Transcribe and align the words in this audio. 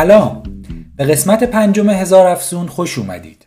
سلام. 0.00 0.42
به 0.96 1.04
قسمت 1.04 1.44
پنجم 1.44 1.90
هزار 1.90 2.26
افسون 2.26 2.66
خوش 2.66 2.98
اومدید. 2.98 3.46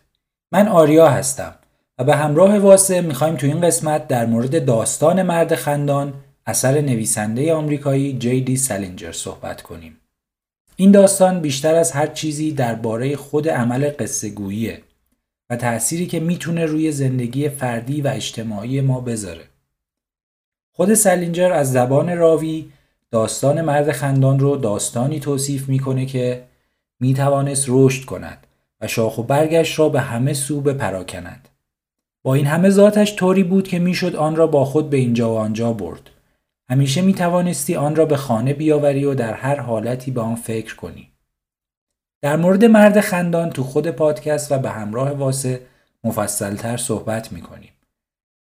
من 0.52 0.68
آریا 0.68 1.08
هستم 1.08 1.54
و 1.98 2.04
به 2.04 2.16
همراه 2.16 2.58
واسه 2.58 3.00
می‌خوایم 3.00 3.36
تو 3.36 3.46
این 3.46 3.60
قسمت 3.60 4.08
در 4.08 4.26
مورد 4.26 4.64
داستان 4.64 5.22
مرد 5.22 5.54
خندان 5.54 6.14
اثر 6.46 6.80
نویسنده 6.80 7.54
آمریکایی 7.54 8.18
جی 8.18 8.40
دی 8.40 8.56
سلینجر 8.56 9.12
صحبت 9.12 9.62
کنیم. 9.62 10.00
این 10.76 10.90
داستان 10.90 11.40
بیشتر 11.40 11.74
از 11.74 11.92
هر 11.92 12.06
چیزی 12.06 12.52
درباره 12.52 13.16
خود 13.16 13.48
عمل 13.48 13.90
قصه 13.98 14.30
گوییه 14.30 14.82
و 15.50 15.56
تأثیری 15.56 16.06
که 16.06 16.20
می‌تونه 16.20 16.66
روی 16.66 16.92
زندگی 16.92 17.48
فردی 17.48 18.02
و 18.02 18.08
اجتماعی 18.08 18.80
ما 18.80 19.00
بذاره. 19.00 19.44
خود 20.72 20.94
سلینجر 20.94 21.52
از 21.52 21.72
زبان 21.72 22.16
راوی 22.16 22.70
داستان 23.14 23.62
مرد 23.62 23.92
خندان 23.92 24.38
رو 24.38 24.56
داستانی 24.56 25.20
توصیف 25.20 25.68
می‌کنه 25.68 26.06
که 26.06 26.44
می‌توانست 27.00 27.66
رشد 27.68 28.04
کند 28.04 28.46
و 28.80 28.86
شاخ 28.86 29.18
و 29.18 29.22
برگش 29.22 29.78
را 29.78 29.88
به 29.88 30.00
همه 30.00 30.32
سو 30.32 30.60
بپراکند. 30.60 31.48
با 32.24 32.34
این 32.34 32.46
همه 32.46 32.70
ذاتش 32.70 33.16
طوری 33.16 33.42
بود 33.42 33.68
که 33.68 33.78
می‌شد 33.78 34.16
آن 34.16 34.36
را 34.36 34.46
با 34.46 34.64
خود 34.64 34.90
به 34.90 34.96
اینجا 34.96 35.34
و 35.34 35.36
آنجا 35.36 35.72
برد. 35.72 36.10
همیشه 36.70 37.02
می 37.02 37.14
توانستی 37.14 37.76
آن 37.76 37.96
را 37.96 38.06
به 38.06 38.16
خانه 38.16 38.54
بیاوری 38.54 39.04
و 39.04 39.14
در 39.14 39.32
هر 39.32 39.60
حالتی 39.60 40.10
به 40.10 40.20
آن 40.20 40.34
فکر 40.34 40.76
کنی. 40.76 41.10
در 42.22 42.36
مورد 42.36 42.64
مرد 42.64 43.00
خندان 43.00 43.50
تو 43.50 43.62
خود 43.62 43.90
پادکست 43.90 44.52
و 44.52 44.58
به 44.58 44.70
همراه 44.70 45.10
واسه 45.10 45.60
مفصلتر 46.04 46.76
صحبت 46.76 47.32
می 47.32 47.40
کنیم. 47.40 47.73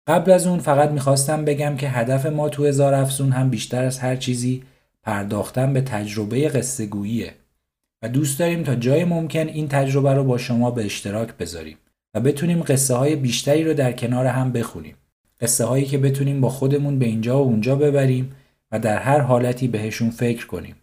قبل 0.08 0.32
از 0.32 0.48
اون 0.48 0.60
فقط 0.60 0.90
می‌خواستم 0.90 1.46
بگم 1.46 1.76
که 1.76 1.90
هدف 1.90 2.26
ما 2.26 2.50
تو 2.50 2.66
هزار 2.66 2.94
افسون 2.94 3.32
هم 3.32 3.50
بیشتر 3.50 3.84
از 3.84 4.00
هر 4.00 4.16
چیزی 4.16 4.64
پرداختن 5.04 5.74
به 5.74 5.82
تجربه 5.82 6.50
قصه 6.50 6.86
گوییه 6.86 7.34
و 8.02 8.10
دوست 8.10 8.40
داریم 8.40 8.64
تا 8.64 8.76
جای 8.76 9.06
ممکن 9.06 9.48
این 9.48 9.68
تجربه 9.68 10.14
رو 10.14 10.24
با 10.24 10.38
شما 10.38 10.72
به 10.72 10.86
اشتراک 10.86 11.38
بذاریم 11.38 11.78
و 12.14 12.20
بتونیم 12.20 12.62
قصه 12.62 12.96
های 12.96 13.16
بیشتری 13.16 13.64
رو 13.64 13.74
در 13.74 13.92
کنار 13.92 14.26
هم 14.26 14.52
بخونیم. 14.52 14.96
قصه 15.42 15.66
هایی 15.66 15.86
که 15.86 15.98
بتونیم 15.98 16.42
با 16.42 16.50
خودمون 16.50 17.00
به 17.00 17.06
اینجا 17.06 17.44
و 17.44 17.48
اونجا 17.48 17.76
ببریم 17.76 18.36
و 18.72 18.80
در 18.80 18.98
هر 18.98 19.20
حالتی 19.20 19.68
بهشون 19.68 20.10
فکر 20.10 20.48
کنیم. 20.48 20.76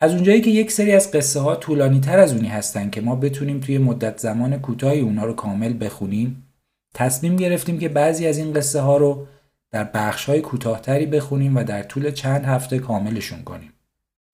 از 0.00 0.14
اونجایی 0.14 0.40
که 0.40 0.50
یک 0.50 0.72
سری 0.72 0.92
از 0.92 1.12
قصه 1.12 1.40
ها 1.40 1.56
طولانی 1.56 2.00
تر 2.00 2.18
از 2.18 2.34
اونی 2.34 2.48
هستن 2.48 2.90
که 2.90 3.00
ما 3.00 3.16
بتونیم 3.16 3.60
توی 3.60 3.78
مدت 3.78 4.18
زمان 4.18 4.58
کوتاهی 4.58 5.00
اونا 5.00 5.24
رو 5.24 5.34
کامل 5.34 5.84
بخونیم 5.84 6.47
تصمیم 6.94 7.36
گرفتیم 7.36 7.78
که 7.78 7.88
بعضی 7.88 8.26
از 8.26 8.38
این 8.38 8.52
قصه 8.52 8.80
ها 8.80 8.96
رو 8.96 9.26
در 9.70 9.84
بخش 9.84 10.24
های 10.24 10.40
کوتاهتری 10.40 11.06
بخونیم 11.06 11.56
و 11.56 11.64
در 11.64 11.82
طول 11.82 12.10
چند 12.10 12.44
هفته 12.44 12.78
کاملشون 12.78 13.42
کنیم. 13.42 13.72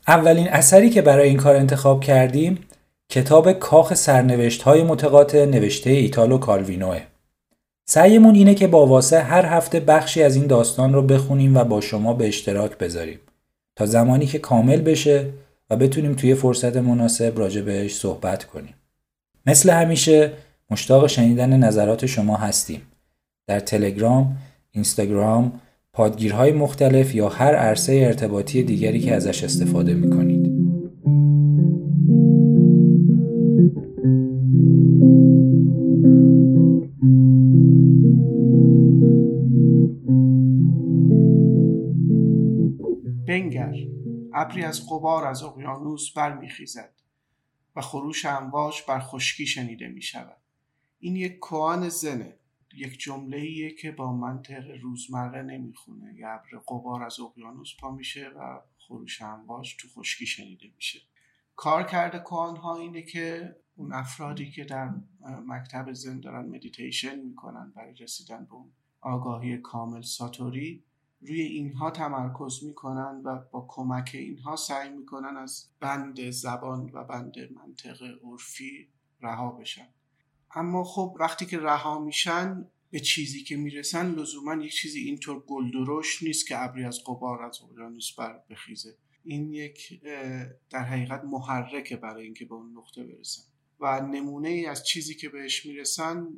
اولین 0.08 0.48
اثری 0.48 0.91
که 0.91 1.02
برای 1.02 1.28
این 1.28 1.36
کار 1.36 1.56
انتخاب 1.56 2.05
کردیم 2.05 2.58
کتاب 3.09 3.53
کاخ 3.53 3.94
سرنوشت 3.94 4.62
های 4.62 4.82
متقاطع 4.82 5.44
نوشته 5.44 5.91
ایتالو 5.91 6.38
کالوینوه. 6.38 7.00
سعیمون 7.87 8.34
اینه 8.34 8.54
که 8.54 8.66
با 8.66 8.86
واسه 8.86 9.21
هر 9.21 9.47
هفته 9.47 9.81
بخشی 9.81 10.22
از 10.22 10.36
این 10.36 10.47
داستان 10.47 10.92
رو 10.92 11.03
بخونیم 11.03 11.56
و 11.56 11.65
با 11.65 11.81
شما 11.81 12.15
به 12.15 12.28
اشتراک 12.28 12.78
بذاریم 12.78 13.21
تا 13.76 13.86
زمانی 13.86 14.26
که 14.26 14.38
کامل 14.38 14.81
بشه 14.81 15.31
و 15.71 15.76
بتونیم 15.76 16.15
توی 16.15 16.34
فرصت 16.34 16.76
مناسب 16.76 17.38
راجع 17.38 17.60
بهش 17.60 17.97
صحبت 17.97 18.44
کنیم. 18.44 18.75
مثل 19.47 19.71
همیشه 19.71 20.32
مشتاق 20.70 21.06
شنیدن 21.06 21.56
نظرات 21.56 22.06
شما 22.06 22.36
هستیم. 22.36 22.82
در 23.47 23.60
تلگرام، 23.60 24.36
اینستاگرام، 24.70 25.60
پادگیرهای 25.92 26.52
مختلف 26.52 27.14
یا 27.14 27.28
هر 27.28 27.54
عرصه 27.54 27.92
ارتباطی 27.92 28.62
دیگری 28.62 29.00
که 29.00 29.14
ازش 29.14 29.44
استفاده 29.44 29.94
می 29.94 30.10
کنید. 30.10 30.54
بنگر 43.28 43.74
ابری 44.34 44.64
از 44.64 44.86
قبار 44.86 45.26
از 45.26 45.42
اقیانوس 45.42 46.12
برمیخیزد 46.16 46.92
و 47.76 47.80
خروش 47.80 48.24
امواج 48.24 48.74
بر 48.88 49.00
خشکی 49.00 49.47
شنیده 49.47 49.88
می 49.88 50.03
شود. 50.03 50.44
این 51.04 51.16
یک 51.16 51.38
کوان 51.38 51.88
زنه 51.88 52.38
یک 52.75 52.98
جمله 52.98 53.70
که 53.70 53.92
با 53.92 54.12
منطق 54.12 54.70
روزمره 54.82 55.42
نمی‌خونه. 55.42 56.15
یه 56.15 56.28
ابر 56.28 56.59
قبار 56.69 57.03
از 57.03 57.20
اقیانوس 57.20 57.76
پا 57.81 57.91
میشه 57.91 58.28
و 58.28 58.60
خروش 58.78 59.22
امواج 59.22 59.76
تو 59.76 59.88
خشکی 59.88 60.26
شنیده 60.26 60.66
میشه. 60.76 61.00
کار 61.56 61.82
کرده 61.82 62.19
کوان 62.19 62.56
ها 62.56 62.76
اینه 62.76 63.03
که 63.03 63.56
اون 63.76 63.92
افرادی 63.92 64.50
که 64.50 64.65
در 64.65 64.91
مکتب 65.47 65.92
زن 65.92 66.20
دارن 66.20 66.48
مدیتیشن 66.48 67.19
می‌کنن 67.19 67.72
برای 67.76 67.94
رسیدن 67.94 68.44
به 68.44 68.54
اون 68.54 68.72
آگاهی 69.00 69.59
کامل 69.59 70.03
ساتوری 70.03 70.84
روی 71.21 71.41
اینها 71.41 71.91
تمرکز 71.91 72.65
می‌کنن 72.65 73.21
و 73.25 73.38
با 73.53 73.66
کمک 73.69 74.10
اینها 74.15 74.56
سعی 74.56 74.91
می‌کنن 74.91 75.36
از 75.36 75.69
بند 75.81 76.31
زبان 76.31 76.91
و 76.92 77.04
بند 77.04 77.34
منطق 77.54 78.03
عرفی 78.22 78.88
رها 79.21 79.50
بشن. 79.50 79.88
اما 80.54 80.84
خب 80.84 81.16
وقتی 81.20 81.47
که 81.47 81.59
رها 81.59 81.98
میشن 81.98 82.70
به 82.91 83.00
چیزی 83.00 83.44
که 83.44 83.56
می‌رسن 83.56 84.15
لزوما 84.15 84.54
یک 84.54 84.75
چیزی 84.75 85.00
اینطور 85.00 85.44
گلدرش 85.47 86.22
نیست 86.22 86.48
که 86.48 86.62
ابری 86.62 86.84
از 86.84 87.00
قبار 87.06 87.42
از 87.42 87.60
اقیانوس 87.62 88.12
بر 88.19 88.42
بخیزه. 88.50 88.97
این 89.25 89.53
یک 89.53 90.00
در 90.70 90.84
حقیقت 90.84 91.25
محرکه 91.25 91.97
برای 91.97 92.25
اینکه 92.25 92.44
به 92.44 92.54
اون 92.54 92.72
نقطه 92.78 93.04
برسن. 93.04 93.42
و 93.81 94.00
نمونه 94.00 94.48
ای 94.48 94.66
از 94.66 94.87
چیزی 94.87 95.15
که 95.15 95.28
بهش 95.28 95.66
می‌رسن 95.66 96.28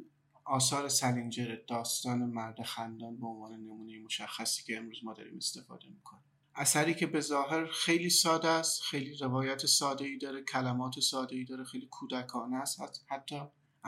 آثار 0.45 0.89
سلینجر 0.89 1.57
داستان 1.69 2.19
مرد 2.19 2.63
خندان 2.63 3.17
به 3.17 3.27
عنوان 3.27 3.53
نمونه 3.53 3.99
مشخصی 3.99 4.63
که 4.65 4.77
امروز 4.77 5.05
ما 5.05 5.15
داریم 5.15 5.37
استفاده 5.37 5.87
می‌کنیم. 5.89 6.23
اثری 6.55 6.95
که 6.95 7.07
به 7.07 7.21
ظاهر 7.21 7.67
خیلی 7.67 8.11
ساده 8.11 8.49
است 8.49 8.83
خیلی 8.83 9.17
روایت 9.17 9.67
ساده 9.67 10.05
ای 10.05 10.19
داره 10.19 10.43
کلمات 10.43 11.01
ساده 11.01 11.37
ای 11.37 11.45
داره 11.45 11.65
خیلی 11.65 11.87
کودکانه 11.91 12.57
است 12.57 12.81
حتی 13.09 13.37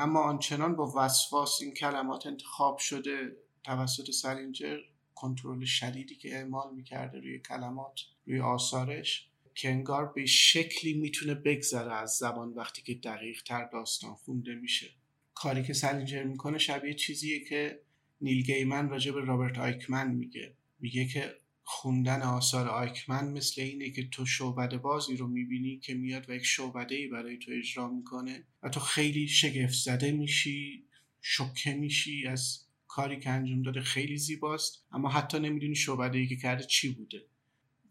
اما 0.00 0.20
آنچنان 0.20 0.76
با 0.76 0.92
وسواس 0.96 1.62
این 1.62 1.74
کلمات 1.74 2.26
انتخاب 2.26 2.78
شده 2.78 3.36
توسط 3.64 4.10
سرینجر 4.10 4.78
کنترل 5.14 5.64
شدیدی 5.64 6.14
که 6.14 6.34
اعمال 6.36 6.74
می‌کرده 6.74 7.20
روی 7.20 7.38
کلمات 7.38 8.00
روی 8.26 8.40
آثارش 8.40 9.28
که 9.54 9.68
انگار 9.68 10.12
به 10.12 10.26
شکلی 10.26 10.94
می‌تونه 10.94 11.34
بگذره 11.34 11.94
از 11.94 12.10
زبان 12.10 12.52
وقتی 12.52 12.82
که 12.82 12.94
دقیق 12.94 13.42
تر 13.42 13.68
داستان 13.72 14.14
خونده 14.14 14.54
میشه. 14.54 14.90
کاری 15.34 15.62
که 15.62 15.72
سلینجر 15.72 16.22
می‌کنه 16.22 16.58
شبیه 16.58 16.94
چیزیه 16.94 17.44
که 17.44 17.80
نیل 18.20 18.42
گیمن 18.42 18.88
راجع 18.88 19.12
به 19.12 19.20
رابرت 19.20 19.58
آیکمن 19.58 20.10
میگه. 20.10 20.54
میگه 20.80 21.06
که 21.06 21.34
خوندن 21.70 22.22
آثار 22.22 22.68
آیکمن 22.68 23.32
مثل 23.32 23.60
اینه 23.60 23.90
که 23.90 24.08
تو 24.08 24.26
شعبده 24.26 24.78
بازی 24.78 25.16
رو 25.16 25.26
می‌بینی 25.28 25.78
که 25.78 25.94
میاد 25.94 26.30
و 26.30 26.32
یک 26.32 26.44
شعبده 26.44 26.94
ای 26.94 27.06
برای 27.06 27.38
تو 27.38 27.52
اجرا 27.54 27.88
می‌کنه 27.88 28.44
و 28.62 28.68
تو 28.68 28.80
خیلی 28.80 29.28
شگفت 29.28 29.74
زده 29.74 30.12
میشی 30.12 30.84
شکه 31.20 31.74
میشی 31.74 32.26
از 32.26 32.64
کاری 32.86 33.20
که 33.20 33.30
انجام 33.30 33.62
داده 33.62 33.80
خیلی 33.80 34.18
زیباست 34.18 34.86
اما 34.92 35.08
حتی 35.08 35.38
نمی‌دونی 35.38 35.74
شعبده 35.74 36.18
ای 36.18 36.26
که 36.26 36.36
کرده 36.36 36.64
چی 36.64 36.94
بوده. 36.94 37.26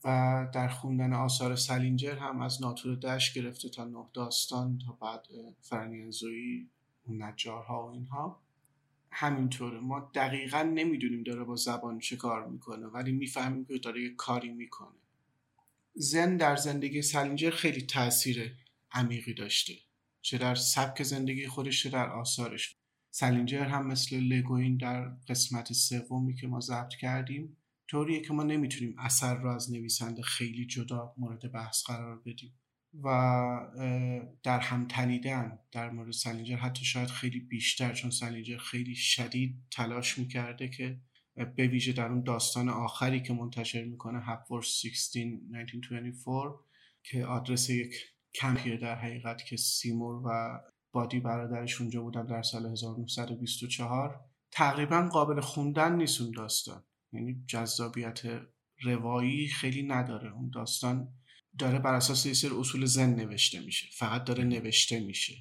و 0.03 0.47
در 0.53 0.67
خوندن 0.67 1.13
آثار 1.13 1.55
سلینجر 1.55 2.15
هم 2.17 2.41
از 2.41 2.61
ناتور 2.61 2.95
دشت 2.95 3.37
گرفته 3.37 3.69
تا 3.69 3.85
نه 3.85 4.05
داستان 4.13 4.77
تا 4.77 4.91
بعد 5.01 5.27
فرنینزوی 5.61 6.67
نجارها 7.09 7.87
و 7.87 7.91
اینها. 7.91 8.41
همینطوره. 9.19 9.79
ما 9.79 10.11
دقیقا 10.15 10.63
نمی‌دونیم 10.63 11.23
داره 11.23 11.43
با 11.43 11.55
زبان 11.55 11.99
چه 11.99 12.15
کار 12.15 12.47
می‌کنه 12.47 12.87
ولی 12.87 13.11
می‌فهمیم 13.11 13.65
که 13.65 13.77
داره 13.77 14.03
یه 14.03 14.09
کاری 14.09 14.49
می‌کنه. 14.49 14.97
زن 15.93 16.37
در 16.37 16.55
زندگی 16.55 17.01
سلینجر 17.01 17.51
خیلی 17.51 17.81
تاثیر 17.81 18.55
عمیقی 18.91 19.33
داشته. 19.33 19.73
چه 20.21 20.37
در 20.37 20.55
سبک 20.55 21.03
زندگی 21.03 21.47
خودش 21.47 21.83
چه 21.83 21.89
در 21.89 22.09
آثارش. 22.09 22.75
سلینجر 23.11 23.65
هم 23.65 23.87
مثل 23.87 24.19
لگوین 24.19 24.77
در 24.77 25.09
قسمت 25.27 25.73
سومی 25.73 26.35
که 26.35 26.47
ما 26.47 26.59
ضبط 26.59 26.95
کردیم 26.95 27.57
طوریه 27.87 28.21
که 28.21 28.33
ما 28.33 28.43
نمی‌تونیم 28.43 28.95
اثر 28.99 29.35
را 29.35 29.55
از 29.55 29.71
نویسنده 29.71 30.21
خیلی 30.21 30.65
جدا 30.65 31.13
مورد 31.17 31.51
بحث 31.51 31.83
قرار 31.83 32.21
بدیم. 32.25 32.53
و 33.03 33.09
در 34.43 34.59
هم 34.59 34.87
تنیدن 34.87 35.59
در 35.71 35.89
مورد 35.89 36.11
سلینجر. 36.11 36.55
حتی 36.55 36.85
شاید 36.85 37.09
خیلی 37.09 37.39
بیشتر 37.39 37.93
چون 37.93 38.11
سلینجر 38.11 38.57
خیلی 38.57 38.95
شدید 38.95 39.55
تلاش 39.71 40.17
می‌کرده 40.17 40.67
که 40.67 40.99
به 41.55 41.67
ویژه 41.67 41.93
در 41.93 42.07
اون 42.07 42.23
داستان 42.23 42.69
آخری 42.69 43.21
که 43.21 43.33
منتشر 43.33 43.83
می‌کنه 43.83 44.19
هپورس 44.19 44.67
16 44.67 45.19
1924 45.19 46.59
که 47.03 47.25
آدرس 47.25 47.69
یک 47.69 47.93
کمپیه 48.33 48.77
در 48.77 48.95
حقیقت 48.95 49.45
که 49.45 49.57
سیمور 49.57 50.15
و 50.25 50.59
بادی 50.91 51.19
برادرش 51.19 51.81
اونجا 51.81 52.01
بودن 52.01 52.25
در 52.25 52.41
سال 52.41 52.65
1924 52.65 54.19
تقریبا 54.51 55.09
قابل 55.11 55.41
خوندن 55.41 55.95
نیست 55.95 56.21
اون 56.21 56.31
داستان. 56.31 56.83
یعنی 57.13 57.43
جذابیت 57.47 58.21
روایی 58.83 59.47
خیلی 59.47 59.83
نداره. 59.83 60.33
اون 60.33 60.49
داستان 60.53 61.13
داره 61.59 61.79
بر 61.79 61.93
اساس 61.93 62.25
یه 62.25 62.33
سری 62.33 62.51
اصول 62.59 62.85
زن 62.85 63.09
نوشته 63.09 63.59
میشه. 63.59 63.87
فقط 63.97 64.23
داره 64.23 64.43
نوشته 64.43 64.99
میشه. 64.99 65.33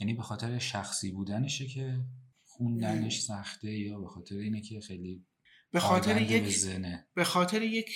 یعنی 0.00 0.14
به 0.14 0.22
خاطر 0.22 0.58
شخصی 0.58 1.12
بودنشه 1.12 1.66
که 1.66 2.00
خوندنش 2.44 3.20
سخته 3.20 3.78
یا 3.78 4.00
به 4.00 4.06
خاطر 4.06 4.36
اینه 4.36 4.60
که 4.60 4.80
خیلی 4.80 5.26
به 5.70 5.80
خاطر 5.80 6.22
یک 6.22 6.48
زنه 6.48 7.08
به 7.14 7.24
خاطر 7.24 7.62
یک 7.62 7.90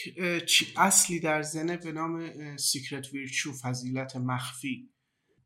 اصلی 0.76 1.20
در 1.20 1.42
ذنه 1.42 1.76
به 1.76 1.92
نام 1.92 2.56
secret 2.56 3.12
virtue 3.12 3.52
فضیلت 3.52 4.16
مخفی 4.16 4.90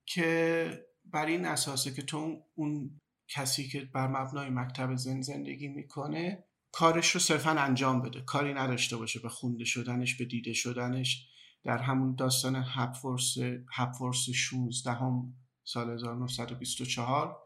که 0.06 0.68
بر 1.04 1.26
این 1.26 1.44
اساسه 1.44 1.94
که 1.94 2.02
تو 2.02 2.42
اون 2.54 3.00
کسی 3.28 3.68
که 3.68 3.80
بر 3.80 4.06
مبنای 4.08 4.50
مکتب 4.50 4.96
ذن 4.96 5.20
زندگی 5.20 5.68
می‌کنه 5.68 6.44
کارش 6.72 7.10
رو 7.10 7.20
صرفا 7.20 7.50
انجام 7.50 8.02
بده. 8.02 8.20
کاری 8.20 8.54
نداشته 8.54 8.96
باشه 8.96 9.20
به 9.20 9.28
خونده 9.28 9.64
شدنش 9.64 10.16
به 10.16 10.25
دیده 10.25 10.52
شدنش. 10.52 11.28
در 11.64 11.79
همون 11.79 12.14
داستان 12.14 12.56
Hapworth 12.56 13.34
Hapworth 13.72 14.31
16 14.31 14.93
هم 14.93 15.35
سال 15.64 15.91
1924 15.91 17.38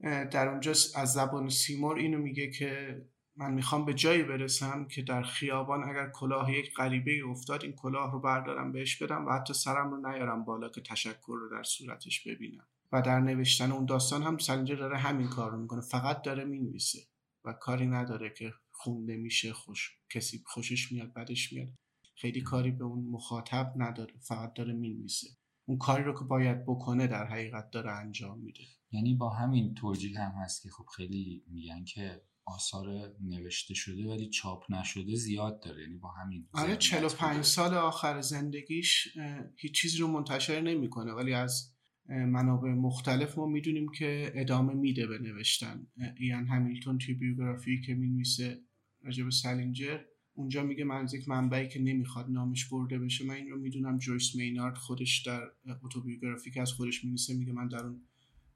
اه، 0.00 0.24
در 0.24 0.48
اونجا 0.48 0.70
از 0.70 1.12
زبان 1.12 1.48
سیمور 1.48 1.98
اینو 1.98 2.18
میگه 2.18 2.50
که 2.50 3.02
من 3.36 3.52
می‌خوام 3.52 3.84
به 3.84 3.94
جایی 3.94 4.22
برسم 4.22 4.84
که 4.84 5.02
در 5.02 5.22
خیابان 5.22 5.84
اگر 5.84 6.10
کلاه 6.10 6.52
یک 6.52 6.74
غریبه 6.74 7.26
افتاد 7.28 7.62
این 7.62 7.72
کلاه 7.72 8.12
رو 8.12 8.20
بردارم 8.20 8.72
بهش 8.72 9.02
بدم 9.02 9.26
و 9.26 9.32
حتی 9.32 9.54
سرم 9.54 9.90
رو 9.90 10.10
نیارم 10.10 10.44
بالا 10.44 10.68
که 10.68 10.80
تشکر 10.80 11.36
رو 11.38 11.50
در 11.50 11.62
صورتش 11.62 12.28
ببینم. 12.28 12.66
و 12.92 13.02
در 13.02 13.20
نوشتن 13.20 13.72
اون 13.72 13.86
داستان 13.86 14.22
هم 14.22 14.38
سلینجر 14.38 14.74
داره 14.74 14.98
همین 14.98 15.28
کار 15.28 15.50
رو 15.50 15.58
می‌کنه. 15.58 15.80
فقط 15.80 16.22
داره 16.22 16.44
می‌نویسه 16.44 16.98
و 17.44 17.52
کاری 17.52 17.86
نداره 17.86 18.30
که 18.30 18.52
خونده 18.70 19.16
میشه 19.16 19.52
خوش 19.52 19.98
کسی 20.10 20.42
خوشش 20.46 20.92
میاد 20.92 21.12
بدش 21.12 21.52
میاد. 21.52 21.68
خیلی 22.14 22.40
کاری 22.40 22.70
به 22.70 22.84
اون 22.84 23.04
مخاطب 23.04 23.72
نداره 23.76 24.14
فقط 24.20 24.52
داره 24.52 24.72
می‌نویسه. 24.72 25.26
اون 25.66 25.78
کاری 25.78 26.04
رو 26.04 26.12
که 26.18 26.24
باید 26.24 26.64
بکنه 26.66 27.06
در 27.06 27.26
حقیقت 27.26 27.70
داره 27.70 27.90
انجام 27.90 28.38
میده. 28.38 28.64
یعنی 28.90 29.14
با 29.14 29.30
همین 29.30 29.74
توجیه 29.74 30.20
هم 30.20 30.32
هست 30.42 30.62
که 30.62 30.68
خب 30.68 30.84
خیلی 30.96 31.44
میگن 31.46 31.84
که 31.84 32.22
آثار 32.46 33.16
نوشته 33.20 33.74
شده 33.74 34.08
ولی 34.08 34.28
چاپ 34.28 34.72
نشده 34.72 35.16
زیاد 35.16 35.62
داره 35.62 35.82
یعنی 35.82 35.96
با 35.96 36.08
همین 36.08 36.48
آره 36.52 36.64
ذهنیت 36.64 36.78
45 36.78 37.32
بوده. 37.32 37.42
سال 37.42 37.74
آخر 37.74 38.20
زندگیش 38.20 39.08
هیچ 39.56 39.80
چیزی 39.80 39.98
رو 39.98 40.08
منتشر 40.08 40.60
نمی‌کنه 40.60 41.12
ولی 41.12 41.32
از 41.32 41.74
منابع 42.08 42.68
مختلف 42.68 43.38
ما 43.38 43.46
می‌دونیم 43.46 43.88
که 43.98 44.32
ادامه 44.34 44.74
میده 44.74 45.06
به 45.06 45.18
نوشتن. 45.18 45.86
ایان 46.16 46.46
همیلتون 46.46 46.98
توی 46.98 47.14
بیوگرافی 47.14 47.80
که 47.80 47.94
می‌نویسه 47.94 48.60
راجب 49.02 49.30
سالینجر 49.30 49.98
اونجا 50.34 50.62
میگه 50.62 50.84
من 50.84 50.96
از 50.96 51.14
یک 51.14 51.28
منبعی 51.28 51.68
که 51.68 51.80
نمی‌خواد 51.80 52.30
نامش 52.30 52.64
برده 52.64 52.98
بشه 52.98 53.24
من 53.24 53.34
این 53.34 53.50
رو 53.50 53.58
می‌دونم. 53.58 53.98
جویس 53.98 54.36
مینارد 54.36 54.76
خودش 54.76 55.22
در 55.22 55.42
اتوبیوگرافی 55.84 56.50
که 56.50 56.60
از 56.60 56.72
خودش 56.72 57.04
می‌نویسه 57.04 57.34
میگه 57.34 57.52
من 57.52 57.68
در 57.68 57.84
اون 57.84 58.00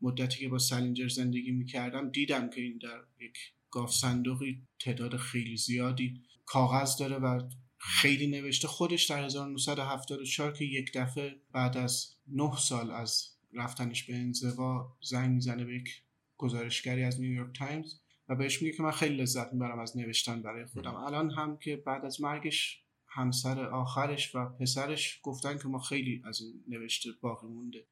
مدتی 0.02 0.38
که 0.38 0.48
با 0.48 0.58
سالینجر 0.58 1.08
زندگی 1.08 1.50
می‌کردم 1.50 2.10
دیدم 2.10 2.50
که 2.50 2.60
این 2.60 2.78
در 2.78 3.00
یک 3.20 3.38
گاوصندوقی 3.70 4.62
تعداد 4.78 5.16
خیلی 5.16 5.56
زیادی 5.56 6.20
کاغذ 6.46 6.98
داره 6.98 7.16
و 7.16 7.48
خیلی 7.78 8.26
نوشته. 8.26 8.68
خودش 8.68 9.04
در 9.04 9.24
1974 9.24 10.52
که 10.52 10.64
یک 10.64 10.92
دفعه 10.94 11.36
بعد 11.52 11.76
از 11.76 12.14
نه 12.28 12.56
سال 12.58 12.90
از 12.90 13.28
رفتنش 13.52 14.04
به 14.04 14.16
انزوا 14.16 14.96
زنگ 15.02 15.34
می‌زنه 15.34 15.64
به 15.64 15.74
یک 15.74 16.02
گزارشگری 16.36 17.02
از 17.04 17.20
نیویورک 17.20 17.58
تایمز. 17.58 17.94
و 18.28 18.34
بهش 18.34 18.62
میگه 18.62 18.76
که 18.76 18.82
من 18.82 18.90
خیلی 18.90 19.16
لذت 19.16 19.52
می‌برم 19.52 19.78
از 19.78 19.96
نوشتن 19.96 20.42
برای 20.42 20.66
خودم. 20.66 20.94
الان 20.94 21.30
هم 21.30 21.56
که 21.56 21.76
بعد 21.76 22.04
از 22.04 22.20
مرگش 22.20 22.82
همسر 23.06 23.60
آخرش 23.66 24.34
و 24.34 24.48
پسرش 24.48 25.20
گفتن 25.22 25.58
که 25.58 25.68
ما 25.68 25.78
خیلی 25.78 26.22
از 26.24 26.40
این 26.40 26.64
نوشته 26.68 27.10
باقی 27.20 27.46
مونده. 27.46 27.86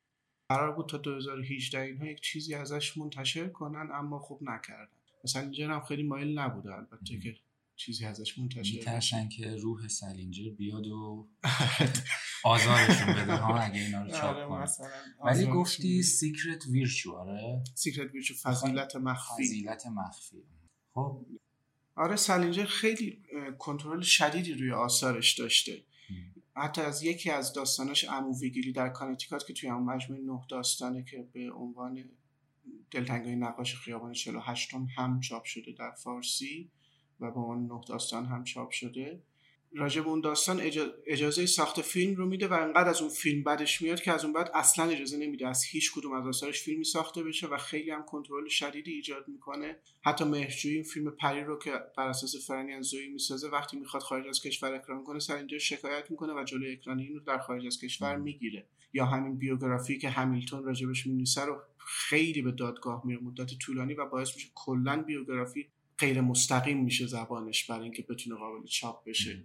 قرار 0.49 0.73
بود 0.73 0.89
تا 0.89 0.99
2018 0.99 1.81
اینها 1.81 2.07
یک 2.07 2.21
چیزی 2.21 2.55
ازش 2.55 2.99
منتشر 2.99 3.49
کنن 3.49 3.89
اما 3.93 4.19
خب 4.19 4.39
نکردن. 4.43 4.97
سلینجر 5.25 5.69
هم 5.69 5.81
خیلی 5.81 6.03
مایل 6.03 6.39
نبوده 6.39 6.75
البته 6.75 7.19
که 7.19 7.37
چیزی 7.77 8.05
ازش 8.05 8.39
منتشر 8.39 8.77
میترسن 8.77 9.29
که 9.29 9.57
روح 9.57 9.89
سلینجر 9.89 10.51
بیاد 10.51 10.87
و 10.87 11.29
آزارشون 12.45 13.15
بده 13.15 13.37
ها 13.37 13.59
اگه 13.59 13.81
اینا 13.81 14.03
رو 14.03 14.09
آره، 14.09 14.21
چاپ 14.21 14.49
کنن. 14.49 14.63
مثلا 14.63 14.89
ولی 15.25 15.47
گفتی. 15.47 16.03
Secret 16.03 16.67
Virtue 16.67 17.13
آره؟ 17.13 17.65
Secret 17.75 18.15
Virtue 18.15 18.35
فضیلت 18.35 18.97
مخفی. 18.97 19.45
فضیلت 19.45 19.87
مخفی. 19.87 20.43
خب. 20.95 21.27
آره 21.97 22.17
سالینجر 22.17 22.65
خیلی 22.65 23.23
کنترل 23.59 24.01
شدیدی 24.01 24.53
روی 24.55 24.73
آثارش 24.73 25.39
داشته. 25.39 25.85
حتی 26.57 26.81
از 26.81 27.03
یکی 27.03 27.31
از 27.31 27.53
داستاناش 27.53 28.05
امو 28.05 28.41
ویگیلی 28.41 28.73
در 28.73 28.89
کانتیکات 28.89 29.47
که 29.47 29.53
توی 29.53 29.69
همون 29.69 29.95
مجموعه 29.95 30.23
نه 30.23 30.41
داستانه 30.49 31.05
که 31.05 31.29
به 31.33 31.53
عنوان 31.53 32.05
دلتنگای 32.91 33.37
نقاش 33.37 33.77
خیابان 33.77 34.13
48 34.13 34.75
هم, 34.75 34.89
هم 34.97 35.21
چاپ 35.21 35.45
شده 35.45 35.73
در 35.73 35.91
فارسی 35.91 36.71
و 37.21 37.31
به 37.31 37.41
عنوان 37.41 37.67
نه 37.67 37.81
داستان 37.89 38.27
هم 38.27 38.45
چاپ 38.45 38.71
شده. 38.71 39.23
راجع 39.73 40.01
به 40.03 40.09
اون 40.09 40.21
داستان 40.21 40.61
اجا- 40.61 40.93
اجازه 41.07 41.47
ساخت 41.47 41.83
فیلم 41.83 42.15
رو 42.15 42.27
میده 42.27 42.49
و 42.49 42.53
انقدر 42.53 42.89
از 42.89 43.01
اون 43.01 43.11
فیلم 43.11 43.45
بدش 43.45 43.83
میاد 43.83 44.01
که 44.01 44.13
از 44.13 44.25
اون 44.25 44.33
بعد 44.33 44.51
اصلا 44.55 44.85
اجازه 44.91 45.17
نمیده 45.17 45.49
از 45.49 45.65
هیچ 45.65 45.93
کدوم 45.95 46.13
از 46.13 46.27
آثارش 46.27 46.63
فیلمی 46.63 46.85
ساخته 46.85 47.23
بشه 47.23 47.47
و 47.47 47.57
خیلی 47.57 47.91
هم 47.91 48.03
کنترل 48.03 48.49
شدیدی 48.49 48.93
ایجاد 48.93 49.29
می‌کنه. 49.29 49.77
حتی 50.05 50.25
مهرجویی 50.25 50.75
این 50.75 50.85
فیلم 50.85 51.11
پری 51.11 51.45
رو 51.45 51.59
که 51.59 51.73
بر 51.97 52.09
اساس 52.09 52.35
زوی 52.81 53.09
می‌سازه 53.09 53.49
وقتی 53.49 53.77
می‌خواد 53.77 54.03
خارج 54.03 54.27
از 54.29 54.43
کشور 54.43 54.75
اکران 54.75 55.05
کنه 55.05 55.19
سلینجر 55.19 55.59
شکایت 55.59 56.11
می‌کنه 56.11 56.33
و 56.41 56.45
جلوی 56.45 56.73
اکران 56.73 56.99
این 56.99 57.15
رو 57.15 57.21
در 57.21 57.39
خارج 57.39 57.67
از 57.67 57.79
کشور 57.81 58.17
می‌گیره. 58.17 58.67
یا 58.93 59.05
همین 59.05 59.37
بیوگرافی 59.37 59.99
که 59.99 60.09
همیلتون 60.09 60.65
راجبش 60.65 61.07
می‌نویسه 61.07 61.45
رو 61.45 61.63
خیلی 61.79 62.43
به 62.43 62.53
دادگاه 62.53 63.03
میره. 63.05 63.21
مدت 63.21 63.59
طولانی 63.59 63.95
و 63.95 64.07
باعث 64.07 64.35
میشه 64.35 64.49
کلا 64.55 65.03
بیوگرافی 65.03 65.69
غیر 65.99 66.21
مستقیم 66.21 66.85
میشه 66.85 67.07
زبانش 67.07 67.71
برای 67.71 67.83
اینکه 67.83 68.03
بتونه 68.03 68.37
قابل 68.37 68.67
چاپ 68.67 69.05
بشه. 69.05 69.45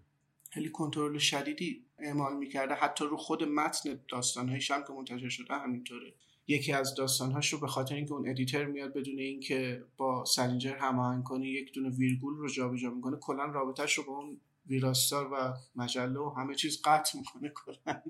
خیلی 0.50 0.70
کنترل 0.70 1.18
شدیدی 1.18 1.86
اعمال 2.00 2.38
می‌کرده. 2.38 2.74
حتی 2.74 3.06
رو 3.06 3.18
خود 3.18 3.44
متن 3.44 4.00
داستانهایش 4.10 4.72
هم 4.72 4.84
که 4.88 4.94
منتشر 4.94 5.30
شده 5.30 5.54
همینطوره. 5.54 6.14
یکی 6.48 6.74
از 6.74 6.96
داستانهاش 6.96 7.54
رو 7.54 7.60
به 7.60 7.68
خاطر 7.68 7.96
اینکه 7.96 8.14
اون 8.14 8.30
editor 8.30 8.66
میاد 8.66 8.94
بدون 8.94 9.20
اینکه 9.20 9.84
با 9.98 10.26
سلینجر 10.26 10.76
هماهنگ 10.76 11.24
کنه 11.24 11.48
یک 11.48 11.74
دونه 11.74 11.90
ویرگول 11.90 12.38
رو 12.38 12.50
جابجا 12.50 12.90
می‌کنه 12.90 13.18
کلا 13.18 13.46
رابطهش 13.46 13.94
رو 13.94 14.04
با 14.04 14.14
اون 14.14 14.42
ویراستار 14.68 15.34
و 15.34 15.54
مجله 15.76 16.20
و 16.20 16.30
همه 16.30 16.56
چیز 16.56 16.82
قطع 16.86 17.18
می‌کنه 17.18 17.50
کلا. 17.50 18.02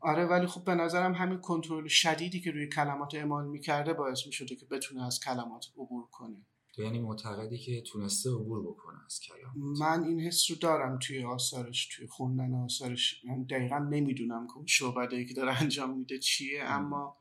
آره 0.00 0.24
ولی 0.24 0.46
خب 0.46 0.64
به 0.64 0.74
نظرم 0.74 1.14
همین 1.14 1.38
کنترل 1.38 1.86
شدیدی 1.86 2.40
که 2.40 2.50
روی 2.50 2.68
کلمات 2.68 3.14
اعمال 3.14 3.46
می‌کرده 3.46 3.92
باعث 3.92 4.26
می‌شده 4.26 4.56
که 4.56 4.66
بتونه 4.66 5.06
از 5.06 5.20
کلمات 5.20 5.66
عبور 5.76 6.06
کنه. 6.10 6.36
تو 6.74 6.82
یعنی 6.82 6.98
معتقدی 6.98 7.58
که 7.58 7.80
تونسته 7.80 8.30
عبور 8.30 8.62
بکنه 8.62 8.98
از 9.06 9.20
کلام؟ 9.20 9.52
من 9.56 10.04
این 10.04 10.20
حس 10.20 10.50
رو 10.50 10.56
دارم 10.56 10.98
توی 10.98 11.24
آثارش 11.24 11.86
توی 11.86 12.06
خوندن 12.06 12.54
آثارش. 12.54 13.24
من 13.24 13.42
دقیقا 13.42 13.78
نمی‌دونم 13.78 14.46
که 14.46 14.56
اون 14.56 14.66
شعبده 14.66 15.24
که 15.24 15.34
داره 15.34 15.62
انجام 15.62 15.98
میده 15.98 16.18
چیه 16.18 16.62
اما 16.64 17.16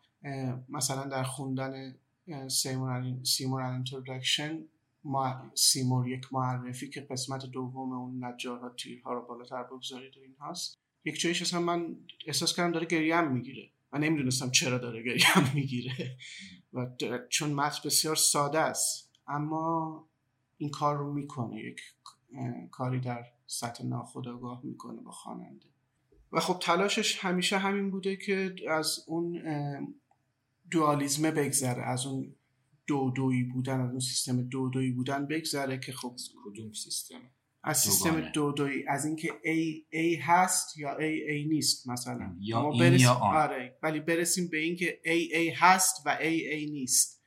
مثلا 0.69 1.03
در 1.03 1.23
خوندن 1.23 1.95
سیمور 3.23 3.61
introduction 3.61 4.63
ما 5.03 5.51
سیمور 5.55 6.07
یک 6.07 6.33
معرفی 6.33 6.89
که 6.89 7.01
قسمت 7.01 7.45
دوم 7.45 7.91
اون 7.91 8.23
نجارها 8.23 8.69
تیرها 8.69 9.13
رو 9.13 9.27
بالاتر 9.27 9.63
بگذارید 9.63 10.17
و 10.17 10.19
این 10.19 10.35
هاست. 10.39 10.79
یک 11.05 11.19
جایش 11.19 11.41
اصلا 11.41 11.59
من 11.59 11.95
احساس 12.27 12.55
کردم 12.55 12.71
داره 12.71 12.85
گریم 12.85 13.31
می‌گیره. 13.31 13.69
من 13.93 13.99
نمی‌دونستم 13.99 14.51
چرا 14.51 14.77
داره 14.77 15.03
گریم 15.03 15.51
می‌گیره. 15.55 16.17
و 16.73 16.87
چون 17.29 17.53
متن 17.53 17.79
بسیار 17.85 18.15
ساده 18.15 18.59
است. 18.59 19.02
اما 19.27 20.07
این 20.57 20.69
کار 20.69 20.97
رو 20.97 21.13
می‌کنه 21.13 21.59
یک 21.59 21.81
کاری 22.71 22.99
در 22.99 23.25
سطح 23.47 23.85
ناخودآگاه 23.85 24.61
می‌کنه 24.63 25.01
با 25.01 25.11
خواننده 25.11 25.65
و 26.31 26.39
خب 26.39 26.59
تلاشش 26.59 27.25
همیشه 27.25 27.57
همین 27.57 27.91
بوده 27.91 28.15
که 28.15 28.55
از 28.69 28.99
اون 29.07 29.41
دوالیزمه 30.71 31.31
بگذره 31.31 31.83
از 31.83 32.05
اون 32.05 32.35
دو 32.87 33.11
دویی 33.15 33.43
بودن 33.43 33.81
از 33.81 33.89
اون 33.89 33.99
سیستم 33.99 34.41
دو 34.41 34.69
دویی 34.69 34.91
بودن 34.91 35.27
بگذره 35.27 35.79
که 35.79 35.91
خب 35.91 36.15
کدوم 36.45 36.73
سیستم 36.73 37.21
از 37.63 37.77
سیستم. 37.77 38.31
دو 38.33 38.51
دویی 38.51 38.87
از 38.87 39.05
اینکه 39.05 39.27
A, 39.27 39.93
A 39.95 40.21
هست 40.21 40.77
یا 40.77 40.93
A, 40.93 40.99
A 41.31 41.47
نیست 41.49 41.87
مثلا 41.89 42.35
یا 42.39 42.69
این 42.69 42.79
برسیم- 42.79 42.99
یا 42.99 43.13
آن. 43.13 43.37
آره 43.37 43.77
ولی 43.83 43.99
برسیم 43.99 44.47
به 44.47 44.57
اینکه 44.57 44.99
A, 45.05 45.33
A 45.35 45.57
هست 45.61 46.03
و 46.05 46.17
A, 46.17 46.21
A 46.53 46.71
نیست 46.71 47.22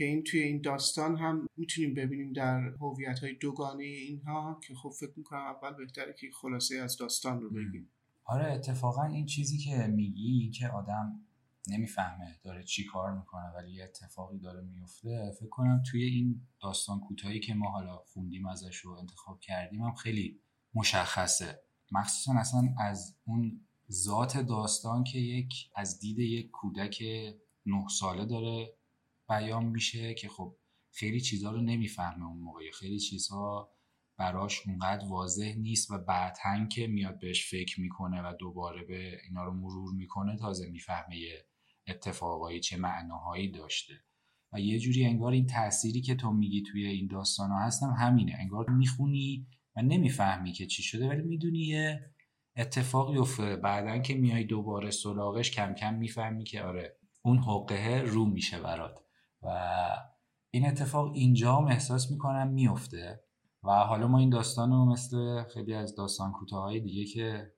که 0.00 0.06
این 0.06 0.22
توی 0.22 0.40
این 0.40 0.60
داستان 0.60 1.16
هم 1.16 1.46
می‌تونیم 1.56 1.94
ببینیم 1.94 2.32
در 2.32 2.60
هویت 2.60 3.18
های 3.18 3.34
دوگانه 3.34 3.84
اینها 3.84 4.60
که 4.66 4.74
خب 4.74 4.90
فکر 5.00 5.12
می‌کنم 5.16 5.40
اول 5.40 5.76
بهتره 5.76 6.14
که 6.18 6.26
خلاصه 6.40 6.76
از 6.76 6.96
داستان 6.96 7.40
رو 7.40 7.50
بگیم. 7.50 7.90
آره 8.24 8.52
اتفاقا 8.52 9.04
این 9.04 9.26
چیزی 9.26 9.58
که 9.58 9.86
میگی 9.86 10.50
که 10.50 10.68
آدم 10.68 11.20
نمی‌فهمه 11.68 12.38
داره 12.44 12.64
چی 12.64 12.84
کار 12.84 13.18
می‌کنه 13.18 13.52
ولی 13.56 13.72
یه 13.72 13.84
اتفاقی 13.84 14.38
داره 14.38 14.60
میفته 14.60 15.32
فکر 15.40 15.48
کنم 15.48 15.82
توی 15.90 16.04
این 16.04 16.40
داستان 16.62 17.00
کوتاهی 17.00 17.40
که 17.40 17.54
ما 17.54 17.70
حالا 17.70 17.96
خوندیم 17.96 18.46
ازش 18.46 18.76
رو 18.76 18.92
انتخاب 18.92 19.40
کردیم 19.40 19.82
هم 19.82 19.94
خیلی 19.94 20.40
مشخصه. 20.74 21.62
مخصوصا 21.92 22.38
اصلا 22.40 22.74
از 22.78 23.16
اون 23.24 23.60
ذات 23.90 24.36
داستان 24.38 25.04
که 25.04 25.18
یک 25.18 25.70
از 25.74 26.00
دید 26.00 26.18
یک 26.18 26.50
کودک 26.50 27.02
نه 27.66 27.88
ساله 27.88 28.24
داره 28.24 28.79
بیان 29.30 29.64
میشه 29.64 30.14
که 30.14 30.28
خب 30.28 30.56
خیلی 30.92 31.20
چیزها 31.20 31.50
رو 31.50 31.60
نمی‌فهمه 31.60 32.26
اون 32.26 32.38
موقع. 32.38 32.70
خیلی 32.70 32.98
چیزها 32.98 33.72
براش 34.18 34.66
اونقدر 34.66 35.04
واضح 35.08 35.54
نیست 35.58 35.90
و 35.90 35.98
بعدا 35.98 36.66
که 36.72 36.86
میاد 36.86 37.18
بهش 37.18 37.50
فکر 37.50 37.80
می‌کنه 37.80 38.22
و 38.22 38.34
دوباره 38.38 38.84
به 38.84 39.18
اینا 39.24 39.44
رو 39.44 39.52
مرور 39.52 39.94
می‌کنه 39.94 40.36
تازه 40.36 40.70
می‌فهمه 40.70 41.16
اتفاقایی 41.86 42.60
چه 42.60 42.76
معناهایی 42.76 43.50
داشته. 43.50 43.94
و 44.52 44.60
یه 44.60 44.78
جوری 44.78 45.04
انگار 45.04 45.32
این 45.32 45.46
تأثیری 45.46 46.00
که 46.00 46.14
تو 46.14 46.32
میگی 46.32 46.62
توی 46.62 46.86
این 46.86 47.06
داستان 47.06 47.50
ها 47.50 47.58
هستم 47.58 47.94
همینه. 47.98 48.36
انگار 48.38 48.70
می‌خونی 48.70 49.46
و 49.76 49.82
نمی‌فهمی 49.82 50.52
که 50.52 50.66
چی 50.66 50.82
شده 50.82 51.08
ولی 51.08 51.22
می‌دونی 51.22 51.58
یه 51.58 52.10
اتفاقی 52.56 53.18
افتاده. 53.18 53.56
بعدا 53.56 53.98
که 53.98 54.14
میای 54.14 54.44
دوباره 54.44 54.90
سراغش 54.90 55.50
کم 55.50 55.74
کم 55.74 55.94
می‌فهمی 55.94 56.44
که 56.44 56.62
آره 56.62 56.96
اون 57.22 57.38
حقه 57.38 58.02
رو 58.06 58.24
میشه 58.26 58.60
برات. 58.60 59.04
و 59.42 59.48
این 60.50 60.66
اتفاق 60.66 61.12
اینجا 61.12 61.56
هم 61.56 61.66
احساس 61.66 62.10
می‌کنم 62.10 62.48
میفته 62.48 63.24
و 63.64 63.70
حالا 63.70 64.08
ما 64.08 64.18
این 64.18 64.30
داستان 64.30 64.70
رو 64.70 64.84
مثل 64.92 65.42
خیلی 65.42 65.74
از 65.74 65.94
داستان 65.94 66.32
کوتاهای 66.32 66.80
دیگه 66.80 67.04
که 67.04 67.52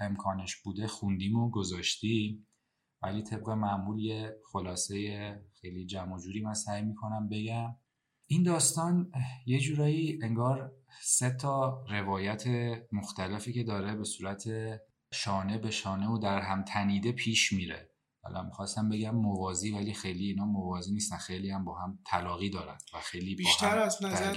امکانش 0.00 0.56
بوده 0.56 0.86
خوندیم 0.86 1.36
و 1.36 1.50
گذاشتیم. 1.50 2.46
ولی 3.02 3.22
طبق 3.22 3.50
معمول 3.50 3.98
یه 3.98 4.36
خلاصه 4.52 4.94
خیلی 5.60 5.86
جمع 5.86 6.18
جوری 6.18 6.40
من 6.40 6.54
سعی 6.54 6.82
می‌کنم 6.82 7.28
بگم. 7.28 7.76
این 8.26 8.42
داستان 8.42 9.12
یه 9.46 9.58
جورایی 9.58 10.18
انگار 10.22 10.72
سه 11.02 11.36
تا 11.36 11.84
روایت 11.90 12.44
مختلفی 12.92 13.52
که 13.52 13.64
داره 13.64 13.96
به 13.96 14.04
صورت 14.04 14.44
شانه 15.12 15.58
به 15.58 15.70
شانه 15.70 16.08
و 16.08 16.18
در 16.18 16.40
هم 16.40 16.64
تنیده 16.64 17.12
پیش 17.12 17.52
میره. 17.52 17.89
حالا 18.22 18.42
می‌خواستم 18.42 18.88
بگم 18.88 19.14
موازی 19.14 19.70
ولی 19.70 19.94
خیلی 19.94 20.26
اینا 20.26 20.44
موازی 20.44 20.92
نیستن. 20.92 21.16
خیلی 21.16 21.50
هم 21.50 21.64
با 21.64 21.78
هم 21.78 21.98
تلاقی 22.06 22.50
دارن 22.50 22.78
و 22.94 22.98
خیلی 23.00 23.34
بیشتر 23.34 23.78
از 23.78 24.04
نظر 24.04 24.34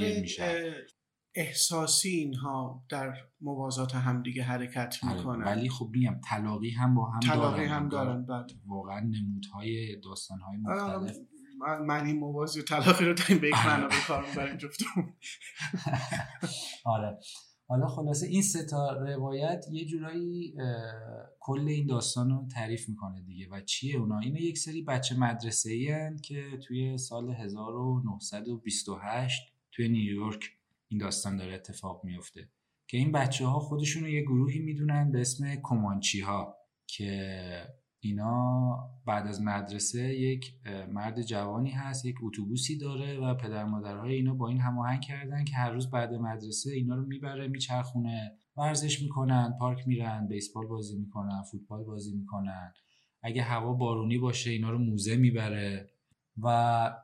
احساسی 1.35 2.09
اینها 2.09 2.85
در 2.89 3.13
موازات 3.41 3.95
همدیگه 3.95 4.43
حرکت 4.43 4.97
آره، 5.03 5.17
می‌کنن. 5.17 5.45
ولی 5.45 5.69
خب 5.69 5.89
میگم 5.91 6.21
تلاقی 6.29 6.69
هم 6.69 6.95
با 6.95 7.11
هم 7.11 7.19
تلاقی 7.19 7.57
دارن 7.57 7.71
هم 7.71 7.89
دارن 7.89 8.25
بعد. 8.25 8.51
واقعا 8.67 8.99
نمودهای 8.99 10.01
داستانهای 10.03 10.57
آره، 10.67 10.97
مختلف. 10.97 11.17
من 11.87 12.05
این 12.05 12.19
موازی 12.19 12.59
و 12.59 12.63
تلاقی 12.63 13.05
رو 13.05 13.13
داریم 13.13 13.37
به 13.37 13.47
یک 13.47 13.65
معنا 13.65 13.87
به 13.87 13.95
کار 14.07 14.25
می‌بریم 14.29 14.57
جفتمون. 14.57 15.13
آره. 16.95 17.19
حالا 17.73 17.87
خلاصه 17.87 18.27
این 18.27 18.41
ستا 18.41 18.91
روایت 18.91 19.65
یه 19.71 19.85
جورایی 19.85 20.55
کل 21.39 21.67
این 21.67 21.87
داستان 21.87 22.29
رو 22.29 22.47
تعریف 22.53 22.89
می‌کنه 22.89 23.21
دیگه. 23.21 23.47
و 23.51 23.61
چیه 23.61 23.99
اونا؟ 23.99 24.19
اینه 24.19 24.41
یک 24.41 24.57
سری 24.57 24.81
بچه 24.81 25.19
مدرسه 25.19 25.71
ای 25.71 26.17
که 26.23 26.43
توی 26.67 26.97
سال 26.97 27.31
1928 27.31 29.53
توی 29.71 29.89
نیویورک 29.89 30.43
این 30.87 30.99
داستان 30.99 31.37
داره 31.37 31.53
اتفاق 31.53 32.01
میفته 32.03 32.49
که 32.87 32.97
این 32.97 33.11
بچه 33.11 33.45
ها 33.45 33.59
خودشون 33.59 34.03
رو 34.03 34.09
یه 34.09 34.21
گروهی 34.21 34.59
می‌دونن 34.59 35.11
به 35.11 35.21
اسم 35.21 35.55
کمانچی 35.63 36.19
ها 36.19 36.55
که 36.87 37.67
اینا 38.03 38.89
بعد 39.05 39.27
از 39.27 39.41
مدرسه 39.41 40.13
یک 40.13 40.53
مرد 40.91 41.21
جوانی 41.21 41.71
هست 41.71 42.05
یک 42.05 42.15
اتوبوسی 42.23 42.77
داره 42.77 43.17
و 43.17 43.35
پدر 43.35 43.65
مادرهای 43.65 44.13
اینا 44.13 44.33
با 44.33 44.47
این 44.47 44.59
هماهنگ 44.59 45.01
کردن 45.01 45.43
که 45.43 45.55
هر 45.55 45.71
روز 45.71 45.89
بعد 45.89 46.13
مدرسه 46.13 46.71
اینا 46.71 46.95
رو 46.95 47.05
می‌بره 47.05 47.47
میچرخونه 47.47 48.31
ورزش 48.57 49.01
می‌کنن 49.01 49.53
پارک 49.59 49.87
میرن 49.87 50.27
بیسبال 50.27 50.67
بازی 50.67 50.99
می‌کنن 50.99 51.43
فوتبال 51.51 51.83
بازی 51.83 52.15
می‌کنن. 52.17 52.73
اگه 53.21 53.41
هوا 53.41 53.73
بارونی 53.73 54.17
باشه 54.17 54.49
اینا 54.49 54.69
رو 54.69 54.77
موزه 54.77 55.17
می‌بره. 55.17 55.89
و 56.37 56.47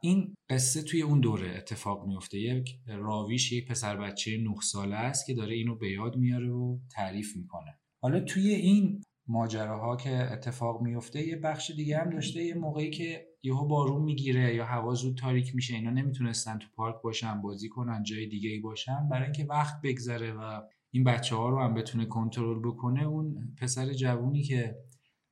این 0.02 0.36
قصه 0.50 0.82
توی 0.82 1.02
اون 1.02 1.20
دوره 1.20 1.56
اتفاق 1.58 2.08
میفته 2.08 2.40
یک 2.40 2.80
راویش 2.88 3.52
یک 3.52 3.68
پسر 3.68 3.98
بچه 3.98 4.38
نه 4.38 4.56
ساله 4.62 4.96
است 4.96 5.26
که 5.28 5.34
داره 5.34 5.56
اینو 5.56 5.76
به 5.76 5.92
یاد 5.92 6.18
میاره 6.18 6.50
و 6.50 6.78
تعریف 6.92 7.36
می‌کنه. 7.38 7.80
حالا 8.02 8.20
توی 8.20 8.50
این 8.50 9.04
ماجراها 9.30 9.96
که 9.96 10.32
اتفاق 10.32 10.82
میفته 10.82 11.28
یه 11.28 11.36
بخش 11.36 11.72
دیگه 11.72 11.98
هم 11.98 12.10
داشته 12.10 12.44
یه 12.44 12.54
موقعی 12.54 12.90
که 12.90 13.28
یهو 13.44 13.68
بارون 13.68 14.02
می‌گیره 14.02 14.56
یا 14.56 14.66
هوا 14.66 14.94
زود 14.94 15.18
تاریک 15.18 15.56
میشه 15.56 15.76
اینا 15.76 15.90
نمی‌تونستن 15.90 16.58
تو 16.58 16.68
پارک 16.76 17.02
باشن 17.04 17.42
بازی 17.42 17.70
کنن 17.70 18.04
جای 18.04 18.26
دیگه 18.28 18.50
ای 18.50 18.60
باشن. 18.60 19.10
برای 19.10 19.24
اینکه 19.24 19.46
وقت 19.46 19.82
بگذره 19.84 20.34
و 20.34 20.62
این 20.92 21.04
بچه 21.04 21.36
ها 21.36 21.50
رو 21.50 21.60
هم 21.60 21.74
بتونه 21.74 22.06
کنترل 22.06 22.60
بکنه 22.60 23.04
اون 23.04 23.56
پسر 23.62 23.94
جوونی 23.94 24.44
که 24.44 24.76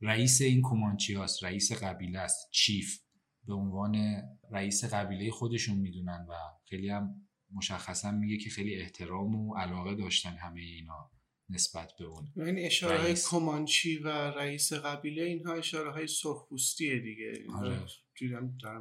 رئیس 0.02 0.42
این 0.42 0.62
کومانچی 0.62 1.16
هست 1.16 1.44
رئیس 1.44 1.84
قبیله 1.84 2.20
است 2.20 2.52
چیف 2.52 3.00
به 3.48 3.54
عنوان 3.54 4.22
رئیس 4.52 4.94
قبیله 4.94 5.32
خودشون 5.32 5.78
می‌دونن 5.78 6.26
و 6.30 6.34
خیلی 6.66 6.90
هم 6.90 7.16
مشخصا 7.54 8.12
میگه 8.12 8.38
که 8.38 8.50
خیلی 8.50 8.76
احترام 8.76 9.36
و 9.36 9.56
علاقه 9.56 9.96
داشتن 9.96 10.36
همه 10.38 10.62
اینا. 10.62 11.12
نسبت 11.50 11.94
به 12.00 12.06
اون 12.06 12.48
این 12.48 12.66
اشاره 12.66 12.98
های 12.98 13.14
کمانچی 13.32 13.98
و 13.98 14.08
رئیس 14.10 14.74
قبیله 14.74 15.24
اینها 15.24 15.54
اشاره 15.54 15.92
های 15.92 16.08
سرخپوستیه 16.08 17.00
دیگه 17.00 17.34
آره. 17.60 17.80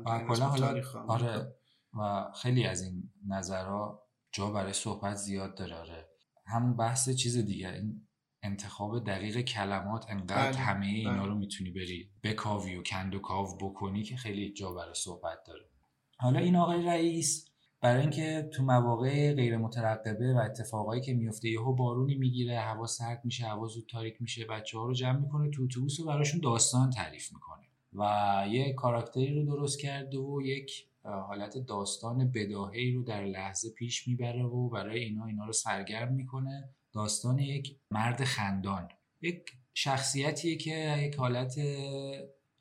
و 0.05 0.09
آره 1.09 1.55
و 1.99 2.33
خیلی 2.43 2.67
از 2.67 2.83
این 2.83 3.13
نظرها 3.29 4.03
جا 4.33 4.51
برای 4.51 4.73
صحبت 4.73 5.17
زیاد 5.17 5.57
داره 5.57 5.75
آره 5.75 6.09
همون 6.47 6.77
بحث 6.77 7.11
چیز 7.11 7.37
دیگه 7.37 7.73
این 7.73 8.07
انتخاب 8.43 9.05
دقیق 9.05 9.41
کلمات 9.41 10.05
انقدر 10.09 10.53
بله. 10.53 10.57
همه 10.57 10.87
اینا 10.87 11.13
بله. 11.13 11.27
رو 11.27 11.35
می‌تونی 11.35 11.71
بری 11.71 12.11
بکاوی 12.23 12.77
و 12.77 12.83
کند 12.83 13.15
و 13.15 13.19
کاو 13.19 13.59
بکنی 13.61 14.03
که 14.03 14.17
خیلی 14.17 14.53
جا 14.53 14.73
برای 14.73 14.95
صحبت 14.95 15.39
داره 15.47 15.71
حالا 16.19 16.39
این 16.39 16.57
آقای 16.57 16.87
رئیس 16.87 17.46
برای 17.81 18.01
اینکه 18.01 18.49
تو 18.53 18.63
مواقع 18.63 19.35
غیر 19.35 19.57
مترقبه 19.57 20.35
و 20.35 20.39
اتفاقایی 20.39 21.01
که 21.01 21.15
میفته 21.15 21.49
یهو 21.49 21.73
بارونی 21.75 22.15
می‌گیره 22.15 22.59
هوا 22.59 22.87
سرد 22.87 23.21
میشه 23.25 23.47
هوا 23.47 23.67
زود 23.67 23.87
تاریک 23.89 24.23
میشه 24.23 24.45
بچه 24.45 24.79
ها 24.79 24.87
رو 24.87 24.95
جمع 24.95 25.19
می‌کنه 25.19 25.51
تو 25.51 25.63
اتوبوس 25.63 26.01
و 26.01 26.07
براشون 26.07 26.41
داستان 26.41 26.91
تعریف 26.91 27.33
می‌کنه. 27.33 27.67
و 27.93 28.45
یه 28.51 28.73
کاراکتری 28.73 29.35
رو 29.35 29.45
درست 29.45 29.81
کرده 29.81 30.19
و 30.19 30.43
یک 30.43 30.87
حالت 31.05 31.59
داستان 31.59 32.31
بداهی 32.35 32.93
رو 32.93 33.03
در 33.03 33.25
لحظه 33.25 33.71
پیش 33.71 34.09
می‌بره 34.09 34.45
و 34.45 34.69
برای 34.69 35.05
اینا 35.05 35.27
اینا 35.27 35.47
رو 35.47 35.53
سرگرم 35.53 36.13
می‌کنه. 36.13 36.69
داستان 36.93 37.39
یک 37.39 37.77
مرد 37.91 38.25
خندان. 38.25 38.89
یک 39.23 39.53
شخصیتیه 39.75 40.57
که 40.57 40.99
یک 40.99 41.15
حالت 41.15 41.55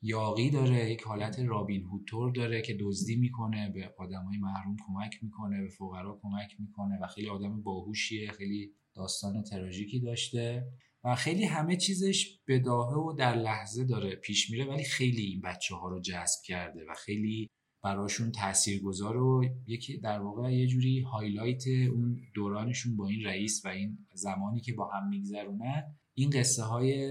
یاقی 0.08 0.50
داره 0.50 0.92
یک 0.92 1.02
حالت 1.02 1.40
رابین 1.40 1.84
هوتور 1.84 2.32
داره 2.32 2.62
که 2.62 2.78
دزدی 2.80 3.16
می‌کنه 3.16 3.72
به 3.74 3.94
آدمای 3.98 4.38
محروم 4.38 4.76
کمک 4.88 5.24
می‌کنه 5.24 5.62
به 5.62 5.70
فقرا 5.70 6.20
کمک 6.22 6.56
می‌کنه 6.60 7.00
و 7.02 7.08
خیلی 7.08 7.30
آدم 7.30 7.62
باهوشیه 7.62 8.32
خیلی 8.32 8.72
داستان 8.96 9.44
تراژیکی 9.44 10.00
داشته 10.00 10.68
و 11.04 11.16
خیلی 11.16 11.46
همه 11.46 11.78
چیزش 11.78 12.40
بداهه 12.48 12.98
و 12.98 13.14
در 13.14 13.36
لحظه 13.36 13.86
داره 13.86 14.16
پیش 14.16 14.52
میره 14.52 14.66
ولی 14.66 14.84
خیلی 14.84 15.22
این 15.22 15.42
بچه 15.42 15.76
ها 15.76 15.90
رو 15.90 16.02
جذب 16.02 16.40
کرده 16.46 16.86
و 16.90 16.94
خیلی 16.94 17.50
براشون 17.84 18.32
تاثیرگذار 18.32 19.18
و 19.18 19.46
یکی 19.68 19.98
در 19.98 20.20
واقع 20.20 20.54
یه 20.54 20.68
جوری 20.68 21.02
highlight 21.02 21.64
اون 21.68 22.18
دورانشون 22.36 22.96
با 22.96 23.08
این 23.08 23.26
رئیس 23.26 23.66
و 23.66 23.68
این 23.68 23.98
زمانی 24.14 24.62
که 24.62 24.74
با 24.74 24.88
هم 24.88 25.08
میگذرونن. 25.08 25.84
این 26.14 26.30
قصه 26.30 26.64
های 26.64 27.10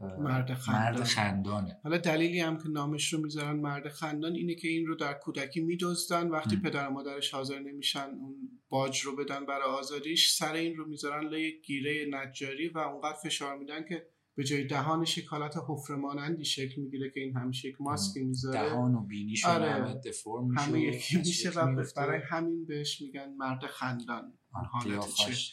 مرد 0.00 0.54
خندان. 0.54 0.92
مرد 0.92 1.02
خندانه 1.02 1.80
حالا 1.82 1.98
دلیلی 1.98 2.40
هم 2.40 2.58
که 2.58 2.68
نامش 2.68 3.12
رو 3.12 3.20
می‌ذارن 3.20 3.56
مرد 3.56 3.88
خندان 3.88 4.32
اینه 4.34 4.54
که 4.54 4.68
این 4.68 4.86
رو 4.86 4.94
در 4.94 5.14
کودکی 5.14 5.60
میدزدن 5.60 6.28
وقتی 6.28 6.56
ام. 6.56 6.62
پدر 6.62 6.88
و 6.88 6.90
مادرش 6.90 7.34
حاضر 7.34 7.58
نمیشن 7.58 8.08
اون 8.20 8.60
باج 8.68 9.00
رو 9.00 9.16
بدن 9.16 9.46
برای 9.46 9.68
آزادیش 9.78 10.32
سر 10.32 10.52
این 10.52 10.76
رو 10.76 10.88
می‌ذارن 10.88 11.28
لای 11.28 11.60
گیره 11.60 12.06
نجاری 12.10 12.68
و 12.68 12.78
اونقدر 12.78 13.16
فشار 13.24 13.58
میدن 13.58 13.84
که 13.88 14.06
به 14.36 14.44
جای 14.44 14.64
دهانش 14.64 15.18
یک 15.18 15.26
حالت 15.26 15.54
حفره 15.68 15.96
مانندی 15.96 16.44
شکل 16.44 16.82
می‌گیره 16.82 17.10
که 17.10 17.20
این 17.20 17.36
همیشه 17.36 17.68
یک 17.68 17.80
ماسکی 17.80 18.24
می‌ذاره 18.24 18.68
دهان 18.68 18.94
و 18.94 19.06
بینیش 19.06 19.44
آره. 19.44 19.70
همه 19.70 19.94
دفرم 19.94 20.50
میشه 20.50 20.62
همه 20.62 20.80
یکی 20.80 21.16
میشه 21.16 21.50
و 21.50 21.84
برای 21.96 22.20
همین 22.30 22.66
بهش 22.66 23.02
میگن 23.02 23.34
مرد 23.38 23.66
خندان 23.66 24.32
حالت 24.64 25.04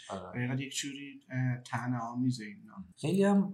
آره. 0.10 0.62
یک 0.62 0.76
جوری 0.76 1.20
تنه 1.66 1.98
آمیز 1.98 2.42
اینا. 2.42 2.86
خیلی 2.98 3.24
هم 3.24 3.54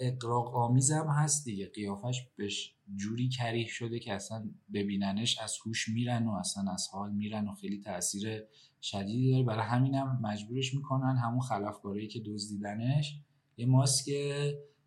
اقراق 0.00 0.56
آمیز 0.56 0.92
هم 0.92 1.06
هست 1.06 1.44
دیگه. 1.44 1.66
قیافش 1.74 2.26
بهش 2.36 2.74
جوری 2.96 3.28
کریه 3.28 3.66
شده 3.66 3.98
که 3.98 4.14
اصلا 4.14 4.50
ببیننش 4.74 5.38
از 5.38 5.56
هوش 5.66 5.88
میرن 5.88 6.26
و 6.26 6.32
اصلا 6.32 6.72
از 6.72 6.88
حال 6.92 7.12
میرن 7.12 7.48
و 7.48 7.54
خیلی 7.54 7.80
تاثیر 7.80 8.42
شدیدی 8.82 9.30
داره. 9.30 9.44
برای 9.44 9.64
همینم 9.64 10.20
مجبورش 10.22 10.74
می‌کنن 10.74 11.16
همون 11.16 11.40
خلافکاری 11.40 12.08
که 12.08 12.22
دزدیدنش 12.26 13.20
یه 13.56 13.66
ماسک 13.66 14.12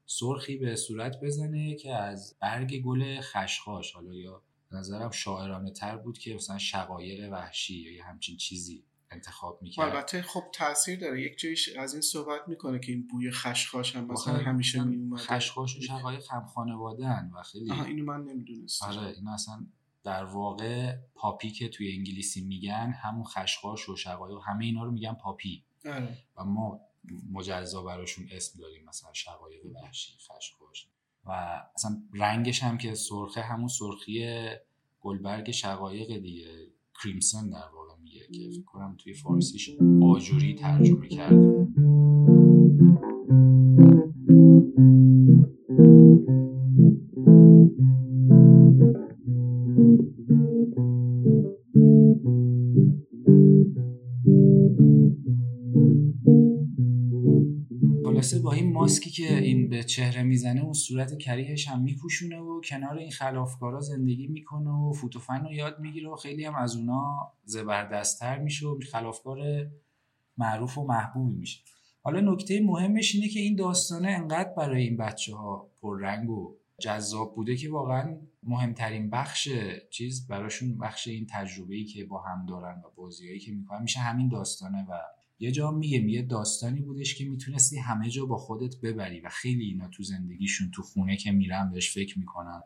سرخی 0.05 0.58
به 0.58 0.75
صورت 0.75 1.20
بزنه 1.24 1.75
که 1.75 1.96
از 1.96 2.38
برگ 2.41 2.82
گل 2.82 3.22
خشخاش. 3.22 3.91
حالا 3.91 4.13
یا 4.15 4.41
نظرم 4.72 5.12
شاعرانه 5.12 5.72
تر 5.72 5.98
بود 5.98 6.17
که 6.17 6.36
مثلا 6.36 6.58
شقایق 6.58 7.32
وحشی 7.32 7.93
یا 7.93 8.05
همچین 8.05 8.38
چیزی 8.38 8.84
انتخاب 9.13 9.60
می‌کرد. 9.62 9.89
البته 9.89 10.22
خب 10.22 10.43
تاثیر 10.53 11.00
داره. 11.00 11.22
یک 11.22 11.39
جایش 11.39 11.70
از 11.77 11.93
این 11.93 12.01
صحبت 12.01 12.48
می‌کنه 12.48 12.79
که 12.79 12.91
این 12.91 13.08
بوی 13.08 13.32
خشخاش 13.32 13.96
هم 13.96 14.05
مثلا 14.05 14.38
همیشه 14.38 14.84
میومده 14.84 15.24
خشخاش 15.24 15.77
شقایق 15.88 16.32
هم 16.32 16.46
خانواده 16.46 17.08
و 17.08 17.43
خیلی 17.43 17.72
آها 17.72 17.84
اینو 17.84 18.05
من 18.05 18.24
نمی‌دونستم. 18.24 18.86
آره 18.86 19.08
این 19.08 19.27
اصلا 19.27 19.67
در 20.03 20.24
واقع 20.24 20.96
پاپی 21.15 21.51
که 21.51 21.70
توی 21.70 21.91
انگلیسی 21.91 22.41
میگن 22.46 22.93
همون 23.03 23.24
خشخاش 23.24 23.89
و 23.89 23.96
شقایق 23.96 24.38
همه 24.48 24.65
اینا 24.65 24.84
رو 24.84 24.91
میگن 24.91 25.13
پاپی. 25.13 25.63
آره. 25.86 26.17
و 26.38 26.43
ما 26.43 26.79
مجزا 27.32 27.84
براشون 27.84 28.27
اسم 28.32 28.60
داریم 28.60 28.86
مثلا 28.86 29.13
شقایق 29.13 29.65
وحشی 29.65 30.13
خشخاش. 30.17 30.88
و 31.25 31.32
اصلا 31.75 32.03
رنگش 32.13 32.63
هم 32.63 32.77
که 32.77 32.96
سرخه 32.96 33.41
همون 33.41 33.67
سرخی 33.67 34.48
گلبرگ 35.01 35.51
شقایق 35.51 36.17
دیگه 36.17 36.67
کریمسن 37.03 37.50
در 37.50 37.70
واقع. 37.74 37.83
که 38.32 38.50
فکر 38.50 38.63
کنم 38.65 38.96
توی 38.98 39.13
فارسیش 39.13 39.70
آجوری 40.03 40.56
ترجمه 40.56 41.08
کرده. 41.08 41.68
چهره 59.95 60.23
می‌زنه 60.23 60.62
اون 60.62 60.73
صورت 60.73 61.17
کریهش 61.17 61.67
هم 61.67 61.81
میپوشونه 61.81 62.39
و 62.39 62.62
کنار 62.62 62.97
این 62.97 63.12
خلافکارا 63.12 63.79
زندگی 63.79 64.27
می‌کنه 64.27 64.69
و 64.69 64.93
فوتوفن 64.93 65.43
رو 65.43 65.53
یاد 65.53 65.79
می‌گیره 65.79 66.09
و 66.09 66.15
خیلی 66.15 66.45
هم 66.45 66.55
از 66.55 66.75
اونا 66.75 67.31
زبردستتر 67.45 68.38
میشه 68.38 68.67
و 68.67 68.79
خلافکار 68.91 69.67
معروف 70.38 70.77
و 70.77 70.88
محبوبی 70.88 71.35
میشه. 71.35 71.59
حالا 72.01 72.33
نکته 72.33 72.62
مهمش 72.62 73.15
اینه 73.15 73.27
که 73.27 73.39
این 73.39 73.55
داستانه 73.55 74.09
انقدر 74.09 74.53
برای 74.57 74.83
این 74.83 74.97
بچه 74.97 75.35
ها 75.35 75.69
پررنگ 75.81 76.29
و 76.29 76.55
جذاب 76.79 77.35
بوده 77.35 77.55
که 77.55 77.69
واقعا 77.69 78.17
مهمترین 78.43 79.09
بخش 79.09 79.50
چیز 79.89 80.27
براشون 80.27 80.77
بخش 80.77 81.07
این 81.07 81.27
تجربه 81.29 81.75
ای 81.75 81.85
که 81.85 82.05
با 82.05 82.21
هم 82.21 82.45
دارن 82.45 82.81
و 82.85 82.89
بازیایی 82.95 83.39
که 83.39 83.51
می‌کنن 83.51 83.81
میشه 83.81 84.00
همین 84.00 84.29
داستانه 84.29 84.85
و 84.89 84.93
یه 85.40 85.52
جا 85.52 85.72
میگه 85.72 86.00
یه 86.00 86.22
داستانی 86.22 86.82
بودش 86.82 87.16
که 87.16 87.25
می‌تونستی 87.25 87.78
همه 87.78 88.10
جا 88.10 88.25
با 88.25 88.38
خودت 88.38 88.75
ببری 88.84 89.22
و 89.22 89.30
خیلی 89.30 89.66
اینا 89.66 89.88
تو 89.88 90.04
زندگیشون 90.04 90.72
تو 90.72 90.82
خونه 90.82 91.18
که 91.18 91.32
میرن 91.32 91.72
بهش 91.72 91.94
فکر 91.94 92.20
می‌کنن. 92.20 92.62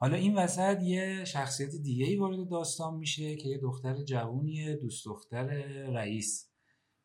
حالا 0.00 0.16
این 0.16 0.34
وسط 0.34 0.82
یه 0.82 1.24
شخصیت 1.24 1.76
دیگه 1.76 2.06
ای 2.06 2.16
وارد 2.16 2.48
داستان 2.48 2.96
میشه 2.96 3.36
که 3.36 3.48
یه 3.48 3.58
دختر 3.58 4.04
جوونیه 4.04 4.76
دوست 4.76 5.04
دختر 5.04 5.46
رئیس 5.86 6.50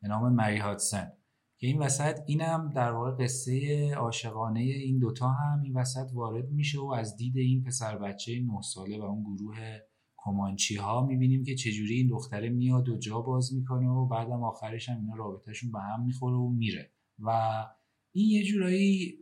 به 0.01 0.07
نام 0.07 0.33
مری 0.33 0.57
هاتسن 0.57 1.11
که 1.59 1.67
این 1.67 1.79
وسط 1.79 2.19
اینم 2.25 2.71
در 2.75 2.91
واقع 2.91 3.23
قصه 3.23 3.91
عاشقانه 3.95 4.59
این 4.59 4.99
دوتا 4.99 5.29
هم 5.29 5.61
این 5.61 5.73
وسط 5.73 6.09
وارد 6.13 6.49
میشه 6.49 6.79
و 6.79 6.91
از 6.91 7.15
دید 7.17 7.37
این 7.37 7.63
پسر 7.63 7.97
بچه 7.97 8.39
نه 8.39 8.61
ساله 8.61 8.99
و 8.99 9.03
اون 9.03 9.23
گروه 9.23 9.79
کمانچی 10.23 10.75
ها 10.75 11.05
می‌بینیم 11.05 11.43
که 11.43 11.55
چجوری 11.55 11.95
این 11.95 12.07
دختره 12.07 12.49
میاد 12.49 12.89
و 12.89 12.97
جا 12.97 13.21
باز 13.21 13.53
می‌کنه 13.53 13.87
و 13.89 14.07
بعدم 14.07 14.43
آخرش 14.43 14.89
هم 14.89 14.97
اینا 14.97 15.15
رابطهشون 15.15 15.71
به 15.71 15.79
هم 15.79 16.05
می‌خوره 16.05 16.35
و 16.35 16.49
میره. 16.49 16.91
و 17.19 17.29
این 18.11 18.29
یه 18.29 18.43
جورایی 18.43 19.17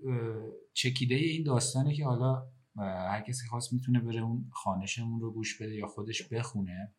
چکیده 0.73 1.15
این 1.15 1.43
داستانه 1.43 1.95
که 1.95 2.05
حالا 2.05 2.43
هر 2.77 3.21
کسی 3.21 3.47
خواست 3.47 3.73
می‌تونه 3.73 3.99
بره 3.99 4.21
اون 4.21 4.45
خانشمون 4.51 5.21
رو 5.21 5.33
گوش 5.33 5.61
بده 5.61 5.75
یا 5.75 5.87
خودش 5.87 6.27
بخونه. 6.27 6.95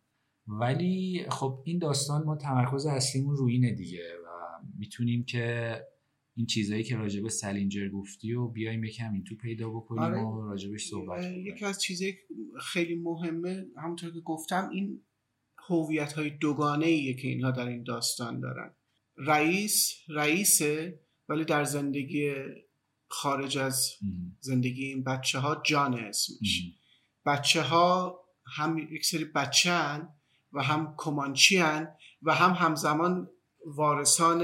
ولی 0.47 1.27
خب 1.31 1.63
این 1.65 1.79
داستان 1.79 2.25
ما 2.25 2.37
تمرکز 2.37 2.87
اصلیمون 2.87 3.37
روی 3.37 3.53
اینه 3.53 3.73
دیگه 3.73 4.03
و 4.27 4.29
می‌تونیم 4.79 5.25
که 5.25 5.77
این 6.35 6.47
چیزایی 6.47 6.83
که 6.83 6.97
راجب 6.97 7.29
سلینجر 7.29 7.89
گفتی 7.89 8.33
و 8.33 8.49
بیایم 8.49 8.85
یکم 8.85 9.13
این 9.13 9.25
تو 9.25 9.37
پیدا 9.37 9.71
بکنیم 9.71 10.03
آره. 10.03 10.21
و 10.21 10.43
راجبش 10.49 10.89
صحبت 10.89 11.21
کنیم 11.21 11.47
یکی 11.47 11.65
از 11.65 11.83
چیزایی 11.83 12.17
خیلی 12.61 12.95
مهمه 12.95 13.67
همونطور 13.77 14.11
که 14.13 14.21
گفتم 14.21 14.69
این 14.73 15.03
هویت 15.69 16.13
های 16.13 16.31
دوگانه 16.31 16.87
ایه 16.87 17.15
که 17.15 17.29
اینها 17.29 17.51
در 17.51 17.69
این 17.69 17.83
داستان 17.83 18.41
دارن. 18.41 18.75
رئیس 19.17 19.95
رئیسه 20.09 21.01
ولی 21.29 21.45
در 21.45 21.65
زندگی 21.65 22.35
خارج 23.09 23.59
از 23.59 23.91
زندگی 24.41 24.85
این 24.85 25.05
بچه 25.05 25.39
ها 25.39 25.63
جان 25.67 25.95
اسمش. 25.95 26.63
بچه 27.27 27.63
ها 27.63 28.19
هم 28.47 28.79
یک 28.79 29.07
سری 29.07 29.25
بچه 29.25 29.71
هن 29.71 30.09
و 30.53 30.63
هم 30.63 30.95
کمانچی 30.97 31.57
هن 31.57 31.89
و 32.23 32.35
هم 32.35 32.51
همزمان 32.51 33.31
وارثان 33.67 34.43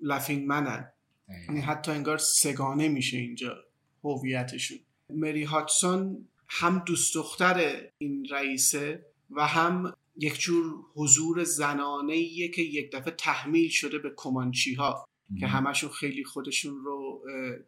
لفینگمنن 0.00 0.93
یعنی 1.28 1.60
حتی 1.60 1.92
انگار 1.92 2.18
سگانه 2.18 2.88
میشه 2.88 3.16
اینجا 3.16 3.56
هویتشون. 4.04 4.78
مری 5.10 5.44
هاتسون 5.44 6.28
هم 6.48 6.82
دوست 6.86 7.14
دختر 7.14 7.82
این 7.98 8.26
رئیسه 8.30 9.06
و 9.30 9.46
هم 9.46 9.94
یک 10.16 10.40
جور 10.40 10.74
حضور 10.94 11.44
زنانه 11.44 12.48
که 12.48 12.62
یک 12.62 12.92
دفعه 12.92 13.14
تحمیل 13.18 13.68
شده 13.68 13.98
به 13.98 14.12
کمانچی 14.16 14.74
ها 14.74 15.08
که 15.40 15.46
همشون 15.46 15.90
خیلی 15.90 16.24
خودشون 16.24 16.84
رو 16.84 17.22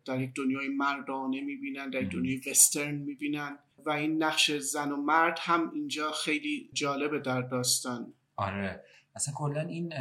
در 0.05 0.23
یک 0.23 0.31
دنیای 0.35 0.69
مردانه 0.69 1.40
می‌بینن 1.40 1.90
در 1.90 2.03
یک 2.03 2.09
دنیای 2.09 2.40
وسترن 2.51 2.95
می‌بینن 2.95 3.59
و 3.87 3.90
این 3.90 4.23
نقش 4.23 4.51
زن 4.51 4.92
و 4.92 4.97
مرد 4.97 5.38
هم 5.40 5.71
اینجا 5.75 6.12
خیلی 6.12 6.71
جالبه 6.73 7.19
در 7.19 7.42
داستان. 7.42 8.12
آره. 8.37 8.85
اصلا 9.16 9.35
کلا 9.35 9.61
این 9.61 9.92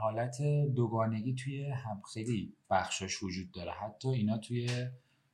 حالت 0.00 0.42
دوگانگی 0.74 1.34
توی 1.34 1.70
هم 1.70 2.02
خیلی 2.14 2.52
بخشاش 2.70 3.22
وجود 3.22 3.50
داره 3.50 3.72
حتی 3.72 4.08
اینا 4.08 4.38
توی 4.38 4.68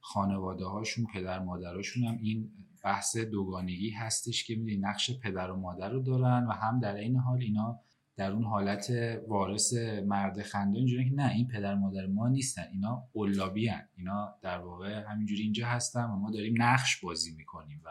خانواده 0.01 0.65
هاشون 0.65 1.07
پدر 1.15 1.39
مادراشون 1.39 2.05
هم 2.05 2.19
این 2.23 2.51
بحث 2.85 3.17
دوگانگی 3.17 3.91
هستش 3.91 4.45
که 4.45 4.55
می‌دونی 4.55 4.77
نقش 4.77 5.11
پدر 5.19 5.51
و 5.51 5.57
مادر 5.57 5.89
رو 5.89 6.03
دارن 6.03 6.47
و 6.47 6.53
هم 6.53 6.81
در 6.81 6.95
این 6.95 7.17
حال 7.17 7.43
اینا 7.43 7.81
در 8.17 8.33
اون 8.33 8.45
حالت 8.45 8.93
وارث 9.29 9.75
مرد 10.07 10.43
خنده 10.43 10.79
اینجوری 10.79 11.09
که 11.09 11.15
نه 11.15 11.33
این 11.33 11.49
پدر 11.49 11.75
مادر 11.75 12.07
ما 12.07 12.29
نیستن 12.29 12.65
اینا 12.73 13.09
قلابی. 13.13 13.71
اینا 13.97 14.35
در 14.43 14.59
واقع 14.59 15.05
همینجوری 15.09 15.43
اینجا 15.43 15.67
هستن 15.67 16.05
و 16.05 16.17
ما 16.17 16.31
داریم 16.31 16.55
نقش 16.63 17.01
بازی 17.01 17.35
می‌کنیم 17.35 17.83
و 17.85 17.89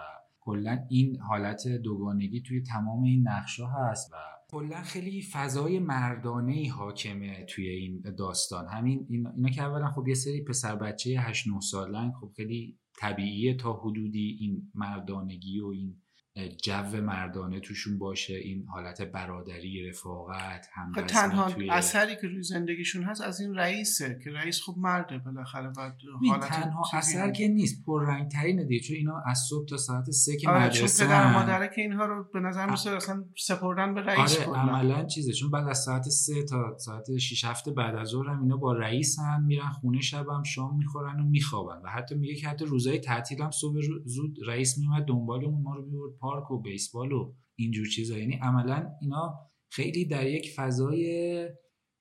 کلا 0.49 0.85
این 0.89 1.19
حالت 1.19 1.67
دوگانگی 1.67 2.41
توی 2.41 2.62
تمام 2.62 3.03
این 3.03 3.27
نقش 3.27 3.59
ها 3.59 3.67
هست 3.67 4.13
و 4.13 4.15
کلا 4.51 4.81
خیلی 4.81 5.21
فضای 5.21 5.79
مردانه 5.79 6.53
ای 6.53 6.67
حاکمه 6.67 7.45
توی 7.45 7.69
این 7.69 8.01
داستان. 8.17 8.67
همین 8.67 9.07
اینا 9.09 9.49
که 9.49 9.63
اولا 9.63 9.91
خب 9.91 10.07
یه 10.07 10.13
سری 10.13 10.43
پسر 10.43 10.75
بچه 10.75 11.19
8 11.19 11.47
9 11.47 11.59
سالن 11.59 12.12
خب 12.12 12.31
خیلی 12.35 12.77
طبیعیه 12.99 13.57
تا 13.57 13.73
حدودی 13.73 14.38
این 14.39 14.71
مردانگی 14.73 15.59
و 15.59 15.67
این 15.67 16.01
جو 16.47 17.02
مردانه 17.02 17.60
توشون 17.60 17.97
باشه 17.97 18.34
این 18.34 18.65
حالت 18.67 19.02
برادری 19.02 19.89
رفاقت 19.89 20.67
هم 20.73 20.91
تنها 20.93 21.52
توی... 21.52 21.69
اثری 21.69 22.15
که 22.15 22.28
روی 22.28 22.43
زندگیشون 22.43 23.04
هست 23.04 23.21
از 23.21 23.41
این 23.41 23.56
رئیسه 23.56 24.19
که 24.23 24.32
رئیس 24.32 24.62
خب 24.62 24.75
مرده 24.78 25.17
بالاخره 25.17 25.69
بعد 25.78 25.97
حالت 26.30 26.47
تنها 26.47 26.84
اثر 26.93 27.32
که 27.32 27.47
نیست 27.47 27.86
پررنگ 27.86 28.32
ترینه 28.32 28.65
دیگه 28.65 28.84
چون 28.84 28.95
اینا 28.95 29.23
از 29.25 29.39
صبح 29.49 29.65
تا 29.65 29.78
ساعت 29.78 30.12
سه 30.12 30.38
که 30.38 30.49
آره 30.49 30.65
مدرسه 30.65 31.06
چون 31.06 31.08
پدر 31.08 31.34
مادره 31.34 31.71
که 31.75 31.82
اینها 31.82 32.06
رو 32.06 32.25
به 32.34 32.39
نظر 32.39 32.69
میسه 32.69 32.89
اصلا 32.89 33.25
سپردن 33.38 33.93
به 33.93 34.02
رئیس 34.02 34.38
آره 34.38 34.60
عملا 34.60 35.06
چیزه 35.06 35.34
چون 35.34 35.52
بعد 35.52 35.67
از 35.67 35.84
ساعت 35.84 36.04
سه 36.04 36.43
تا 36.43 36.78
ساعت 36.78 37.17
6 37.17 37.45
هفته 37.45 37.71
بعد 37.71 37.95
از 37.95 38.08
ظهر 38.08 38.30
هم 38.30 38.41
اینا 38.41 38.58
با 38.58 38.73
رئیس 38.73 39.19
هم 39.19 39.45
میرن 39.45 39.69
خونه 39.69 40.02
شبم 40.02 40.43
شام 40.43 40.78
می‌خورن 40.78 41.19
و 41.19 41.23
میخوابن. 41.23 41.82
و 41.84 41.89
حتی 41.89 42.15
میگه 42.15 42.36
که 42.36 42.47
حتی 42.47 42.65
روزای 42.65 42.99
تعطیل 42.99 43.41
هم 43.41 43.52
صبح 43.52 43.82
زود 44.06 44.38
رئیس 44.47 44.78
میومد 44.78 45.06
دنبالمون 45.06 45.62
ما 45.62 45.75
رو 45.75 45.86
می‌برد 45.86 46.12
پارک 46.30 46.52
و 46.52 46.62
بیسبال 46.62 47.12
و 47.12 47.34
اینجور 47.56 47.88
چیزا. 47.88 48.18
یعنی 48.18 48.39
عملا 48.42 48.89
اینا 49.02 49.39
خیلی 49.72 50.06
در 50.06 50.28
یک 50.28 50.52
فضای 50.56 51.06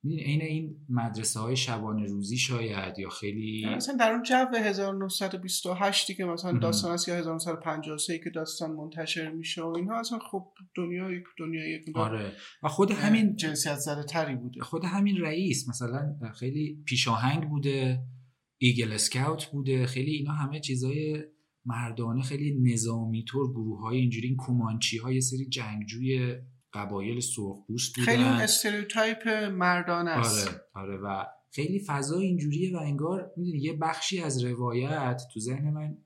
عین 0.04 0.42
این 0.42 0.76
مدرسه 0.88 1.40
های 1.40 1.56
شبانه 1.56 2.06
روزی 2.06 2.38
شاید 2.38 2.98
یا 2.98 3.08
خیلی 3.08 3.66
مثلا 3.76 3.96
در 3.96 4.12
اون 4.12 4.22
جو 4.22 4.46
1928 4.54 6.12
که 6.12 6.24
مثلا 6.24 6.58
داستان 6.58 6.92
است 6.92 7.08
یا 7.08 7.16
1953 7.16 8.18
که 8.18 8.30
داستان 8.30 8.70
منتشر 8.70 9.30
میشه 9.30 9.62
و 9.62 9.76
اینها 9.76 10.00
اصلا 10.00 10.18
خب 10.18 10.52
دنیا 10.76 11.10
یک 11.10 11.24
دنیا 11.38 11.68
یک 11.68 11.96
آره. 11.96 12.32
و 12.62 12.68
خود 12.68 12.90
همین 12.90 13.36
جنسیت 13.36 13.76
زده 13.76 14.02
تری 14.02 14.36
بوده. 14.36 14.60
خود 14.60 14.84
همین 14.84 15.16
رئیس 15.16 15.68
مثلا 15.68 16.16
خیلی 16.34 16.82
پیشاهنگ 16.86 17.48
بوده 17.48 17.98
ایگل 18.60 18.92
اسکاوت 18.92 19.46
بوده 19.46 19.86
خیلی 19.86 20.10
اینا 20.10 20.32
همه 20.32 20.60
چیزای 20.60 21.24
مردانه 21.68 22.22
خیلی 22.22 22.72
نظامی 22.72 23.24
طور 23.24 23.50
گروه 23.50 23.80
های 23.80 23.98
اینجوری 23.98 24.28
این 24.28 24.36
کومانچی 24.36 24.98
های 24.98 25.20
سری 25.20 25.46
جنگجوی 25.46 26.36
قبایل 26.72 27.20
سرخپوست 27.20 27.94
بودن. 27.94 28.06
خیلی 28.06 28.22
اون 28.22 28.32
استریوتایپ 28.32 29.28
مردانه 29.52 30.10
است. 30.10 30.48
آره 30.48 30.60
آره 30.74 30.96
و 30.96 31.24
خیلی 31.50 31.80
فضا 31.86 32.18
اینجوریه 32.18 32.76
و 32.76 32.80
انگار 32.80 33.32
می‌دونی 33.36 33.58
یه 33.58 33.72
بخشی 33.72 34.20
از 34.20 34.44
روایت 34.44 35.22
تو 35.34 35.40
ذهن 35.40 35.70
من 35.70 35.96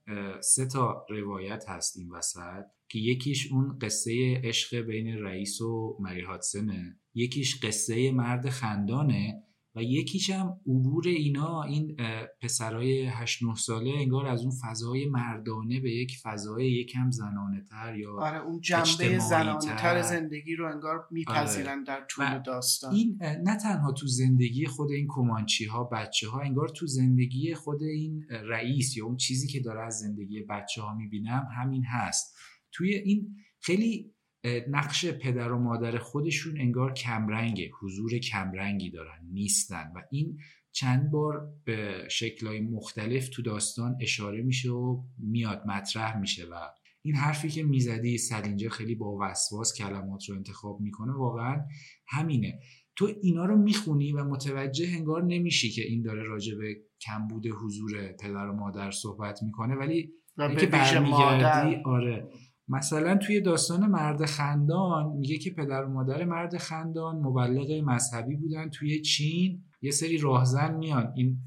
سه 0.41 0.67
تا 0.67 1.07
روایت 1.11 1.65
هست 1.69 1.97
این 1.97 2.11
وسط 2.11 2.65
که 2.89 2.99
یکیش 2.99 3.53
اون 3.53 3.79
قصه 3.79 4.41
عشق 4.45 4.81
بین 4.81 5.07
رئیس 5.07 5.61
و 5.61 5.97
مری 6.01 6.21
هاتسنه 6.21 7.01
یکیش 7.15 7.65
قصه 7.65 8.11
مرد 8.11 8.49
خندانه 8.49 9.43
و 9.75 9.83
یکیش 9.83 10.31
هم 10.31 10.61
عبور 10.67 11.09
اینا 11.09 11.63
این 11.63 11.97
پسرای 12.43 13.07
8 13.07 13.43
9 13.43 13.55
ساله 13.55 13.91
انگار 13.91 14.27
از 14.27 14.43
اون 14.43 14.53
فضای 14.63 15.07
مردانه 15.07 15.81
به 15.81 15.91
یک 15.91 16.19
فضای 16.23 16.71
یکم 16.71 17.11
زنانه 17.11 17.65
تر 17.71 17.97
یا 17.97 18.13
آره 18.13 18.39
اون 18.39 18.61
جنبه 18.61 19.19
زنانه 19.19 19.77
تر 19.77 20.03
زندگی 20.03 20.57
رو 20.57 20.73
انگار 20.73 21.07
میپذیرن 21.11 21.73
آره. 21.73 21.85
در 21.85 22.05
طول 22.09 22.39
داستان. 22.39 22.95
این 22.95 23.19
نه 23.23 23.57
تنها 23.57 23.93
تو 23.93 24.07
زندگی 24.07 24.67
خود 24.67 24.91
این 24.91 25.07
کمانچی 25.09 25.65
ها 25.65 25.85
بچه 25.85 26.29
ها 26.29 26.41
انگار 26.41 26.69
تو 26.69 26.87
زندگی 26.87 27.55
خود 27.55 27.83
این 27.83 28.27
رئیس 28.31 28.97
یا 28.97 29.07
اون 29.07 29.17
چیزی 29.17 29.47
که 29.47 29.61
داره 29.61 29.83
از 29.83 29.99
زندگی 29.99 30.43
بچه 30.43 30.83
ها 30.83 30.95
می‌بینم 30.95 31.49
همین 31.57 31.85
هست. 31.85 32.37
توی 32.73 32.95
این 32.95 33.37
خیلی 33.61 34.12
نقش 34.45 35.07
پدر 35.07 35.53
و 35.53 35.59
مادر 35.59 35.99
خودشون 35.99 36.61
انگار 36.61 36.93
کمرنگه 36.93 37.71
حضور 37.81 38.19
کمرنگی 38.19 38.91
دارن 38.91 39.29
نیستن 39.33 39.93
و 39.97 40.03
این 40.11 40.39
چند 40.73 41.11
بار 41.11 41.49
به 41.65 42.09
شکلهای 42.11 42.61
مختلف 42.61 43.29
تو 43.29 43.43
داستان 43.43 43.97
اشاره 44.01 44.43
میشه 44.43 44.71
و 44.71 45.03
میاد 45.19 45.63
مطرح 45.67 46.21
میشه 46.21 46.45
و 46.45 46.55
این 47.03 47.15
حرفی 47.15 47.49
که 47.49 47.63
می‌زدی 47.63 48.19
سلینجر 48.19 48.69
خیلی 48.69 48.95
با 48.95 49.19
وسواس 49.21 49.75
کلمات 49.75 50.29
رو 50.29 50.37
انتخاب 50.37 50.81
می‌کنه 50.81 51.13
واقعا 51.13 51.67
همینه. 52.09 52.61
تو 52.97 53.11
اینا 53.23 53.45
رو 53.45 53.57
می‌خونی 53.57 54.13
و 54.13 54.25
متوجه 54.25 54.89
انگار 54.89 55.23
نمیشی 55.25 55.71
که 55.71 55.83
این 55.83 56.03
داره 56.03 56.23
راجع 56.23 56.59
به 56.59 56.77
کمبود 57.01 57.47
حضور 57.47 58.13
پدر 58.21 58.47
و 58.49 58.53
مادر 58.53 58.91
صحبت 58.91 59.43
می‌کنه 59.43 59.75
ولی 59.75 60.13
که 60.61 60.67
برمیگردی 60.67 61.77
آره. 61.85 62.29
مثلا 62.73 63.17
توی 63.17 63.41
داستان 63.41 63.87
مرد 63.87 64.27
خندان 64.27 65.17
میگه 65.17 65.39
که 65.39 65.51
پدر 65.51 65.85
و 65.85 65.89
مادر 65.89 66.25
مرد 66.25 66.59
خندان 66.59 67.17
مبلغ 67.17 67.71
مذهبی 67.85 68.37
بودن 68.37 68.71
توی 68.71 69.01
چین. 69.01 69.65
یه 69.83 69.91
سری 69.91 70.19
راهزن 70.19 70.75
میان. 70.75 71.13
این 71.17 71.39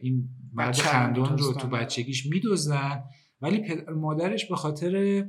این 0.00 0.28
مرد 0.52 0.76
خندان 0.76 1.38
رو 1.38 1.52
تو 1.52 1.68
بچگیش 1.68 2.26
میدوزن 2.26 3.04
ولی 3.40 3.58
پدر 3.58 3.92
مادرش 3.92 4.48
به 4.48 4.56
خاطر 4.56 5.24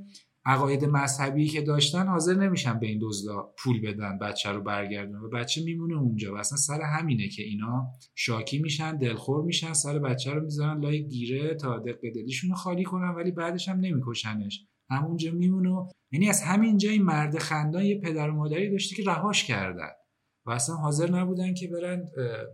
عقاید 0.45 0.85
مذهبی 0.85 1.47
که 1.47 1.61
داشتن 1.61 2.07
حاضر 2.07 2.33
نمیشن 2.33 2.79
به 2.79 2.87
این 2.87 2.99
دزدا 3.01 3.53
پول 3.57 3.81
بدن 3.81 4.17
بچه 4.17 4.51
رو 4.51 4.61
برگردن 4.61 5.15
و 5.15 5.29
بچه 5.29 5.63
میمونه 5.63 5.97
اونجا. 5.97 6.33
و 6.33 6.37
اصلا 6.37 6.57
سر 6.57 6.81
همینه 6.81 7.27
که 7.27 7.43
اینا 7.43 7.87
شاکی 8.15 8.59
میشن 8.59 8.97
دلخور 8.97 9.45
میشن 9.45 9.73
سر 9.73 9.99
بچه 9.99 10.33
رو 10.33 10.43
می‌ذارن 10.43 10.81
لای 10.81 11.07
گیره 11.07 11.55
تا 11.55 11.79
دق 11.79 12.01
دلیشون 12.15 12.49
رو 12.49 12.55
خالی 12.55 12.83
کنن 12.83 13.15
ولی 13.15 13.31
بعدش 13.31 13.69
هم 13.69 13.79
نمیکشنش. 13.79 14.65
همونجا 14.89 15.31
میمونه 15.31 15.87
یعنی 16.11 16.29
از 16.29 16.41
همینجا 16.41 16.89
این 16.89 17.01
مرد 17.01 17.37
خندان 17.37 17.83
یه 17.83 17.99
پدر 17.99 18.29
و 18.29 18.33
مادری 18.33 18.71
داشته 18.71 18.95
که 18.95 19.11
رهاش 19.11 19.43
کردن 19.43 19.89
و 20.45 20.51
اصلا 20.51 20.75
حاضر 20.75 21.11
نبودن 21.11 21.53
که 21.53 21.67
برن 21.67 22.05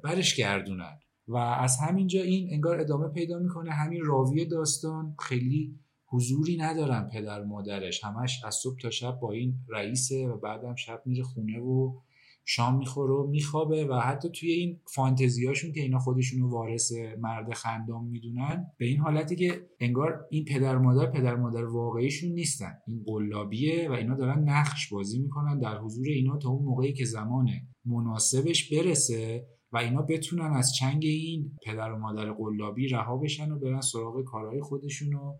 برش 0.03 0.35
گردونن. 0.35 0.99
و 1.27 1.37
از 1.37 1.77
همینجا 1.87 2.21
این 2.21 2.49
انگار 2.51 2.79
ادامه 2.79 3.07
پیدا 3.09 3.39
می‌کنه. 3.39 3.71
همین 3.71 4.01
راوی 4.05 4.45
داستان 4.45 5.15
خیلی 5.19 5.79
حضوری 6.05 6.57
ندارن 6.57 7.09
پدر 7.13 7.41
و 7.41 7.47
مادرش. 7.47 8.03
همش 8.03 8.41
از 8.45 8.55
صبح 8.55 8.79
تا 8.81 8.89
شب 8.89 9.19
با 9.21 9.31
این 9.31 9.53
رئیسه 9.69 10.27
و 10.27 10.37
بعدم 10.37 10.75
شب 10.75 11.01
میره 11.05 11.23
خونه 11.23 11.59
و 11.59 11.99
شام 12.45 12.77
می‌خوره 12.77 13.13
و 13.13 13.27
میخوابه 13.27 13.85
و 13.85 13.93
حتی 13.93 14.29
توی 14.29 14.51
این 14.51 14.79
فانتزیاشون 14.95 15.71
که 15.71 15.81
اینا 15.81 15.99
خودشونو 15.99 16.49
وارث 16.49 16.91
مرد 17.19 17.53
خندام 17.53 18.07
می‌دونن 18.07 18.65
به 18.77 18.85
این 18.85 18.97
حالتی 18.97 19.35
که 19.35 19.67
انگار 19.79 20.25
این 20.29 20.45
پدر 20.45 20.77
مادر 20.77 21.11
پدر 21.11 21.35
مادر 21.35 21.65
واقعیشون 21.65 22.31
نیستن. 22.31 22.73
این 22.87 23.03
قلابیه 23.05 23.89
و 23.89 23.93
اینا 23.93 24.15
دارن 24.15 24.49
نقش 24.49 24.89
بازی 24.93 25.19
می‌کنن 25.19 25.59
در 25.59 25.77
حضور 25.77 26.07
اینا 26.07 26.37
تا 26.37 26.49
اون 26.49 26.65
موقعی 26.65 26.93
که 26.93 27.05
زمان 27.05 27.49
مناسبش 27.85 28.73
برسه 28.73 29.47
و 29.71 29.77
اینا 29.77 30.01
بتونن 30.01 30.53
از 30.53 30.73
چنگ 30.79 31.03
این 31.05 31.51
پدر 31.65 31.91
و 31.91 31.97
مادر 31.97 32.31
قلابی 32.31 32.87
رها 32.87 33.17
بشن 33.17 33.51
و 33.51 33.59
برن 33.59 33.81
سراغ 33.81 34.23
کارهای 34.23 34.61
خودشونو 34.61 35.19
و 35.19 35.33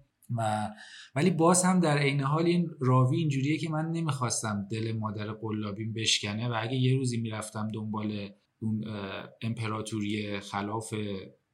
ولی 1.15 1.30
باز 1.30 1.63
هم 1.63 1.80
در 1.80 1.98
عین 1.98 2.22
حال 2.22 2.46
این 2.46 2.70
راوی 2.80 3.17
اینجوریه 3.17 3.58
که 3.58 3.70
من 3.70 3.91
نمی‌خواستم 3.91 4.67
دل 4.72 4.91
مادر 4.91 5.32
قلابیم 5.32 5.94
بشکنه 5.94 6.50
و 6.50 6.54
اگه 6.62 6.76
یه 6.76 6.96
روزی 6.96 7.22
می‌رفتم 7.22 7.67
دنبال 7.74 8.30
اون 8.62 8.84
امپراتوری 9.41 10.39
خلاف 10.39 10.94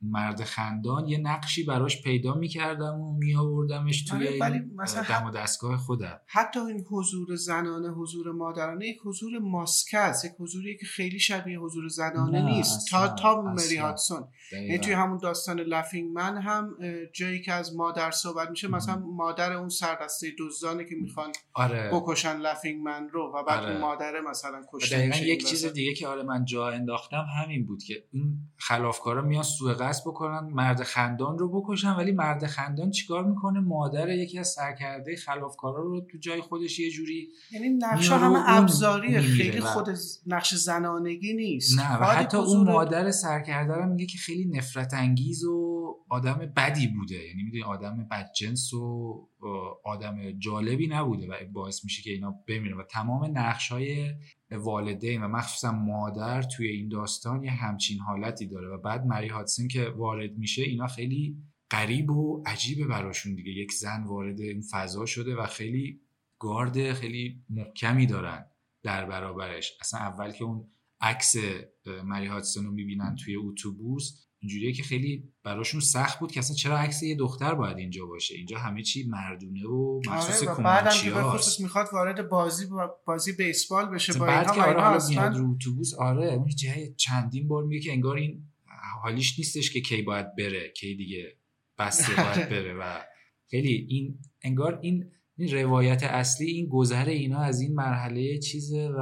مرد 0.02 0.44
خندان 0.44 1.08
یه 1.08 1.18
نقشی 1.18 1.64
براش 1.64 2.02
پیدا 2.02 2.34
می‌کردم 2.34 3.00
و 3.00 3.18
میآوردمش 3.18 4.06
توی 4.06 4.28
این 4.28 4.66
دم 5.10 5.26
و 5.28 5.32
دستگاه 5.32 5.78
خودم. 5.78 6.20
حتی 6.28 6.60
این 6.60 6.86
حضور 6.90 7.36
زنانه 7.36 7.90
حضور 7.90 8.32
مادرانه 8.32 8.88
یک 8.88 8.98
حضور 9.06 9.40
masculine 9.40 9.98
است 9.98 10.26
یک 10.26 10.32
حضوری 10.40 10.78
که 10.78 10.86
خیلی 10.86 11.20
شبیه 11.20 11.60
حضور 11.60 11.88
زنانه 11.88 12.42
نیست. 12.42 12.90
تا 12.90 13.08
تا 13.08 13.42
مری 13.42 13.78
هادسون 13.78 14.28
یعنی 14.52 14.78
توی 14.78 14.94
همون 14.94 15.18
داستان 15.18 15.60
Laughing 15.60 16.12
Man 16.12 16.38
هم 16.38 16.76
جایی 17.14 17.42
که 17.42 17.54
از 17.54 17.76
مادر 17.76 18.12
صحبت 18.12 18.50
میشه 18.50 18.68
مثلا 18.68 19.00
مادر 19.00 19.54
اون 19.54 19.70
سردسته 19.70 20.28
دزدانه 20.40 20.86
که 20.86 20.96
می‌خوان 20.96 21.32
آره. 21.54 21.90
بکشن 21.94 22.38
Laughing 22.38 22.82
Man 22.82 23.10
رو 23.10 23.34
و 23.36 23.44
بعد 23.44 23.64
آره. 23.64 23.78
مادر 23.78 24.22
مثلا 24.30 24.62
کشته 24.74 25.28
یک 25.28 25.46
چیز 25.46 25.66
دیگه 25.66 25.94
که 25.94 26.08
آره 26.08 26.24
من 26.24 26.46
جا 26.46 26.70
انداختم 26.70 27.26
همین 27.44 27.66
بود 27.66 27.84
که 27.84 28.04
این 28.12 28.38
خلافکارا 28.58 29.22
میان 29.22 29.44
سوء 29.44 29.74
قصد 29.88 30.02
بکنن 30.08 30.40
مرد 30.40 30.84
خندان 30.84 31.38
رو 31.38 31.62
بکشن 31.62 31.96
ولی 31.96 32.12
مرد 32.12 32.46
خندان 32.46 32.92
چیکار 32.92 33.24
می‌کنه؟ 33.24 33.60
مادر 33.60 34.10
یکی 34.10 34.40
از 34.40 34.48
سرکرده 34.48 35.16
خلافکارا 35.16 35.84
رو 35.84 36.02
تو 36.02 36.18
جای 36.18 36.42
خودش 36.42 36.80
یه 36.80 36.92
جوری 36.92 37.30
یعنی 37.52 37.70
نقش 37.70 38.12
همه 38.12 38.40
ابزاری 38.46 39.20
خیلی 39.20 39.60
خود 39.60 39.90
نقش 40.28 40.56
زنانگی 40.56 41.34
نیست. 41.34 41.80
نه 41.80 41.98
و 41.98 42.06
حتی 42.06 42.38
اون 42.38 42.64
مادر 42.64 43.12
سرکرده 43.12 43.74
رو 43.74 43.86
میگه 43.86 44.06
که 44.06 44.18
خیلی 44.18 44.46
نفرت 44.46 44.94
انگیز 44.94 45.44
و 45.44 45.77
آدم 46.10 46.54
بدی 46.56 46.88
بوده. 46.88 47.28
یعنی 47.28 47.44
می‌دونی 47.44 47.64
آدم 47.64 48.08
بدجنس 48.12 48.74
و 48.74 49.28
آدم 49.86 50.32
جالبی 50.32 50.88
نبوده 50.88 51.28
و 51.28 51.36
باعث 51.54 51.84
میشه 51.84 52.02
که 52.02 52.12
اینا 52.12 52.32
بمیرن. 52.48 52.78
و 52.78 52.84
تمام 52.84 53.38
نقش 53.38 53.72
های 53.72 54.14
والدین 54.52 55.24
و 55.24 55.28
مخصوصا 55.28 55.72
مادر 55.72 56.42
توی 56.42 56.68
این 56.68 56.90
داستان 56.90 57.44
یه 57.44 57.52
همچین 57.52 58.00
حالتی 58.00 58.48
داره. 58.48 58.68
و 58.68 58.78
بعد 58.78 59.06
مری 59.06 59.28
هاتسن 59.28 59.68
که 59.68 59.90
وارد 59.90 60.38
میشه 60.38 60.62
اینا 60.62 60.88
خیلی 60.88 61.38
غریب 61.72 62.10
و 62.10 62.44
عجیبه 62.46 62.88
براشون 62.88 63.36
دیگه. 63.36 63.52
یک 63.52 63.72
زن 63.72 64.04
وارد 64.04 64.42
این 64.42 64.62
فضا 64.62 65.06
شده 65.06 65.36
و 65.36 65.46
خیلی 65.46 66.02
گارد 66.40 66.94
خیلی 66.94 67.44
محکمی 67.50 68.06
دارن 68.06 68.46
در 68.84 69.06
برابرش. 69.06 69.78
اصلا 69.82 70.00
اول 70.00 70.32
که 70.32 70.44
اون 70.44 70.68
عکس 71.02 71.36
مری 72.04 72.26
هاتسن 72.26 72.66
رو 72.66 72.72
می‌بینن 72.72 73.16
توی 73.16 73.36
اتوبوس 73.36 74.27
اینجوریه 74.48 74.74
که 74.74 74.84
خیلی 74.84 75.24
براشون 75.44 75.80
سخت 75.80 76.20
بود 76.20 76.32
که 76.32 76.40
اصلا 76.40 76.56
چرا 76.56 76.78
عکس 76.78 77.04
یه 77.04 77.16
دختر 77.16 77.56
باید 77.56 77.78
اینجا 77.78 78.06
باشه 78.06 78.36
اینجا 78.36 78.58
همه 78.58 78.84
چی 78.84 79.08
مردونه 79.08 79.66
و 79.66 80.02
مخصوص 80.08 80.48
آره 80.48 80.64
بعدم 80.64 81.14
به 81.14 81.24
خصوص 81.24 81.60
می‌خواد 81.60 81.88
وارد 81.94 82.30
بازی 82.30 82.66
بازی 83.06 83.32
بیسبال 83.32 83.86
بشه 83.86 84.14
با 84.14 84.26
بعد 84.26 84.52
که 84.56 84.62
آره 84.62 84.82
حالا 84.82 85.28
رو 85.28 85.52
اتوبوس 85.52 85.94
آره 85.94 86.34
اون 86.34 86.48
جای 86.48 86.94
چندین 86.98 87.48
بار 87.48 87.64
میگه 87.64 87.82
که 87.82 87.92
انگار 87.92 88.18
این 88.18 88.44
حالیش 89.02 89.40
نیستش 89.40 89.72
که 89.72 89.82
کی 89.82 90.02
باید 90.02 90.36
بره 90.36 90.70
کی 90.70 90.96
دیگه 90.96 91.38
بسته 91.78 92.16
باید. 92.24 92.50
بره 92.50 92.74
و 92.74 93.00
خیلی 93.50 93.88
این 93.90 94.20
انگار 94.42 94.80
این 94.82 95.12
این 95.38 95.54
روایت 95.54 96.04
اصلی 96.04 96.48
این 96.48 96.68
گذر 96.68 97.06
اینا 97.06 97.40
از 97.40 97.62
این 97.62 97.74
مرحله 97.74 98.38
چیزه 98.38 98.90
و 98.98 99.02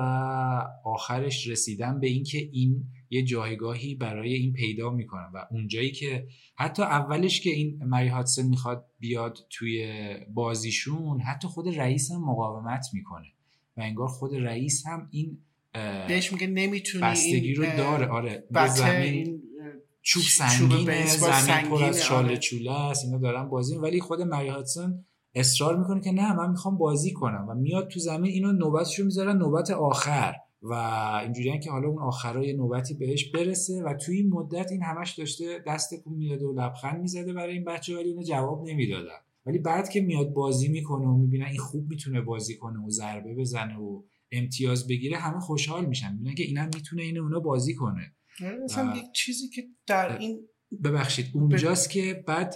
آخرش 0.86 1.48
رسیدن 1.48 2.00
به 2.00 2.08
اینکه 2.08 2.38
این 2.38 2.84
یه 3.10 3.24
جایگاهی 3.24 3.96
برای 3.96 4.34
این 4.34 4.54
پیدا 4.54 4.90
می‌کنن 4.90 5.32
و 5.34 5.46
اونجایی 5.52 5.92
که 5.92 6.28
حتی 6.56 6.84
اولش 6.84 7.42
که 7.42 7.50
این 7.50 7.84
مری 7.84 8.08
هاتسن 8.08 8.48
می‌خواد 8.48 8.86
بیاد 9.00 9.38
توی 9.50 9.88
بازیشون 10.34 11.22
حتی 11.22 11.48
خود 11.48 11.80
رئیس 11.80 12.12
هم 12.12 12.22
مقاومت 12.22 12.86
می‌کنه 12.94 13.28
و 13.78 13.82
انگار 13.82 14.08
خود 14.08 14.36
رئیس 14.36 14.88
هم 14.88 15.08
این 15.12 15.38
بهش 16.08 16.34
میگه 16.34 16.48
نمی‌تونی 16.48 17.04
بستگی 17.04 17.54
رو 17.54 17.66
داره. 17.78 18.08
آره 18.08 18.44
زمین 18.68 19.42
چوب 20.02 20.24
سنگینه 20.24 21.06
زمین 21.08 21.70
پر 21.70 21.84
از 21.84 22.04
شال 22.04 22.26
آره. 22.26 22.38
چوله 22.38 22.72
است 22.72 23.06
اینا 23.06 23.18
دارن 23.18 23.50
بازی 23.50 23.76
ولی 23.76 24.00
خود 24.00 24.22
مری 24.22 24.48
هاتسن 24.48 25.06
اصرار 25.36 25.78
می‌کنه 25.78 26.02
که 26.02 26.12
نه 26.12 26.34
من 26.34 26.50
می‌خوام 26.50 26.78
بازی 26.78 27.14
کنم 27.14 27.46
و 27.50 27.54
میاد 27.54 27.88
تو 27.88 28.00
زمین 28.00 28.32
اینو 28.32 28.52
نوبتشو 28.52 29.04
می‌ذارن 29.04 29.38
نوبت 29.38 29.72
آخر. 29.72 30.36
و 30.70 30.74
اینجوری 31.24 31.60
که 31.60 31.72
حالا 31.72 31.88
اون 31.88 32.02
آخرای 32.02 32.54
نوبتی 32.54 32.94
بهش 32.94 33.32
برسه 33.32 33.84
و 33.86 33.94
توی 33.94 34.18
این 34.18 34.30
مدت 34.30 34.72
این 34.72 34.84
همش 34.84 35.20
داشته 35.20 35.64
دست 35.68 35.94
کن 36.04 36.14
می‌داده 36.14 36.46
و 36.46 36.60
لبخند 36.60 37.02
می‌زده 37.02 37.34
برای 37.34 37.54
این 37.54 37.64
بچه 37.64 37.96
ولی 37.96 38.10
اینو 38.10 38.24
جواب 38.24 38.68
نمی‌دادن. 38.68 39.20
ولی 39.46 39.58
بعد 39.58 39.90
که 39.90 40.02
میاد 40.02 40.34
بازی 40.34 40.68
می‌کنه 40.68 41.06
و 41.06 41.18
می‌بینن 41.18 41.46
این 41.46 41.60
خوب 41.60 41.90
می‌تونه 41.90 42.22
بازی 42.22 42.58
کنه 42.58 42.80
و 42.80 42.90
ضربه 42.90 43.36
بزنه 43.36 43.78
و 43.78 44.04
امتیاز 44.32 44.88
بگیره 44.88 45.18
همه 45.18 45.40
خوشحال 45.40 45.86
میشن. 45.86 46.14
می‌بینن 46.14 46.36
که 46.36 46.44
اینم 46.44 46.70
می‌تونه 46.76 47.04
این 47.04 47.18
اونا 47.18 47.40
بازی 47.40 47.76
کنه. 47.76 48.14
مثلا 48.64 48.96
یک 48.98 49.12
چیزی 49.14 49.50
که 49.50 49.64
در 49.88 50.18
این 50.18 50.40
ببخشید 50.84 51.26
اونجاست 51.34 51.90
که 51.90 52.24
بعد 52.28 52.56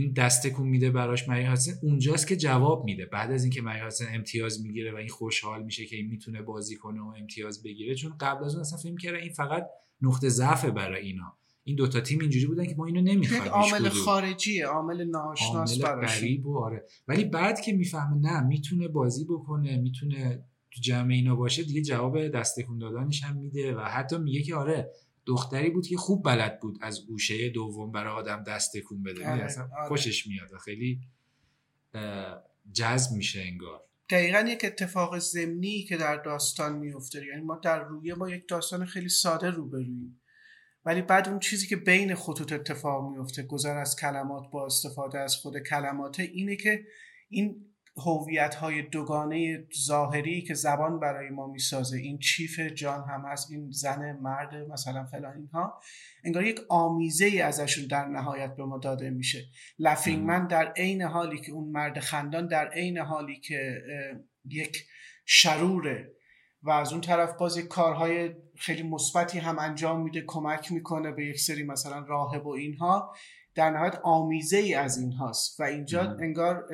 این 0.00 0.12
دستکون 0.12 0.68
میده 0.68 0.90
براش 0.90 1.28
مری 1.28 1.44
هاتسن 1.44 1.72
اونجاست 1.82 2.26
که 2.26 2.36
جواب 2.36 2.84
میده. 2.84 3.06
بعد 3.06 3.30
از 3.30 3.44
اینکه 3.44 3.62
مری 3.62 3.80
هاتسن 3.80 4.04
امتیاز 4.14 4.62
می‌گیره 4.62 4.92
و 4.92 4.96
این 4.96 5.08
خوشحال 5.08 5.62
میشه 5.62 5.86
که 5.86 5.96
این 5.96 6.06
می‌تونه 6.06 6.42
بازی 6.42 6.76
کنه 6.76 7.00
و 7.00 7.14
امتیاز 7.18 7.62
بگیره 7.62 7.94
چون 7.94 8.12
قبل 8.20 8.44
از 8.44 8.54
اون 8.54 8.60
اصلا 8.60 8.78
فکر 8.78 8.96
کرده 8.96 9.18
این 9.18 9.32
فقط 9.32 9.66
نقطه 10.02 10.28
ضعف 10.28 10.64
برای 10.64 11.06
اینا. 11.06 11.36
این 11.64 11.76
دوتا 11.76 12.00
تیم 12.00 12.20
اینجوری 12.20 12.46
بودن 12.46 12.66
که 12.66 12.74
ما 12.74 12.86
اینو 12.86 13.00
نمی‌خوایم 13.00 13.42
عامل 13.42 13.88
خارجیه 13.88 14.66
عامل 14.66 15.04
ناشناس 15.04 15.78
براش. 15.78 16.24
و 16.44 16.58
آره. 16.58 16.84
ولی 17.08 17.24
بعد 17.24 17.60
که 17.60 17.72
می‌فهمه 17.72 18.16
نه 18.16 18.46
می‌تونه 18.46 18.88
بازی 18.88 19.24
بکنه 19.24 19.76
می‌تونه 19.76 20.44
تو 20.70 20.80
جمع 20.80 21.12
اینا 21.12 21.36
باشه 21.36 21.62
دیگه 21.62 21.82
جواب 21.82 22.28
دستکون 22.28 22.78
دادنش 22.78 23.22
هم 23.22 23.36
میده 23.36 23.74
و 23.74 23.80
حتی 23.80 24.18
میگه 24.18 24.42
که 24.42 24.54
آره 24.54 24.90
دختری 25.30 25.70
بود 25.70 25.86
که 25.86 25.96
خوب 25.96 26.24
بلد 26.24 26.60
بود 26.60 26.78
از 26.80 27.06
گوشه 27.06 27.48
دوم 27.48 27.92
برای 27.92 28.12
آدم 28.12 28.42
دست 28.42 28.76
تکون 28.76 29.02
بده. 29.02 29.30
آره، 29.30 29.44
اصلا 29.44 29.68
آره. 29.78 29.88
خوشش 29.88 30.26
میاد 30.26 30.52
و 30.52 30.58
خیلی 30.58 31.00
جذب 32.72 33.16
میشه 33.16 33.40
انگار. 33.40 33.84
دقیقا 34.10 34.38
یک 34.48 34.64
اتفاق 34.64 35.18
زمینی 35.18 35.82
که 35.82 35.96
در 35.96 36.16
داستان 36.16 36.78
میفته. 36.78 37.26
یعنی 37.26 37.40
ما 37.40 37.56
در 37.56 37.84
رویه 37.84 38.14
با 38.14 38.30
یک 38.30 38.48
داستان 38.48 38.86
خیلی 38.86 39.08
ساده 39.08 39.50
روبرویم 39.50 40.20
ولی 40.84 41.02
بعد 41.02 41.28
اون 41.28 41.38
چیزی 41.38 41.66
که 41.66 41.76
بین 41.76 42.14
خطوط 42.14 42.52
اتفاق 42.52 43.10
میفته 43.10 43.42
گذر 43.42 43.76
از 43.76 43.96
کلمات 43.96 44.50
با 44.50 44.66
استفاده 44.66 45.18
از 45.18 45.36
خود 45.36 45.58
کلمات 45.58 46.20
اینه 46.20 46.56
که 46.56 46.84
این 47.28 47.69
هویت 48.06 48.54
های 48.54 48.82
دوگانه 48.82 49.66
ظاهری 49.86 50.42
که 50.42 50.54
زبان 50.54 51.00
برای 51.00 51.30
ما 51.30 51.46
می‌سازه 51.46 51.96
این 51.96 52.18
چیف 52.18 52.60
جان 52.60 53.04
هم 53.08 53.24
هست 53.26 53.50
این 53.50 53.70
زن 53.70 54.12
مرد 54.12 54.54
مثلا 54.54 55.04
فلان 55.04 55.36
اینها 55.36 55.80
انگار 56.24 56.44
یک 56.44 56.60
آمیزه 56.68 57.24
ای 57.24 57.40
ازشون 57.40 57.86
در 57.86 58.04
نهایت 58.04 58.56
به 58.56 58.64
ما 58.64 58.78
داده 58.78 59.10
میشه. 59.10 59.44
لفینگمن 59.78 60.46
در 60.46 60.72
عین 60.72 61.02
حالی 61.02 61.40
که 61.40 61.52
اون 61.52 61.68
مرد 61.70 61.98
خندان 61.98 62.46
در 62.46 62.68
عین 62.68 62.98
حالی 62.98 63.40
که 63.40 63.82
یک 64.44 64.86
شروره 65.24 66.12
و 66.62 66.70
از 66.70 66.92
اون 66.92 67.00
طرف 67.00 67.36
باز 67.36 67.56
یک 67.56 67.68
کارهای 67.68 68.30
خیلی 68.56 68.82
مثبتی 68.82 69.38
هم 69.38 69.58
انجام 69.58 70.02
میده 70.02 70.24
کمک 70.26 70.72
می‌کنه 70.72 71.12
به 71.12 71.26
یک 71.26 71.40
سری 71.40 71.62
مثلا 71.62 71.98
راهب 71.98 72.46
و 72.46 72.50
اینها. 72.50 73.14
در 73.54 73.70
نهایت 73.70 74.00
آمیزه 74.04 74.56
ای 74.56 74.74
از 74.74 74.98
این 74.98 75.12
هاست 75.12 75.60
و 75.60 75.62
اینجا 75.62 76.16
انگار 76.20 76.64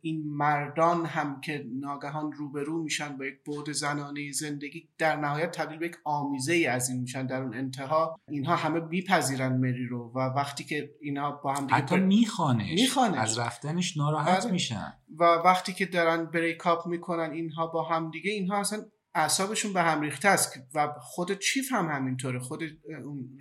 این 0.00 0.22
مردان 0.26 1.06
هم 1.06 1.40
که 1.40 1.66
ناگهان 1.80 2.32
روبرو 2.32 2.82
میشن 2.82 3.16
با 3.18 3.24
یک 3.24 3.44
بود 3.44 3.70
زنانه 3.70 4.32
زندگی 4.32 4.88
در 4.98 5.16
نهایت 5.16 5.50
تبدیل 5.50 5.78
به 5.78 5.86
یک 5.86 5.96
آمیزه 6.04 6.52
ای 6.52 6.66
از 6.66 6.90
این 6.90 7.00
میشن. 7.00 7.26
در 7.26 7.42
اون 7.42 7.54
انتها 7.54 8.20
اینها 8.28 8.56
همه 8.56 8.80
میپذیرن 8.80 9.56
مری 9.56 9.86
رو 9.86 10.12
و 10.14 10.18
وقتی 10.18 10.64
که 10.64 10.90
اینا 11.00 11.30
با 11.30 11.54
هم 11.54 11.66
دیگه 11.66 11.74
حتی 11.74 11.96
میخوانش. 11.96 12.98
از 12.98 13.38
رفتنش 13.38 13.96
ناراحت 13.96 14.42
آره. 14.42 14.52
میشن. 14.52 14.92
و 15.18 15.24
وقتی 15.24 15.72
که 15.72 15.86
دارن 15.86 16.24
بریکاپ 16.24 16.86
می‌کنن 16.86 17.30
اینها 17.30 17.66
با 17.66 17.82
هم 17.82 18.10
دیگه 18.10 18.30
اینها 18.30 18.60
اصلا 18.60 18.84
اعصابشون 19.16 19.72
به 19.72 19.82
هم 19.82 20.00
ریخته 20.00 20.28
است 20.28 20.52
و 20.74 20.88
خود 21.00 21.38
چیف 21.38 21.72
هم 21.72 21.88
همینطوره 21.88 22.38
خود 22.38 22.62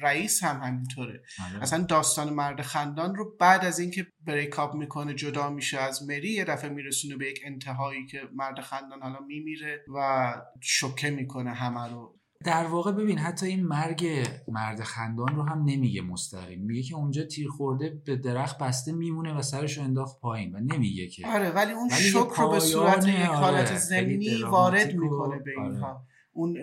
رئیس 0.01 0.43
هم 0.43 0.61
همینطوره 0.63 1.21
آره. 1.49 1.61
اصلا 1.61 1.83
داستان 1.83 2.33
مرد 2.33 2.61
خندان 2.61 3.15
رو 3.15 3.38
بعد 3.39 3.65
از 3.65 3.79
اینکه 3.79 4.07
بریکاپ 4.27 4.75
می‌کنه 4.75 5.13
جدا 5.13 5.49
میشه 5.49 5.79
از 5.79 6.03
مری 6.03 6.29
یه 6.29 6.45
دفعه 6.45 6.69
میرسونه 6.69 7.17
به 7.17 7.29
یک 7.29 7.39
انتهایی 7.45 8.05
که 8.05 8.21
مرد 8.35 8.61
خندان 8.61 9.01
حالا 9.01 9.19
میمیره 9.19 9.85
و 9.95 10.33
شوکه 10.61 11.09
می‌کنه 11.09 11.53
همه 11.53 11.93
رو 11.93 12.14
در 12.45 12.65
واقع 12.65 12.91
ببین 12.91 13.17
حتی 13.17 13.45
این 13.45 13.63
مرگ 13.63 14.27
مرد 14.47 14.84
خندان 14.84 15.36
رو 15.36 15.43
هم 15.43 15.63
نمیگه 15.63 16.01
مستقیم. 16.01 16.62
میگه 16.62 16.84
که 16.84 16.95
اونجا 16.95 17.23
تیر 17.23 17.47
خورده 17.47 18.01
به 18.05 18.15
درخت 18.15 18.58
بسته 18.58 18.91
میمونه 18.91 19.34
و 19.34 19.41
سرش 19.41 19.77
رو 19.77 19.84
انداخت 19.84 20.19
پایین 20.19 20.55
و 20.55 20.60
نمیگه 20.60 21.08
که. 21.08 21.27
آره 21.27 21.51
ولی 21.51 21.71
اون 21.71 21.89
شک 21.89 22.15
رو 22.38 22.49
به 22.49 22.60
صورت 22.60 23.08
یک 23.08 23.15
حالت 23.15 23.67
آره، 23.67 23.77
زمینی 23.77 24.43
وارد 24.43 24.95
می‌کنه 24.95 25.39
به 25.39 25.51
اینها. 25.62 25.88
آره. 25.88 25.99
اون 26.34 26.58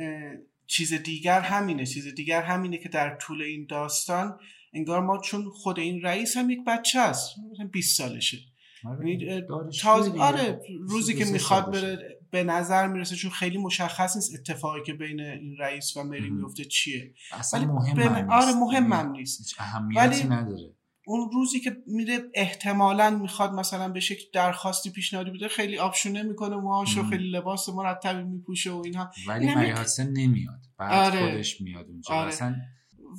چیز 0.67 0.95
دیگر 0.95 1.41
همینه 1.41 1.87
چیز 1.87 2.15
دیگر 2.15 2.43
همینه 2.43 2.79
که 2.79 2.89
در 2.89 3.17
طول 3.17 3.43
این 3.43 3.67
داستان 3.71 4.39
انگار 4.73 5.01
ما 5.01 5.19
چون 5.19 5.45
خود 5.51 5.79
این 5.79 6.03
رئیس 6.03 6.37
هم 6.37 6.51
یک 6.51 6.61
بچه 6.67 7.01
است 7.01 7.31
مثلا 7.53 7.67
20 7.73 7.99
سالشه. 7.99 8.39
آره, 8.85 9.11
یعنی، 9.11 10.21
آره 10.21 10.61
روزی 10.89 11.15
که 11.15 11.25
می‌خواد 11.25 11.73
بره 11.73 12.19
به 12.33 12.45
نظر 12.45 12.87
می‌رسه 12.87 13.17
چون 13.17 13.31
خیلی 13.31 13.59
مشخص 13.59 14.17
نیست 14.17 14.35
اتفاقی 14.35 14.83
که 14.87 14.93
بین 14.93 15.21
این 15.21 15.57
رئیس 15.59 15.97
و 15.97 16.03
مری 16.03 16.31
میفته 16.31 16.65
چیه. 16.65 17.15
اصلا 17.33 17.65
مهم 17.65 17.95
بین... 17.95 18.31
آره 18.31 18.53
مهم 18.53 18.93
هم 18.93 19.11
نیست. 19.11 19.55
اهمیتی 19.59 20.29
نداره. 20.29 20.75
اون 21.07 21.31
روزی 21.33 21.61
که 21.61 21.77
میره 21.87 22.19
احتمالا 22.35 23.11
می‌خواد 23.11 23.53
مثلا 23.53 23.89
به 23.89 24.01
شکل 24.01 24.25
درخواستی 24.35 24.91
پیشنهادی 24.91 25.31
بده 25.31 25.49
خیلی 25.49 25.79
آپشونه 25.79 26.23
می‌کنه 26.23 26.57
موهاشو 26.57 27.11
خیلی 27.11 27.31
لباس 27.31 27.69
مرتبی 27.69 28.23
میپوشه 28.23 28.71
و 28.71 28.83
اینها. 28.85 29.11
ولی 29.29 29.49
این 29.49 29.59
نمیاد. 29.99 30.61
بعد 30.79 31.15
آره. 31.15 31.31
خودش 31.31 31.61
میاد 31.61 31.87
اونجا. 31.89 32.15
آره. 32.15 32.57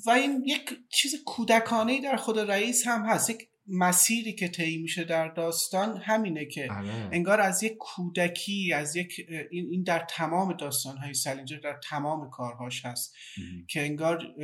و 0.06 0.10
این 0.10 0.44
یک 0.46 0.80
چیز 0.90 1.16
کودکانه 1.26 2.02
در 2.02 2.16
خود 2.16 2.40
رئیس 2.40 2.88
هم 2.88 3.06
هست. 3.06 3.30
یک 3.30 3.48
مسیری 3.68 4.34
که 4.34 4.48
طی 4.48 4.78
میشه 4.78 5.04
در 5.04 5.28
داستان 5.28 5.98
همینه 5.98 6.46
که 6.46 6.68
بله. 6.68 7.10
انگار 7.12 7.42
از 7.42 7.64
یک 7.64 7.78
کودکی 7.80 8.74
از 8.74 8.96
یک 8.96 9.28
این, 9.52 9.84
در 9.84 10.06
تمام 10.10 10.54
داستان 10.54 10.98
های 10.98 11.14
سلینجر 11.14 11.58
در 11.58 11.80
تمام 11.90 12.30
کارهاش 12.30 12.86
هست 12.86 13.16
که 13.70 13.82
انگار 13.82 14.36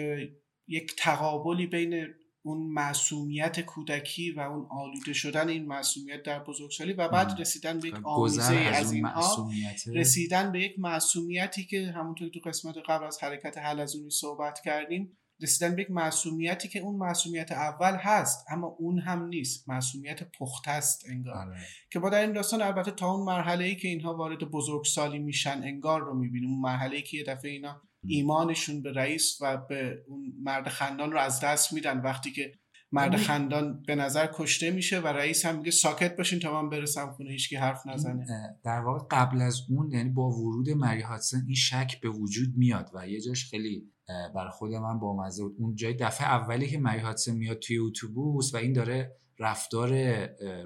یک 0.68 0.96
تقابلی 0.98 1.68
بین 1.68 2.08
اون 2.42 2.74
معصومیت 2.74 3.62
کودکی 3.62 4.32
و 4.32 4.40
اون 4.40 4.68
آلوده 4.72 5.14
شدن 5.14 5.50
این 5.50 5.66
معصومیت 5.66 6.24
در 6.24 6.44
بزرگسالی 6.44 6.94
و 6.94 7.08
بعد 7.08 7.40
رسیدن 7.40 7.80
به 7.80 7.88
یک 7.88 7.96
آمیزه 8.04 8.54
از 8.56 8.92
اینها 8.92 9.50
رسیدن 9.94 10.52
به 10.52 10.62
یک 10.62 10.80
معصومیتی 10.80 11.66
که 11.66 11.92
همونطور 11.96 12.30
تو 12.30 12.40
قسمت 12.40 12.76
قبل 12.90 13.06
از 13.06 13.24
حرکت 13.24 13.58
حلزونی 13.58 14.10
صحبت 14.10 14.60
کردیم 14.66 15.18
رسیدن 15.42 15.76
به 15.76 15.82
یک 15.82 15.92
معصومیتی 15.92 16.68
که 16.68 16.80
اون 16.80 16.96
معصومیت 16.96 17.52
اول 17.52 17.96
هست 17.96 18.46
اما 18.50 18.68
اون 18.68 19.00
هم 19.00 19.28
نیست. 19.28 19.70
معصومیت 19.70 20.24
پخته 20.24 20.72
است 20.72 21.06
انگار. 21.10 21.34
آره. 21.34 21.58
که 21.92 22.00
با 22.00 22.10
در 22.10 22.22
این 22.22 22.34
داستان 22.34 22.62
البته 22.62 22.92
تا 22.92 23.12
اون 23.12 23.26
مرحله 23.26 23.66
ای 23.66 23.76
که 23.76 23.88
اینها 23.88 24.16
وارد 24.16 24.40
بزرگسالی 24.40 25.20
میشن 25.20 25.62
انگار 25.64 26.02
رو 26.02 26.20
می‌بینیم. 26.20 26.50
اون 26.50 26.62
مرحله 26.62 26.96
ای 26.96 27.02
که 27.02 27.18
یه 27.18 27.24
دفعه 27.24 27.52
اینا 27.52 27.82
ایمانشون 28.06 28.82
به 28.82 28.94
رئیس 28.94 29.38
و 29.42 29.58
به 29.58 30.04
اون 30.08 30.34
مرد 30.44 30.68
خندان 30.68 31.12
رو 31.12 31.20
از 31.20 31.40
دست 31.40 31.74
میدن. 31.74 32.02
وقتی 32.02 32.32
که 32.32 32.52
مرد 32.92 33.16
خندان 33.16 33.84
به 33.88 33.96
نظر 33.96 34.30
کشته 34.34 34.72
میشه 34.72 35.00
و 35.00 35.08
رئیس 35.08 35.46
هم 35.46 35.58
میگه 35.58 35.72
ساکت 35.72 36.18
باشین 36.18 36.40
تا 36.40 36.62
من 36.62 36.70
برسم 36.70 37.12
خونه 37.12 37.32
هیچکی 37.32 37.56
حرف 37.56 37.88
نزنه. 37.88 38.26
در 38.64 38.80
واقع 38.80 39.08
قبل 39.12 39.42
از 39.42 39.62
اون 39.70 39.92
یعنی 39.92 40.10
با 40.10 40.30
ورود 40.30 40.70
مری 40.70 41.02
هاتسن 41.02 41.44
این 41.46 41.56
شک 41.56 42.00
به 42.02 42.10
وجود 42.10 42.58
میاد 42.58 42.92
و 42.94 43.08
یه 43.08 43.22
جاش 43.22 43.50
خیلی 43.50 43.92
بر 44.36 44.50
خود 44.50 44.74
من 44.74 45.00
با 45.00 45.26
مزه 45.26 45.44
بود. 45.44 45.56
اون 45.60 45.76
جای 45.76 45.94
دفعه 45.94 46.28
اولی 46.28 46.68
که 46.68 46.80
مری 46.80 47.00
هاتسن 47.00 47.36
میاد 47.36 47.60
توی 47.60 47.78
اتوبوس 47.78 48.54
و 48.54 48.58
این 48.58 48.74
داره 48.74 49.16
رفتار 49.40 49.90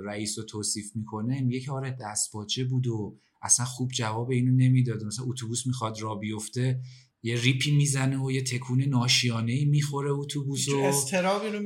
رئیس 0.05 0.37
رو 0.39 0.45
توصیف 0.45 0.95
می‌کنه 0.95 1.41
میگه 1.41 1.59
که 1.59 1.71
آره 1.71 1.97
دست 2.01 2.31
بود 2.69 2.87
و 2.87 3.19
اصلا 3.41 3.65
خوب 3.65 3.91
جواب 3.91 4.29
اینو 4.29 4.51
نمی‌داد. 4.55 5.03
مثلا 5.03 5.25
اتوبوس 5.25 5.67
می‌خواد 5.67 6.01
را 6.01 6.15
بیفته 6.15 6.81
یه 7.25 7.41
ریپی 7.41 7.71
می‌زنه 7.71 8.17
و 8.17 8.31
یه 8.31 8.41
تکون 8.41 8.83
ناشیانه 8.83 9.51
ای 9.51 9.65
می‌خوره 9.65 10.11
اتوبوس 10.11 10.69
و 10.69 10.91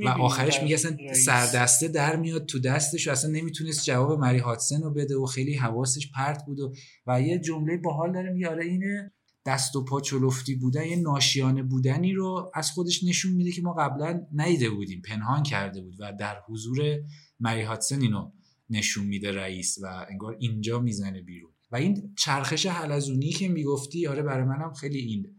و 0.04 0.08
آخرش 0.08 0.62
میگه 0.62 0.76
اصلا 0.76 0.98
سردسته 1.26 1.88
در 1.88 2.16
میاد 2.16 2.46
تو 2.46 2.60
دستش 2.60 3.08
و 3.08 3.12
اصلا 3.12 3.32
نمی‌تونست 3.32 3.86
جواب 3.86 4.20
مری 4.20 4.38
هاتسن 4.38 4.82
رو 4.82 4.94
بده 4.94 5.18
و 5.18 5.26
خیلی 5.26 5.54
حواسش 5.54 6.12
پرت 6.12 6.46
بود 6.46 6.60
و, 6.60 6.74
و 7.08 7.22
یه 7.22 7.40
جمله 7.40 7.78
باحال 7.78 8.14
داره 8.14 8.32
میگه 8.32 8.48
آره 8.48 8.66
اینه 8.66 9.12
دست 9.46 9.76
و 9.76 9.84
پا 9.84 10.02
چلفتی 10.02 10.56
بودن 10.56 10.86
یه 10.86 10.96
ناشیانه 10.96 11.64
بودنی 11.64 12.14
رو 12.14 12.52
از 12.54 12.72
خودش 12.72 13.04
نشون 13.04 13.32
میده 13.32 13.52
که 13.52 13.62
ما 13.62 13.74
قبلا 13.74 14.22
نیده 14.32 14.70
بودیم 14.70 15.02
پنهان 15.02 15.44
کرده 15.44 15.82
بود 15.82 15.96
و 16.00 16.14
در 16.20 16.38
حضور 16.48 16.80
مری 17.40 17.62
هاتسن 17.62 18.02
اینو 18.02 18.32
نشون 18.70 19.06
میده 19.06 19.32
رئیس 19.32 19.78
و 19.82 20.06
انگار 20.10 20.38
اینجا 20.40 20.80
می‌زنه 20.80 21.22
بیرون. 21.22 21.52
و 21.72 21.76
این 21.76 22.14
چرخش 22.18 22.66
حلزونی 22.66 23.30
که 23.30 23.48
می‌گفتی 23.48 24.08
آره 24.08 24.22
برای 24.22 24.46
منم 24.46 24.74
خیلی 24.74 25.00
این 25.00 25.37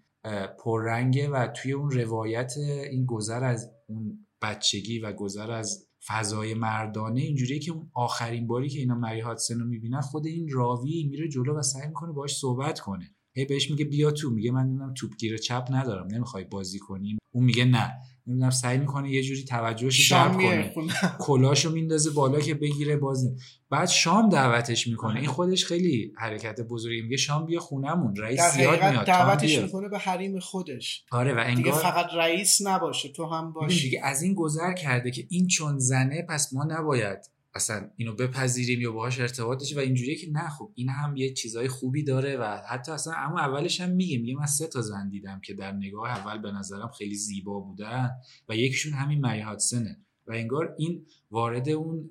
پررنگه 0.65 1.29
و 1.29 1.47
توی 1.47 1.73
اون 1.73 1.91
روایت 1.91 2.53
این 2.91 3.05
گذر 3.07 3.45
از 3.45 3.71
اون 3.87 4.27
بچگی 4.43 4.99
و 4.99 5.13
گذر 5.13 5.51
از 5.51 5.89
فضای 6.07 6.55
مردانه 6.55 7.21
اینجوریه 7.21 7.59
که 7.59 7.73
اون 7.73 7.91
آخرین 7.95 8.47
باری 8.47 8.69
که 8.69 8.79
اینا 8.79 8.95
مری 8.95 9.21
هاتسن 9.21 9.61
رو 9.61 9.67
می‌بینن 9.67 10.01
خود 10.01 10.27
این 10.27 10.49
راوی 10.53 11.09
میره 11.11 11.29
جلو 11.29 11.59
و 11.59 11.63
سعی 11.63 11.87
می‌کنه 11.87 12.13
باش 12.13 12.37
صحبت 12.37 12.81
کنه. 12.81 13.15
هی 13.35 13.45
بهش 13.45 13.71
میگه 13.71 13.85
بیا 13.85 14.11
تو 14.11 14.31
میگه 14.31 14.51
من 14.51 14.67
نمی‌دونم 14.67 14.95
توپگیر 14.95 15.37
چپ 15.37 15.67
ندارم 15.71 16.07
نمی‌خوای 16.15 16.45
بازی 16.45 16.79
کنیم. 16.79 17.19
اون 17.35 17.45
میگه 17.45 17.65
نه. 17.65 17.93
نمی‌دونم 18.29 18.51
سعی 18.51 18.79
می‌کنه 18.79 19.11
یه 19.11 19.23
جوری 19.23 19.45
توجهش 19.45 20.09
جلب 20.11 20.33
کنه. 20.33 20.75
کلاشو 21.27 21.71
میندازه 21.71 22.11
بالا 22.11 22.41
که 22.41 22.55
بگیره 22.55 22.97
باز. 22.97 23.35
بعد 23.71 23.89
شام 23.89 24.29
دعوتش 24.29 24.87
می‌کنه. 24.87 25.21
این 25.21 25.29
خودش 25.29 25.65
خیلی 25.65 26.13
حرکت 26.17 26.61
بزرگی 26.61 27.03
میگه 27.03 27.17
شام 27.17 27.47
بیا 27.47 27.61
خونمون. 27.61 28.17
رئیس 28.17 28.41
زیاد 28.55 28.85
میاد. 28.85 29.07
دعوتش 29.07 29.59
می‌کنه 29.59 29.89
به 29.89 29.99
حریم 29.99 30.39
خودش. 30.39 31.05
آره 31.11 31.35
و 31.35 31.43
انگار 31.47 31.73
فقط 31.73 32.07
رئیس 32.15 32.59
نباشه 32.67 33.09
تو 33.09 33.27
هم 33.27 33.53
باشی. 33.53 33.83
دیگه 33.83 34.01
از 34.05 34.23
این 34.23 34.35
گذر 34.35 34.73
کرده 34.73 35.11
که 35.11 35.27
این 35.31 35.47
چون 35.47 35.79
زنه 35.79 36.27
پس 36.29 36.53
ما 36.53 36.65
نباید 36.65 37.19
اصلا 37.55 37.91
اینو 37.97 38.15
بپذیریم 38.15 38.81
یا 38.81 38.93
باهاش 38.93 39.21
ارتباط 39.21 39.59
داشته 39.59 39.77
و 39.77 39.79
اینجوریه 39.79 40.17
که 40.17 40.31
نه 40.31 40.49
خب 40.49 40.73
این 40.75 40.89
هم 40.89 41.17
یه 41.17 41.33
چیزای 41.33 41.69
خوبی 41.69 42.05
داره 42.05 42.37
و 42.37 42.61
حتی 42.71 42.93
اصلا 42.93 43.13
اما 43.17 43.41
اولش 43.41 43.81
هم 43.81 43.91
میگه 43.91 44.19
میگه 44.19 44.37
من 44.37 44.47
سه 44.47 44.67
تا 44.67 44.83
زن 44.83 45.09
دیدم 45.09 45.41
که 45.45 45.55
در 45.55 45.73
نگاه 45.73 46.11
اول 46.11 46.39
به 46.39 46.51
نظرم 46.51 46.91
خیلی 46.99 47.15
زیبا 47.15 47.61
بودن 47.61 48.11
و 48.49 48.57
یکیشون 48.57 48.93
همین 48.93 49.21
مری 49.21 49.41
هاتسنه 49.41 49.99
و 50.27 50.33
انگار 50.33 50.75
این 50.79 51.07
وارد 51.31 51.69
اون 51.69 52.11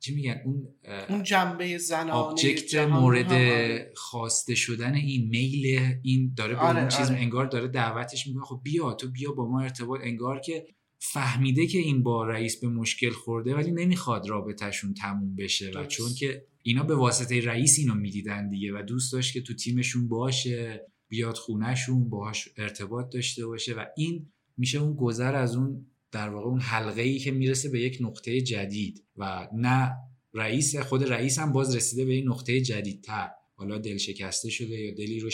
چی 0.00 0.14
میگن؟ 0.14 0.40
اون 0.44 0.68
اون 1.08 1.22
جنبه 1.22 1.78
زنانه 1.78 2.86
مورد 2.86 3.94
خواسته 3.94 4.54
شدن 4.54 4.94
این 4.94 5.28
میل 5.28 5.80
این 6.02 6.34
داره 6.36 6.54
به 6.54 6.60
آره، 6.60 6.80
اون 6.80 6.88
چیز 6.88 7.10
آره. 7.10 7.20
انگار 7.20 7.46
داره 7.46 7.68
دعوتش 7.68 8.26
می‌کنه. 8.26 8.44
خب 8.44 8.60
بیا 8.62 8.92
تو 8.92 9.10
بیا 9.10 9.32
با 9.32 9.50
ما 9.50 9.60
ارتباط. 9.60 10.00
انگار 10.02 10.40
که 10.40 10.66
فهمیده 11.12 11.66
که 11.66 11.78
این 11.78 12.02
با 12.02 12.24
رئیس 12.26 12.60
به 12.60 12.68
مشکل 12.68 13.10
خورده 13.10 13.54
ولی 13.54 13.70
نمی‌خواد 13.70 14.28
رابطهشون 14.28 14.94
تموم 14.94 15.34
بشه 15.36 15.70
و 15.74 15.86
چون 15.86 16.14
که 16.14 16.46
اینا 16.62 16.82
به 16.82 16.94
واسطه 16.94 17.40
رئیس 17.40 17.78
اینو 17.78 17.94
می‌دیدن 17.94 18.48
دیگه 18.48 18.72
و 18.72 18.82
دوست 18.82 19.12
داشت 19.12 19.32
که 19.32 19.40
تو 19.40 19.54
تیمشون 19.54 20.08
باشه 20.08 20.86
بیاد 21.08 21.36
خونهشون 21.36 22.08
باهاش 22.08 22.48
ارتباط 22.56 23.12
داشته 23.12 23.46
باشه 23.46 23.74
و 23.74 23.84
این 23.96 24.26
میشه 24.56 24.78
اون 24.78 24.96
گذر 24.96 25.34
از 25.34 25.56
اون 25.56 25.86
در 26.12 26.28
واقع 26.28 26.46
اون 26.46 26.60
حلقه 26.60 27.02
ای 27.02 27.18
که 27.18 27.30
می‌رسه 27.30 27.68
به 27.68 27.80
یک 27.80 27.98
نقطه 28.00 28.40
جدید 28.40 29.04
و 29.16 29.48
نه 29.54 29.92
رئیس 30.34 30.76
خود 30.76 31.12
رئیس 31.12 31.38
هم 31.38 31.52
باز 31.52 31.76
رسیده 31.76 32.04
به 32.04 32.12
این 32.12 32.28
نقطه 32.28 32.60
جدیدتر. 32.60 33.28
حالا 33.56 33.78
دل 33.78 33.96
شکسته 33.96 34.50
شده 34.50 34.80
یا 34.80 34.94
دلی 34.94 35.20
رو 35.20 35.30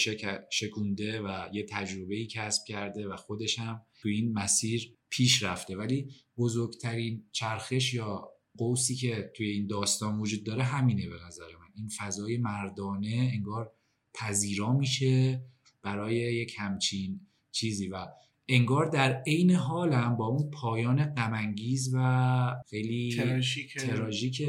شکونده 0.51 1.21
و 1.21 1.49
یه 1.53 1.67
تجربه 1.69 2.15
ای 2.15 2.27
کسب 2.27 2.63
کرده 2.69 3.09
و 3.09 3.17
خودش 3.17 3.59
هم 3.59 3.83
تو 4.01 4.09
این 4.09 4.33
مسیر 4.33 4.95
پیش 5.11 5.43
رفته. 5.43 5.77
ولی 5.77 6.11
بزرگترین 6.37 7.25
چرخش 7.33 7.95
یا 7.95 8.29
قوسی 8.57 8.95
که 8.95 9.33
توی 9.37 9.47
این 9.47 9.67
داستان 9.67 10.21
وجود 10.21 10.45
داره 10.45 10.63
همینه 10.63 11.09
به 11.09 11.17
نظر 11.27 11.45
من. 11.61 11.69
این 11.77 11.89
فضای 11.89 12.39
مردانه 12.39 13.31
انگار 13.35 13.73
پذیرا 14.15 14.73
میشه 14.73 15.43
برای 15.83 16.17
یک 16.17 16.57
همچین 16.59 17.21
چیزی 17.53 17.89
و 17.89 18.07
انگار 18.49 18.87
در 18.87 19.23
عین 19.27 19.51
حالم 19.51 20.17
با 20.17 20.27
اون 20.27 20.51
پایان 20.51 21.05
غمانگیز 21.05 21.91
و 21.95 22.57
خیلی 22.71 23.17
تراژیک 23.17 23.79
تراژیک 23.79 24.43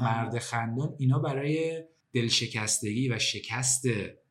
مرد 0.00 0.38
خندان. 0.38 0.94
اینا 0.98 1.18
برای 1.18 1.84
دلشکستگی 2.12 3.08
و 3.08 3.18
شکست 3.18 3.84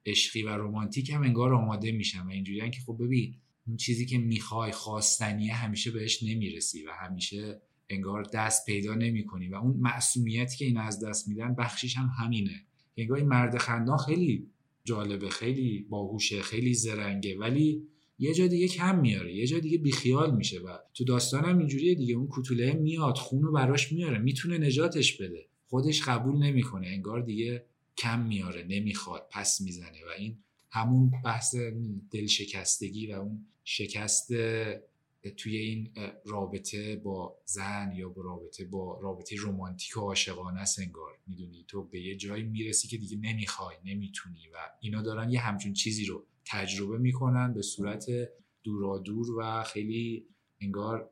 عشقی 0.06 0.44
و 0.44 0.50
رمانتیک 0.50 1.10
هم 1.10 1.22
انگار 1.22 1.54
آماده 1.54 1.92
میشن. 1.92 2.22
و 2.22 2.30
اینجوری 2.30 2.70
که 2.70 2.82
خب 2.86 2.98
ببین 3.00 3.36
اون 3.68 3.78
چیزی 3.78 4.06
که 4.06 4.18
می‌خوای 4.18 4.72
خواستنیه 4.72 5.54
همیشه 5.54 5.92
بهش 5.92 6.24
نمی‌رسی 6.24 6.86
و 6.86 6.92
همیشه 6.92 7.62
انگار 7.90 8.24
دست 8.24 8.66
پیدا 8.66 8.96
نمی‌کنی 8.96 9.48
و 9.48 9.56
اون 9.56 9.78
معصومیتی 9.80 10.58
که 10.58 10.66
این 10.66 10.78
از 10.78 11.04
دست 11.04 11.28
میدن 11.28 11.56
بخشیش 11.56 11.98
هم 11.98 12.12
همینه. 12.20 12.66
انگار 12.98 13.18
این 13.18 13.28
مرد 13.28 13.58
خندان 13.58 13.98
خیلی 13.98 14.48
جالبه 14.84 15.30
خیلی 15.30 15.86
باهوشه 15.90 16.42
خیلی 16.42 16.74
زرنگه 16.74 17.38
ولی 17.38 17.88
یه 18.20 18.34
جا 18.34 18.48
دیگه 18.48 18.68
کم 18.68 19.00
میاره 19.00 19.36
یه 19.36 19.48
جا 19.48 19.60
دیگه 19.60 19.78
بیخیال 19.78 20.36
میشه 20.36 20.60
و 20.60 20.78
تو 20.94 21.04
داستانم 21.04 21.58
اینجوریه 21.58 21.96
دیگه. 21.96 22.16
اون 22.16 22.28
کوتوله 22.28 22.74
میاد 22.74 23.18
خونو 23.18 23.52
براش 23.52 23.92
میاره 23.92 24.18
می‌تونه 24.18 24.58
نجاتش 24.58 25.22
بده. 25.22 25.46
خودش 25.70 26.02
قبول 26.02 26.38
نمی‌کنه 26.38 26.88
انگار 26.88 27.22
دیگه 27.22 27.66
کم 27.98 28.26
میاره 28.26 28.66
نمی‌خواد 28.70 29.28
پس 29.32 29.62
می‌زنه 29.62 29.98
و 30.08 30.10
این 30.20 30.38
همون 30.72 31.12
بحث 31.26 31.56
دلشکستگی 32.12 33.08
و 33.08 33.16
اون 33.16 33.46
شکست 33.64 34.34
توی 35.38 35.58
این 35.58 35.92
رابطه 36.26 36.96
با 36.96 37.38
زن 37.46 37.92
یا 37.96 38.10
با 38.10 38.22
رابطه 38.22 38.66
با 38.66 39.00
رابطه 39.02 39.36
رمانتیک 39.40 39.98
و 39.98 40.00
عاشقانه 40.00 40.60
است 40.60 40.80
انگار. 40.80 41.18
می‌دونی؟ 41.28 41.66
تو 41.68 41.84
به 41.84 42.02
یه 42.02 42.16
جایی 42.16 42.44
می‌رسی 42.44 42.88
که 42.88 42.98
دیگه 42.98 43.18
نمی‌خوای 43.18 43.76
نمی‌تونی 43.86 44.48
و 44.54 44.58
اینا 44.80 45.02
دارن 45.02 45.30
یه 45.30 45.40
همچون 45.40 45.74
چیزی 45.74 46.06
رو 46.06 46.26
تجربه 46.46 46.98
می‌کنن 46.98 47.54
به 47.54 47.62
صورت 47.62 48.06
دورادور 48.64 49.32
و 49.32 49.64
خیلی 49.64 50.26
انگار 50.62 51.10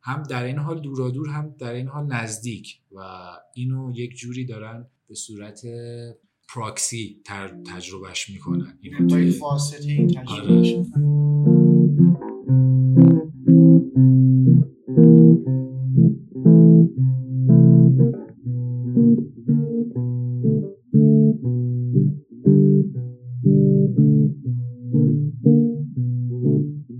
هم 0.00 0.22
در 0.22 0.44
این 0.44 0.58
حال 0.58 0.80
دورادور 0.80 1.28
هم 1.28 1.54
در 1.58 1.72
این 1.72 1.88
حال 1.88 2.06
نزدیک 2.06 2.80
و 2.92 3.00
اینو 3.54 3.92
یک 3.94 4.14
جوری 4.14 4.44
دارن 4.44 4.86
به 5.08 5.14
صورت 5.14 5.62
پراکسی 6.48 7.22
تجربهش 7.66 8.30
می‌کنن 8.30 8.78
این 8.80 9.06
با 9.06 9.18
یک 9.18 9.42
واسطه 9.42 9.92
این 9.92 10.06
تجربهش 10.06 10.72
آره. 10.72 10.86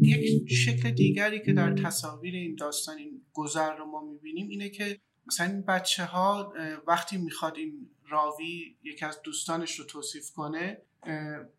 یک 0.00 0.52
شکل 0.52 0.90
دیگری 0.90 1.42
که 1.42 1.52
در 1.52 1.72
تصاویر 1.72 2.34
این 2.34 2.54
داستان 2.54 2.98
این 2.98 3.22
گذر 3.32 3.76
رو 3.76 3.86
ما 3.86 4.00
می‌بینیم 4.12 4.48
اینه 4.48 4.68
که 4.68 5.00
مثلا 5.26 5.46
این 5.46 5.62
بچه 5.62 6.04
ها 6.04 6.52
وقتی 6.86 7.16
می‌خواد 7.16 7.56
این 7.56 7.88
راوی 8.08 8.76
یکی 8.82 9.04
از 9.04 9.22
دوستانش 9.22 9.78
رو 9.78 9.84
توصیف 9.84 10.30
کنه 10.30 10.78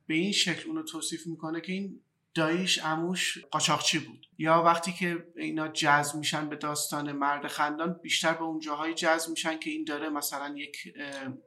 به 0.08 0.14
این 0.14 0.32
شکل 0.32 0.68
اونو 0.68 0.84
توصیف 0.84 1.28
می‌کنه 1.28 1.62
که 1.62 1.72
این 1.72 2.02
داییش 2.34 2.80
اموش 2.84 3.38
قاچاقچی 3.52 4.00
بود. 4.00 4.28
یا 4.38 4.64
وقتی 4.64 4.94
که 4.94 5.28
اینا 5.38 5.68
جذب 5.68 6.16
میشن 6.16 6.50
به 6.50 6.56
داستان 6.56 7.12
مرد 7.12 7.48
خندان 7.48 8.00
بیشتر 8.04 8.34
به 8.34 8.44
اون 8.44 8.60
جاهای 8.60 8.94
جذب 8.94 9.30
میشن 9.30 9.60
که 9.60 9.70
این 9.70 9.84
داره 9.84 10.10
مثلا 10.10 10.56
یک 10.58 10.78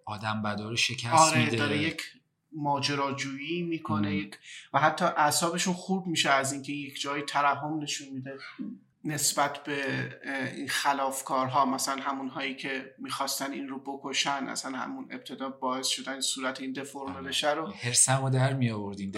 آدم 0.07 0.43
بدار 0.43 0.77
شکست 0.77 1.15
آره 1.15 1.45
میده. 1.45 1.57
داره 1.57 1.83
یک 1.83 2.03
ماجراجویی 2.53 3.63
می‌کنه 3.63 4.17
یک 4.17 4.39
و 4.73 4.79
حتی 4.79 5.05
اعصابشون 5.05 5.75
خوب 5.75 6.07
میشه 6.07 6.31
از 6.31 6.53
اینکه 6.53 6.73
یک 6.73 7.01
جای 7.01 7.23
ترحم 7.23 7.79
نشون 7.79 8.09
میده. 8.09 8.39
نسبت 9.05 9.63
به 9.63 9.77
این 10.57 10.69
خلافکارها 10.69 11.65
مثلا 11.65 12.03
همون 12.03 12.29
هایی 12.29 12.55
که 12.55 12.95
می‌خواستن 12.99 13.53
این 13.53 13.69
رو 13.69 13.79
بکشن 13.79 14.31
اصلا 14.49 14.79
همون 14.79 15.09
ابتدا 15.11 15.49
باعث 15.49 15.87
شدن 15.87 16.13
این 16.13 16.21
صورت 16.21 16.61
این 16.61 16.73
دفرمه 16.73 17.17
آره. 17.17 17.29
بشه 17.29 17.55
رو. 17.55 17.67
هرسمو 17.67 18.31
در 18.31 18.55
می 18.55 18.71
آوردین 18.71 19.13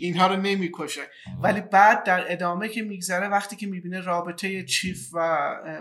اینها 0.00 0.26
رو 0.26 0.36
نمی‌کشه. 0.36 1.02
ولی 1.42 1.60
بعد 1.60 2.04
در 2.04 2.32
ادامه 2.32 2.68
که 2.68 2.82
میگذره 2.82 3.28
وقتی 3.28 3.56
که 3.56 3.66
می‌بینه 3.66 4.00
رابطه 4.00 4.64
چیف 4.64 5.08
و 5.12 5.18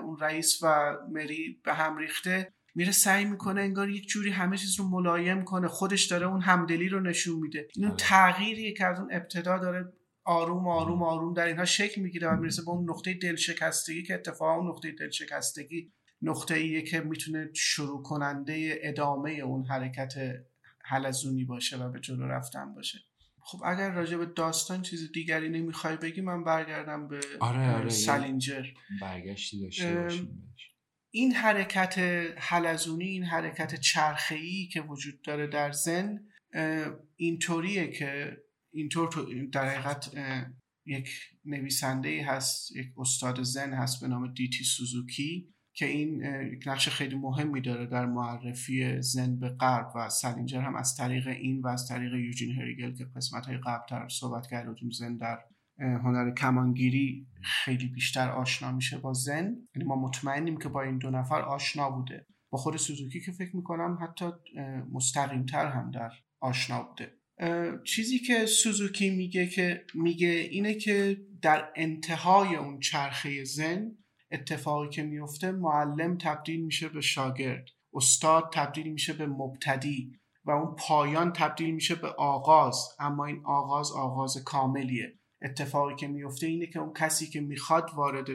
اون 0.03 0.17
رئیس 0.19 0.59
و 0.63 0.97
مری 1.11 1.61
به 1.63 1.73
هم 1.73 1.97
ریخته 1.97 2.53
میره 2.75 2.91
سعی 2.91 3.25
می‌کنه 3.25 3.61
انگار 3.61 3.89
یک 3.89 4.07
جوری 4.07 4.31
همه 4.31 4.57
چیز 4.57 4.79
رو 4.79 4.89
ملایم 4.89 5.43
کنه. 5.43 5.67
خودش 5.67 6.05
داره 6.05 6.27
اون 6.27 6.41
همدلی 6.41 6.89
رو 6.89 6.99
نشون 6.99 7.39
میده. 7.39 7.67
اینو 7.75 7.87
آره. 7.87 7.97
تغییریه 7.97 8.73
که 8.73 8.85
از 8.85 8.99
اون 8.99 9.09
ابتدا 9.13 9.57
داره 9.57 9.93
آروم 10.25 10.67
آروم 10.67 11.03
آروم 11.03 11.33
در 11.33 11.45
اینها 11.45 11.65
شکل 11.65 12.01
می‌گیره 12.01 12.27
و 12.27 12.35
می‌رسه 12.35 12.61
به 12.61 12.69
اون 12.69 12.89
نقطه 12.89 13.13
دلشکستگی 13.13 14.03
که 14.03 14.13
اتفاقا 14.13 14.55
اون 14.55 14.67
نقطه 14.67 14.91
دلشکستگی 14.91 15.93
نقطه 16.21 16.55
ایه 16.55 16.81
که 16.81 16.99
می‌تونه 16.99 17.49
شروع 17.55 18.03
کننده 18.03 18.79
ادامه 18.83 19.31
اون 19.31 19.65
حرکت 19.65 20.13
حلزونی 20.85 21.45
باشه 21.45 21.77
و 21.77 21.91
به 21.91 21.99
جلو 21.99 22.27
رفتن 22.27 22.73
باشه. 22.73 22.99
خب 23.45 23.59
اگر 23.65 23.91
راجع 23.91 24.17
به 24.17 24.25
داستان 24.25 24.81
چیز 24.81 25.11
دیگری 25.11 25.49
نمی‌خوای 25.49 25.97
بگی 25.97 26.21
من 26.21 26.43
برگردم 26.43 27.07
به 27.07 27.19
آره 27.39 27.75
آره 27.75 27.89
سلینجر. 27.89 28.65
برگشتی 29.01 29.61
داشته 29.61 30.07
این 31.11 31.31
حرکت 31.31 31.97
حلزونی 32.37 33.05
این 33.05 33.23
حرکت 33.23 33.75
چرخه‌ای 33.75 34.67
که 34.67 34.81
وجود 34.81 35.21
داره 35.21 35.47
در 35.47 35.71
زن 35.71 36.19
اینطوریه 37.15 37.91
که 37.91 38.42
اینطور 38.73 39.09
در 39.51 39.69
حقیقت 39.69 40.11
یک 40.85 41.09
نویسنده 41.45 42.25
هست 42.25 42.75
یک 42.75 42.87
استاد 42.97 43.43
زن 43.43 43.73
هست 43.73 44.01
به 44.01 44.07
نام 44.07 44.33
دیتی 44.33 44.63
سوزوکی 44.63 45.53
که 45.75 45.85
این 45.85 46.23
یک 46.53 46.67
نقش 46.67 46.89
خیلی 46.89 47.15
مهمی 47.15 47.61
داره 47.61 47.85
در 47.85 48.05
معرفی 48.05 49.01
زن 49.01 49.39
به 49.39 49.49
غرب 49.49 49.91
و 49.95 50.09
سلینجر 50.09 50.61
هم 50.61 50.75
از 50.75 50.95
طریق 50.95 51.27
این 51.27 51.61
و 51.61 51.67
از 51.67 51.87
طریق 51.87 52.13
یوجین 52.13 52.55
هریگل 52.55 52.95
که 52.95 53.05
قسمت 53.15 53.45
های 53.45 53.57
قبلتر 53.57 54.07
صحبت 54.09 54.47
کردیم 54.47 54.89
زن 54.89 55.17
در 55.17 55.39
هنر 55.79 56.33
کمانگیری 56.33 57.27
خیلی 57.41 57.87
بیشتر 57.87 58.29
آشنا 58.29 58.71
میشه 58.71 58.97
با 58.97 59.13
زن 59.13 59.55
یعنی 59.75 59.87
ما 59.87 59.95
مطمئنیم 59.95 60.57
که 60.57 60.69
با 60.69 60.81
این 60.81 60.97
دو 60.97 61.09
نفر 61.09 61.41
آشنا 61.41 61.89
بوده. 61.89 62.27
با 62.49 62.57
خود 62.57 62.77
سوزوکی 62.77 63.21
که 63.21 63.31
فکر 63.31 63.55
می‌کنم 63.55 63.97
حتی 64.01 64.25
مستقیمتر 64.91 65.65
هم 65.65 65.91
در 65.91 66.11
آشنا 66.39 66.83
بوده. 66.83 67.11
چیزی 67.83 68.19
که 68.19 68.45
سوزوکی 68.45 69.09
میگه 69.09 69.47
که 69.47 69.85
میگه 69.93 70.27
اینه 70.27 70.73
که 70.73 71.21
در 71.41 71.69
انتهای 71.75 72.55
اون 72.55 72.79
چرخه 72.79 73.43
زن 73.43 73.97
اتفاقی 74.31 74.89
که 74.89 75.03
میفته 75.03 75.51
معلم 75.51 76.17
تبدیل 76.17 76.65
میشه 76.65 76.89
به 76.89 77.01
شاگرد 77.01 77.69
استاد 77.93 78.49
تبدیل 78.53 78.91
میشه 78.91 79.13
به 79.13 79.27
مبتدی 79.27 80.19
و 80.45 80.51
اون 80.51 80.75
پایان 80.75 81.33
تبدیل 81.33 81.75
میشه 81.75 81.95
به 81.95 82.07
آغاز. 82.07 82.75
اما 82.99 83.25
این 83.25 83.41
آغاز 83.45 83.91
آغاز 83.91 84.43
کاملیه. 84.43 85.19
اتفاقی 85.41 85.95
که 85.95 86.07
میفته 86.07 86.47
اینه 86.47 86.67
که 86.67 86.79
اون 86.79 86.93
کسی 86.93 87.29
که 87.29 87.41
می‌خواد 87.41 87.89
وارد 87.95 88.27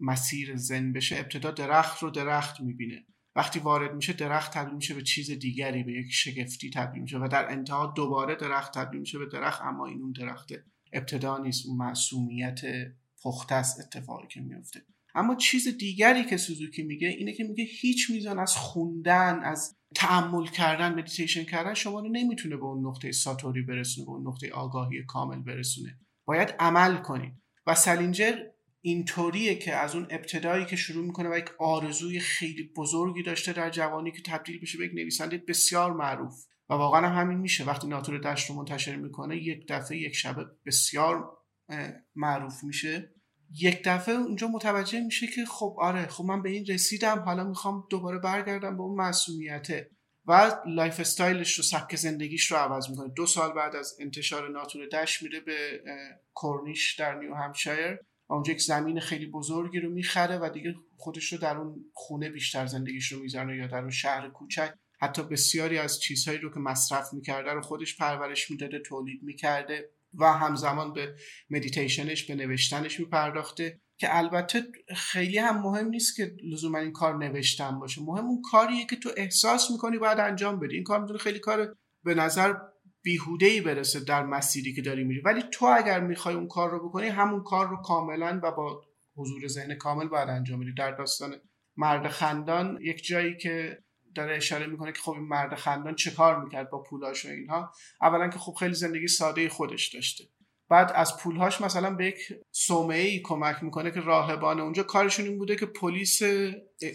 مسیر 0.00 0.56
زن 0.56 0.92
بشه 0.92 1.16
ابتدا 1.16 1.50
درخت 1.50 2.02
رو 2.02 2.10
درخت 2.10 2.60
می‌بینه. 2.60 3.06
وقتی 3.36 3.58
وارد 3.58 3.94
میشه 3.94 4.12
درخت 4.12 4.52
تبدیل 4.52 4.74
میشه 4.74 4.94
به 4.94 5.02
چیز 5.02 5.30
دیگری 5.30 5.82
به 5.82 5.92
یک 5.92 6.06
شگفتی 6.10 6.70
تبدیل 6.70 7.02
میشه 7.02 7.18
و 7.18 7.28
در 7.28 7.50
انتها 7.50 7.92
دوباره 7.96 8.34
درخت 8.34 8.74
تبدیل 8.74 9.00
میشه 9.00 9.18
به 9.18 9.26
درخت 9.26 9.62
اما 9.62 9.86
این 9.86 10.02
اون 10.02 10.12
درخت 10.12 10.52
ابتدا 10.92 11.38
نیست 11.38 11.66
اون 11.66 11.76
معصومیت 11.76 12.60
پخته 13.24 13.54
است 13.54 13.80
اتفاقی 13.80 14.28
که 14.28 14.40
میفته. 14.40 14.82
اما 15.14 15.34
چیز 15.34 15.68
دیگری 15.78 16.24
که 16.24 16.36
سوزوکی 16.36 16.82
میگه 16.82 17.08
اینه 17.08 17.32
که 17.32 17.44
میگه 17.44 17.64
هیچ 17.64 18.10
میزان 18.10 18.38
از 18.38 18.56
خوندن 18.56 19.40
از 19.40 19.76
تأمل 19.94 20.46
کردن 20.46 20.94
مدیتیشن 20.94 21.44
کردن 21.44 21.74
شما 21.74 22.00
رو 22.00 22.08
نمی‌تونه 22.08 22.56
به 22.56 22.64
اون 22.64 22.86
نقطه 22.86 23.12
ساتوری 23.12 23.62
برسونه 23.62 24.06
به 24.06 24.12
اون 24.12 24.26
نقطه 24.26 24.50
آگاهی 24.50 25.04
کامل 25.08 25.42
برسونه. 25.42 25.98
باید 26.24 26.54
عمل 26.58 26.96
کنید. 26.96 27.32
و 27.66 27.74
سلینجر 27.74 28.32
اینطوریه 28.86 29.54
که 29.54 29.74
از 29.74 29.94
اون 29.94 30.06
ابتدایی 30.10 30.64
که 30.64 30.76
شروع 30.76 31.06
می‌کنه 31.06 31.28
و 31.28 31.38
یک 31.38 31.50
آرزوی 31.58 32.20
خیلی 32.20 32.72
بزرگی 32.76 33.22
داشته 33.22 33.52
در 33.52 33.70
جوانی 33.70 34.12
که 34.12 34.22
تبدیل 34.22 34.60
بشه 34.60 34.78
به 34.78 34.84
یک 34.84 34.92
نویسنده 34.94 35.38
بسیار 35.48 35.92
معروف. 35.92 36.34
و 36.70 36.74
واقعا 36.74 37.08
هم 37.08 37.20
همین 37.20 37.38
میشه. 37.38 37.64
وقتی 37.64 37.86
ناتور 37.88 38.18
دشت 38.18 38.50
رو 38.50 38.56
منتشر 38.56 38.96
می‌کنه 38.96 39.36
یک 39.36 39.66
دفعه 39.68 39.98
یک 39.98 40.14
شبه 40.14 40.44
بسیار 40.66 41.30
معروف 42.14 42.64
میشه. 42.64 43.14
یک 43.60 43.82
دفعه 43.84 44.14
اونجا 44.14 44.48
متوجه 44.48 45.00
میشه 45.00 45.26
که 45.26 45.44
خب 45.44 45.76
آره 45.80 46.06
خب 46.06 46.24
من 46.24 46.42
به 46.42 46.50
این 46.50 46.66
رسیدم. 46.66 47.18
حالا 47.18 47.44
می‌خوام 47.44 47.86
دوباره 47.90 48.18
برگردم 48.18 48.76
به 48.76 48.82
اون 48.82 48.98
معصومیته 48.98 49.90
و 50.26 50.52
lifestyle 50.66 51.00
ش 51.00 51.54
رو 51.54 51.64
سبک 51.64 51.96
زندگیش 51.96 52.50
رو 52.50 52.56
عوض 52.56 52.90
می‌کنه. 52.90 53.12
دو 53.16 53.26
سال 53.26 53.52
بعد 53.52 53.76
از 53.76 53.96
انتشار 54.00 54.50
ناتور 54.50 54.86
دشت 54.86 55.22
میره 55.22 55.40
به 55.40 55.82
کورنیش 56.34 56.94
در 56.94 57.14
نیو 57.14 57.34
همشایر 57.34 57.98
اونجا 58.28 58.52
یک 58.52 58.62
زمین 58.62 59.00
خیلی 59.00 59.26
بزرگی 59.26 59.80
رو 59.80 59.90
می‌خره 59.90 60.38
و 60.38 60.50
دیگه 60.54 60.74
خودش 60.96 61.32
رو 61.32 61.38
در 61.38 61.56
اون 61.56 61.84
خونه 61.92 62.30
بیشتر 62.30 62.66
زندگیش 62.66 63.12
رو 63.12 63.22
می‌زنه 63.22 63.56
یا 63.56 63.66
در 63.66 63.78
اون 63.78 63.90
شهر 63.90 64.28
کوچک. 64.28 64.74
حتی 65.00 65.22
بسیاری 65.22 65.78
از 65.78 66.00
چیزهایی 66.00 66.38
رو 66.38 66.50
که 66.54 66.60
مصرف 66.60 67.12
می‌کرده 67.12 67.52
رو 67.52 67.62
خودش 67.62 67.96
پرورش 67.96 68.50
می‌داده 68.50 68.78
تولید 68.78 69.22
می‌کرده 69.22 69.90
و 70.18 70.32
همزمان 70.32 70.92
به 70.92 71.14
مدیتیشنش 71.50 72.26
به 72.26 72.34
نوشتنش 72.34 73.00
میپرداخته 73.00 73.80
که 73.98 74.16
البته 74.16 74.62
خیلی 74.96 75.38
هم 75.38 75.62
مهم 75.62 75.88
نیست 75.88 76.16
که 76.16 76.36
لزوما 76.52 76.78
این 76.78 76.92
کار 76.92 77.16
نوشتن 77.16 77.78
باشه. 77.78 78.02
مهم 78.02 78.24
اون 78.24 78.42
کاریه 78.42 78.86
که 78.86 78.96
تو 78.96 79.10
احساس 79.16 79.70
می‌کنی 79.70 79.98
باید 79.98 80.18
انجام 80.20 80.60
بدی. 80.60 80.74
این 80.74 80.84
کار 80.84 81.00
می‌تونه 81.00 81.18
خیلی 81.18 81.38
کار 81.38 81.76
به 82.04 82.14
نظر 82.14 82.54
بیهوده 83.06 83.46
ای 83.46 83.60
برسه 83.60 84.00
در 84.00 84.24
مسیری 84.24 84.74
که 84.74 84.82
داری 84.82 85.04
میری. 85.04 85.20
ولی 85.20 85.42
تو 85.52 85.66
اگر 85.66 86.00
می‌خوای 86.00 86.34
اون 86.34 86.48
کار 86.48 86.70
رو 86.70 86.88
بکنی 86.88 87.06
همون 87.06 87.42
کار 87.42 87.68
رو 87.68 87.76
کاملا 87.76 88.40
و 88.42 88.52
با 88.52 88.82
حضور 89.16 89.46
ذهن 89.46 89.74
کامل 89.74 90.08
باید 90.08 90.28
انجام 90.28 90.60
بدی. 90.60 90.74
در 90.74 90.90
داستان 90.90 91.34
مرد 91.76 92.08
خندان 92.08 92.78
یک 92.82 93.04
جایی 93.04 93.36
که 93.36 93.78
داره 94.14 94.36
اشاره 94.36 94.66
می‌کنه 94.66 94.92
که 94.92 95.00
خب 95.00 95.12
این 95.12 95.22
مرد 95.22 95.54
خندان 95.54 95.94
چه 95.94 96.10
کار 96.10 96.44
می‌کرد 96.44 96.70
با 96.70 96.82
پولاش 96.82 97.24
و 97.24 97.28
اینها. 97.28 97.72
اولا 98.02 98.28
که 98.28 98.38
خب 98.38 98.52
خیلی 98.52 98.74
زندگی 98.74 99.08
ساده 99.08 99.48
خودش 99.48 99.94
داشته. 99.94 100.24
بعد 100.68 100.92
از 100.94 101.16
پولهاش 101.16 101.60
مثلا 101.60 101.90
به 101.94 102.06
یک 102.06 102.18
صومعه 102.52 103.02
ای 103.02 103.20
کمک 103.24 103.62
می‌کنه 103.62 103.90
که 103.90 104.00
راهبان 104.00 104.60
اونجا. 104.60 104.82
کارشون 104.82 105.26
این 105.26 105.38
بوده 105.38 105.56
که 105.56 105.66
پلیس 105.66 106.22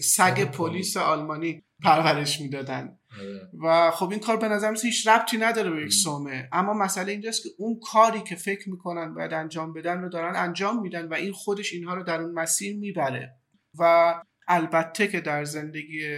سگ 0.01 0.51
پلیس 0.51 0.97
آلمانی 0.97 1.63
پرورش 1.83 2.41
می‌دادن. 2.41 2.97
و 3.63 3.91
خب 3.91 4.09
این 4.09 4.19
کار 4.19 4.37
به 4.37 4.47
نظر 4.47 4.75
هیچ 4.83 5.07
ربطی 5.07 5.37
نداره 5.37 5.69
به 5.69 5.83
یک 5.83 5.93
سومه. 5.93 6.49
اما 6.51 6.73
مسئله 6.73 7.11
اینجاست 7.11 7.43
که 7.43 7.49
اون 7.57 7.79
کاری 7.91 8.21
که 8.21 8.35
فکر 8.35 8.69
می‌کنن 8.69 9.13
باید 9.13 9.33
انجام 9.33 9.73
بدن 9.73 10.01
رو 10.01 10.09
دارن 10.09 10.35
انجام 10.35 10.81
میدن 10.81 11.07
و 11.07 11.13
این 11.13 11.31
خودش 11.31 11.73
اینها 11.73 11.93
رو 11.93 12.03
در 12.03 12.21
اون 12.21 12.31
مسیر 12.31 12.77
می‌بره. 12.77 13.35
و 13.79 14.15
البته 14.47 15.07
که 15.07 15.21
در 15.21 15.43
زندگی 15.43 16.17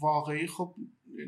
واقعی 0.00 0.46
خب 0.46 0.74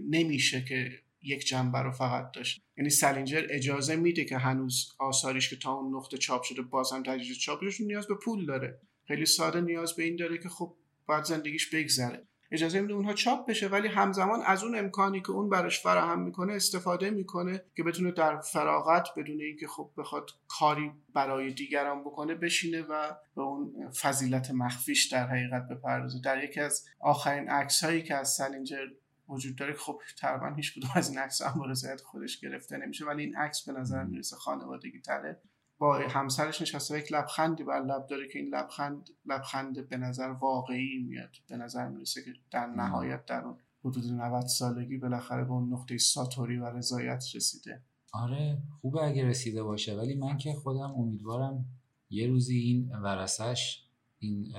نمیشه 0.08 0.64
که 0.68 0.90
یک 1.22 1.46
جنبه 1.46 1.78
رو 1.78 1.92
فقط 1.92 2.30
داشت. 2.34 2.60
یعنی 2.76 2.90
سلینجر 2.90 3.46
اجازه 3.50 3.96
میده 3.96 4.24
که 4.24 4.38
هنوز 4.38 4.96
آثاریش 4.98 5.50
که 5.50 5.56
تا 5.56 5.72
اون 5.72 5.96
نقطه 5.96 6.18
چاپ 6.18 6.42
شده 6.42 6.62
بازم 6.62 7.02
تجدید 7.02 7.36
چاپش 7.36 7.80
نیاز 7.80 8.06
به 8.06 8.14
پول 8.14 8.46
داره. 8.46 8.80
خیلی 9.06 9.26
ساده 9.26 9.60
نیاز 9.60 9.96
به 9.96 10.02
این 10.02 10.16
داره 10.16 10.38
که 10.38 10.48
خب 10.48 10.76
باید 11.06 11.24
زندگیش 11.24 11.74
بگذره. 11.74 12.27
اجازه 12.50 12.80
میده 12.80 12.94
اونها 12.94 13.12
چاپ 13.12 13.48
بشه 13.48 13.68
ولی 13.68 13.88
همزمان 13.88 14.42
از 14.46 14.64
اون 14.64 14.78
امکانی 14.78 15.20
که 15.20 15.30
اون 15.30 15.48
براش 15.48 15.80
فراهم 15.80 16.22
می‌کنه 16.22 16.52
استفاده 16.52 17.10
می‌کنه 17.10 17.64
که 17.76 17.82
بتونه 17.82 18.10
در 18.10 18.40
فراغت 18.40 19.08
بدون 19.16 19.40
اینکه 19.40 19.66
خب 19.66 19.90
بخواد 19.96 20.30
کاری 20.48 20.92
برای 21.14 21.52
دیگران 21.52 22.00
بکنه 22.00 22.34
بشینه 22.34 22.82
و 22.82 23.12
به 23.36 23.42
اون 23.42 23.90
فضیلت 23.90 24.50
مخفیش 24.50 25.12
در 25.12 25.26
حقیقت 25.26 25.68
بپردازه. 25.68 26.20
در 26.20 26.44
یکی 26.44 26.60
از 26.60 26.86
آخرین 27.00 27.48
عکس 27.48 27.84
هایی 27.84 28.02
که 28.02 28.14
از 28.14 28.28
سلینجر 28.28 28.86
وجود 29.28 29.56
داره 29.56 29.74
خب 29.74 30.00
تقریبا 30.18 30.54
هیچ 30.54 30.78
کدوم 30.78 30.90
از 30.94 31.08
این 31.08 31.18
عکس 31.18 31.42
هم 31.42 31.76
خودش 32.04 32.40
گرفته 32.40 32.76
نمیشه 32.76 33.04
ولی 33.04 33.22
این 33.22 33.36
عکس 33.36 33.68
به 33.68 33.72
نظر 33.72 34.04
می‌رسه 34.04 34.36
خانوادگی 34.36 35.00
تره 35.00 35.40
با 35.78 35.98
همسرش 36.08 36.62
نشسته 36.62 36.98
یک 36.98 37.12
لبخندی 37.12 37.64
بر 37.64 37.80
لب 37.80 38.06
داره 38.06 38.28
که 38.28 38.38
این 38.38 38.54
لبخند 38.54 39.10
لبخند 39.26 39.88
به 39.88 39.96
نظر 39.96 40.28
واقعی 40.28 40.98
میاد. 40.98 41.30
به 41.48 41.56
نظر 41.56 41.88
می‌رسه 41.88 42.24
که 42.24 42.32
در 42.50 42.66
نهایت 42.66 43.26
در 43.26 43.44
اون 43.44 43.56
حدود 43.84 44.04
90 44.12 44.46
سالگی 44.46 44.98
بالاخره 44.98 45.44
به 45.44 45.50
اون 45.50 45.72
نقطه 45.72 45.98
ساتوری 45.98 46.56
و 46.56 46.64
رضایت 46.64 47.24
رسیده. 47.34 47.82
آره 48.12 48.62
خوبه 48.80 49.02
اگه 49.02 49.24
رسیده 49.24 49.62
باشه. 49.62 49.96
ولی 49.96 50.14
من 50.14 50.38
که 50.38 50.52
خودم 50.52 50.94
امیدوارم 50.96 51.64
یه 52.10 52.26
روزی 52.26 52.58
این 52.58 52.92
ورسش 52.92 53.84
این 54.18 54.54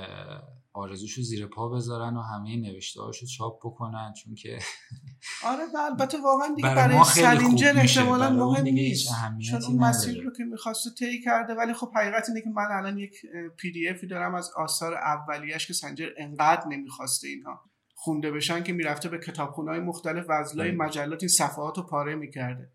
آرزوشو 0.74 1.22
زیر 1.22 1.48
پا 1.48 1.70
بذارن 1.70 2.18
و 2.18 2.22
همه 2.22 2.58
نوشته 2.58 3.02
هاشو 3.02 3.26
چاپ 3.26 3.60
بکنن 3.66 4.14
چون 4.14 4.36
که 4.36 4.60
آره 5.52 5.64
و 5.76 5.78
البته 5.78 6.18
واقعا 6.22 6.56
دیگه 6.56 6.76
برای 6.76 7.04
سلینجر 7.04 7.74
احتمالا 7.76 8.30
مهم 8.30 8.64
نیست. 8.64 9.10
چون 9.52 9.64
اون 9.64 9.76
مسیر 9.76 10.24
رو 10.24 10.32
که 10.38 10.44
می‌خواسته 10.44 10.90
طی 11.00 11.22
کرده 11.22 11.54
ولی 11.54 11.74
خب 11.74 11.92
حقیقت 11.96 12.30
اینه 12.30 12.42
که 12.42 12.50
من 12.50 12.68
الان 12.72 12.98
یک 12.98 13.22
پی 13.58 13.72
دی 13.72 13.88
افی 13.88 14.08
دارم 14.08 14.36
از 14.36 14.52
آثار 14.56 14.94
اولیش 14.94 15.68
که 15.68 15.74
سنجر 15.74 16.10
انقدر 16.18 16.68
نمی‌خواسته 16.68 17.28
اینها 17.28 17.62
خونده 17.96 18.32
بشن 18.32 18.64
که 18.64 18.74
می‌رفته 18.74 19.10
به 19.10 19.18
کتابخونه‌های 19.18 19.80
مختلف 19.80 20.26
وزلای 20.30 20.72
مجلات 20.72 21.24
این 21.24 21.30
صفحات 21.30 21.78
رو 21.78 21.84
پاره 21.84 22.16
می‌کرده. 22.16 22.72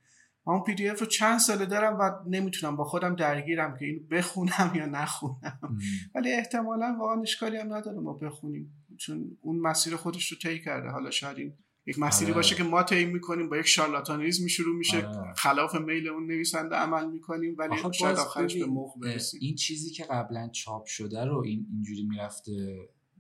من 0.47 0.61
پی 0.61 0.75
دی 0.75 0.89
اف 0.89 1.01
رو 1.01 1.07
چند 1.07 1.39
ساله 1.39 1.67
دارم 1.67 1.99
و 2.01 2.31
نمی‌تونم 2.31 2.77
با 2.77 2.85
خودم 2.85 3.17
درگیرم 3.17 3.77
که 3.79 3.85
اینو 3.85 4.01
بخونم 4.11 4.73
یا 4.75 4.87
نخونم. 4.87 5.79
ولی 6.15 6.33
احتمالا 6.33 6.97
واقعا 7.01 7.23
اشکالی 7.23 7.57
هم 7.57 7.75
نداره 7.75 8.01
ما 8.01 8.13
بخونیم. 8.13 8.87
چون 8.99 9.39
اون 9.41 9.59
مسیر 9.59 9.97
خودش 9.97 10.33
رو 10.33 10.39
طی 10.39 10.61
کرده. 10.61 10.89
حالا 10.89 11.11
شاید 11.11 11.39
این 11.39 11.55
یک 11.87 11.99
مسیری 11.99 12.31
آره. 12.31 12.35
باشه 12.35 12.55
که 12.55 12.63
ما 12.63 12.83
طی 12.83 13.05
می‌کنیم 13.05 13.49
با 13.49 13.57
یک 13.57 13.67
شارلاتانیزم 13.67 14.47
شروع 14.47 14.77
میشه. 14.77 15.07
آره. 15.07 15.35
خلاف 15.35 15.75
میل 15.75 16.09
اون 16.09 16.27
نویسنده 16.27 16.77
عمل 16.77 17.11
می‌کنیم 17.11 17.57
ولی 17.59 17.77
شاید 17.93 18.19
آخرش 18.19 18.57
به 18.57 18.67
موقع 18.67 19.01
برسیم. 19.01 19.41
این 19.43 19.55
چیزی 19.55 19.91
که 19.91 20.05
قبلا 20.05 20.49
چاپ 20.49 20.87
شده 20.87 21.25
رو 21.25 21.43
این 21.45 21.67
اینجوری 21.73 22.05
می‌رفته 22.05 22.53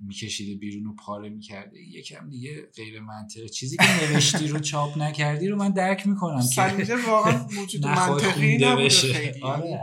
میکشیده 0.00 0.54
بیرون 0.54 0.86
و 0.86 0.94
پاره 0.94 1.28
می‌کرده. 1.28 1.80
یکم 1.80 2.28
دیگه 2.28 2.68
غیر 2.76 3.00
منطقه. 3.00 3.48
چیزی 3.48 3.76
که 3.76 4.12
نوشتی 4.12 4.48
رو 4.48 4.58
چاپ 4.58 4.98
نکردی 4.98 5.48
رو 5.48 5.56
من 5.56 5.70
درک 5.70 6.06
می‌کنم 6.06 6.42
که 6.86 6.96
واقعا 7.06 7.46
موجود 7.56 7.86
منطقی 7.86 8.58
نبوده 8.58 8.88
خیلی. 8.88 9.42
آره 9.42 9.80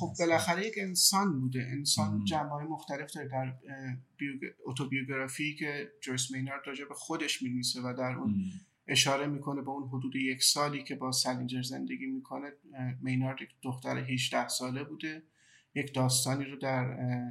خب 0.00 0.12
بالاخره 0.18 0.66
یک 0.66 0.74
انسان 0.76 1.40
بوده. 1.40 1.66
انسان 1.70 2.24
جنبه 2.24 2.54
مختلف 2.54 3.12
داره 3.12 3.28
در 3.28 3.54
اتوبیوگرافی 4.66 5.56
که 5.56 5.88
جویس 6.02 6.30
مینارد 6.32 6.62
راجع 6.66 6.84
به 6.84 6.94
خودش 6.94 7.42
می‌نویسه 7.42 7.80
و 7.80 7.94
در 7.98 8.12
اون 8.12 8.34
اشاره 8.86 9.26
می‌کنه 9.26 9.62
به 9.62 9.70
اون 9.70 9.88
حدود 9.88 10.16
یک 10.16 10.42
سالی 10.42 10.84
که 10.84 10.94
با 10.94 11.12
سلینجر 11.12 11.62
زندگی 11.62 12.06
می‌کنه 12.06 12.52
مینارد 13.02 13.38
دختر 13.62 13.98
18 13.98 14.48
ساله 14.48 14.84
بوده. 14.84 15.22
یک 15.74 15.94
داستانی 15.94 16.44
رو 16.44 16.56
در 16.56 16.84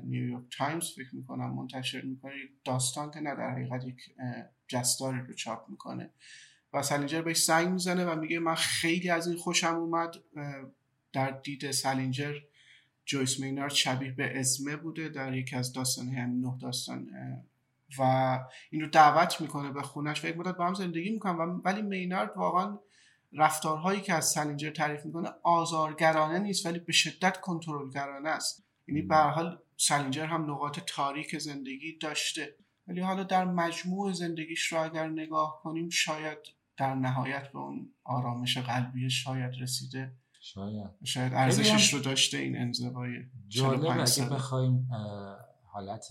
نیویورک 0.04 0.44
تایمز 0.58 0.92
فکر 0.96 1.16
می‌کنم 1.16 1.54
منتشر 1.54 2.02
می‌کنه 2.02 2.38
یک 2.38 2.52
داستان 2.64 3.12
که 3.12 3.20
نه 3.20 3.36
در 3.36 3.50
حقیقت 3.52 3.86
یک 3.86 4.02
جستاری 4.68 5.20
رو 5.20 5.34
چاپ 5.34 5.70
می‌کنه. 5.70 6.10
و 6.74 6.84
سلینجر 6.84 7.22
بهش 7.22 7.44
زنگ 7.44 7.68
می‌زنه 7.68 8.06
و 8.06 8.20
میگه 8.20 8.40
من 8.40 8.56
خیلی 8.56 9.10
از 9.10 9.28
این 9.28 9.38
خوشم 9.38 9.76
اومد 9.76 10.16
در 11.14 11.32
دید 11.32 11.72
سلینجر 11.72 12.34
جویس 13.06 13.40
مینارد 13.40 13.72
شبیه 13.72 14.12
به 14.12 14.40
ازمی 14.40 14.76
بوده 14.76 15.10
در 15.10 15.36
یکی 15.36 15.56
از 15.56 15.74
داستان 15.74 16.10
همین 16.10 16.46
نه 16.46 16.58
داستان 16.62 17.10
و 18.00 18.02
این 18.70 18.82
رو 18.82 18.88
دعوت 18.88 19.42
می‌کنه 19.42 19.72
به 19.72 19.82
خونش 19.82 20.26
و 20.26 20.28
یک 20.28 20.38
مدت 20.38 20.58
با 20.58 20.68
هم 20.68 20.74
زندگی 20.74 21.10
می‌کنن 21.10 21.62
ولی 21.66 21.82
مینارد 21.82 22.32
واقعا 22.36 22.80
رفتارهایی 23.34 24.02
که 24.02 24.14
از 24.14 24.26
سلینجر 24.26 24.72
تعریف 24.72 25.06
می‌کنه 25.06 25.30
آزارگرانه 25.44 26.40
نیست 26.40 26.66
ولی 26.66 26.80
به 26.80 26.92
شدت 26.92 27.42
کنترلگرانه 27.42 28.30
است. 28.30 28.64
یعنی 28.88 29.02
به 29.02 29.09
هر 29.09 29.16
حال 29.16 29.60
سلینجر 29.78 30.26
هم 30.26 30.52
نقاط 30.52 30.80
تاریک 30.80 31.38
زندگی 31.38 31.98
داشته. 31.98 32.56
ولی 32.88 33.02
حالا 33.02 33.24
در 33.24 33.46
مجموع 33.46 34.12
زندگیش 34.12 34.66
رو 34.66 34.84
اگر 34.84 35.08
نگاه 35.08 35.60
کنیم 35.64 35.90
شاید 35.90 36.38
در 36.78 36.96
نهایت 36.96 37.52
به 37.52 37.60
اون 37.60 37.94
آرامش 38.04 38.58
قلبی 38.58 39.10
شاید 39.10 39.54
رسیده. 39.60 40.14
شاید. 40.40 40.90
شاید 41.04 41.34
ارزشش 41.34 41.94
رو 41.94 42.00
داشته 42.00 42.38
این 42.38 42.58
انزوای 42.58 43.10
جالب 43.48 43.86
اگه 43.86 44.30
بخوایم 44.30 44.88
حالت 45.66 46.08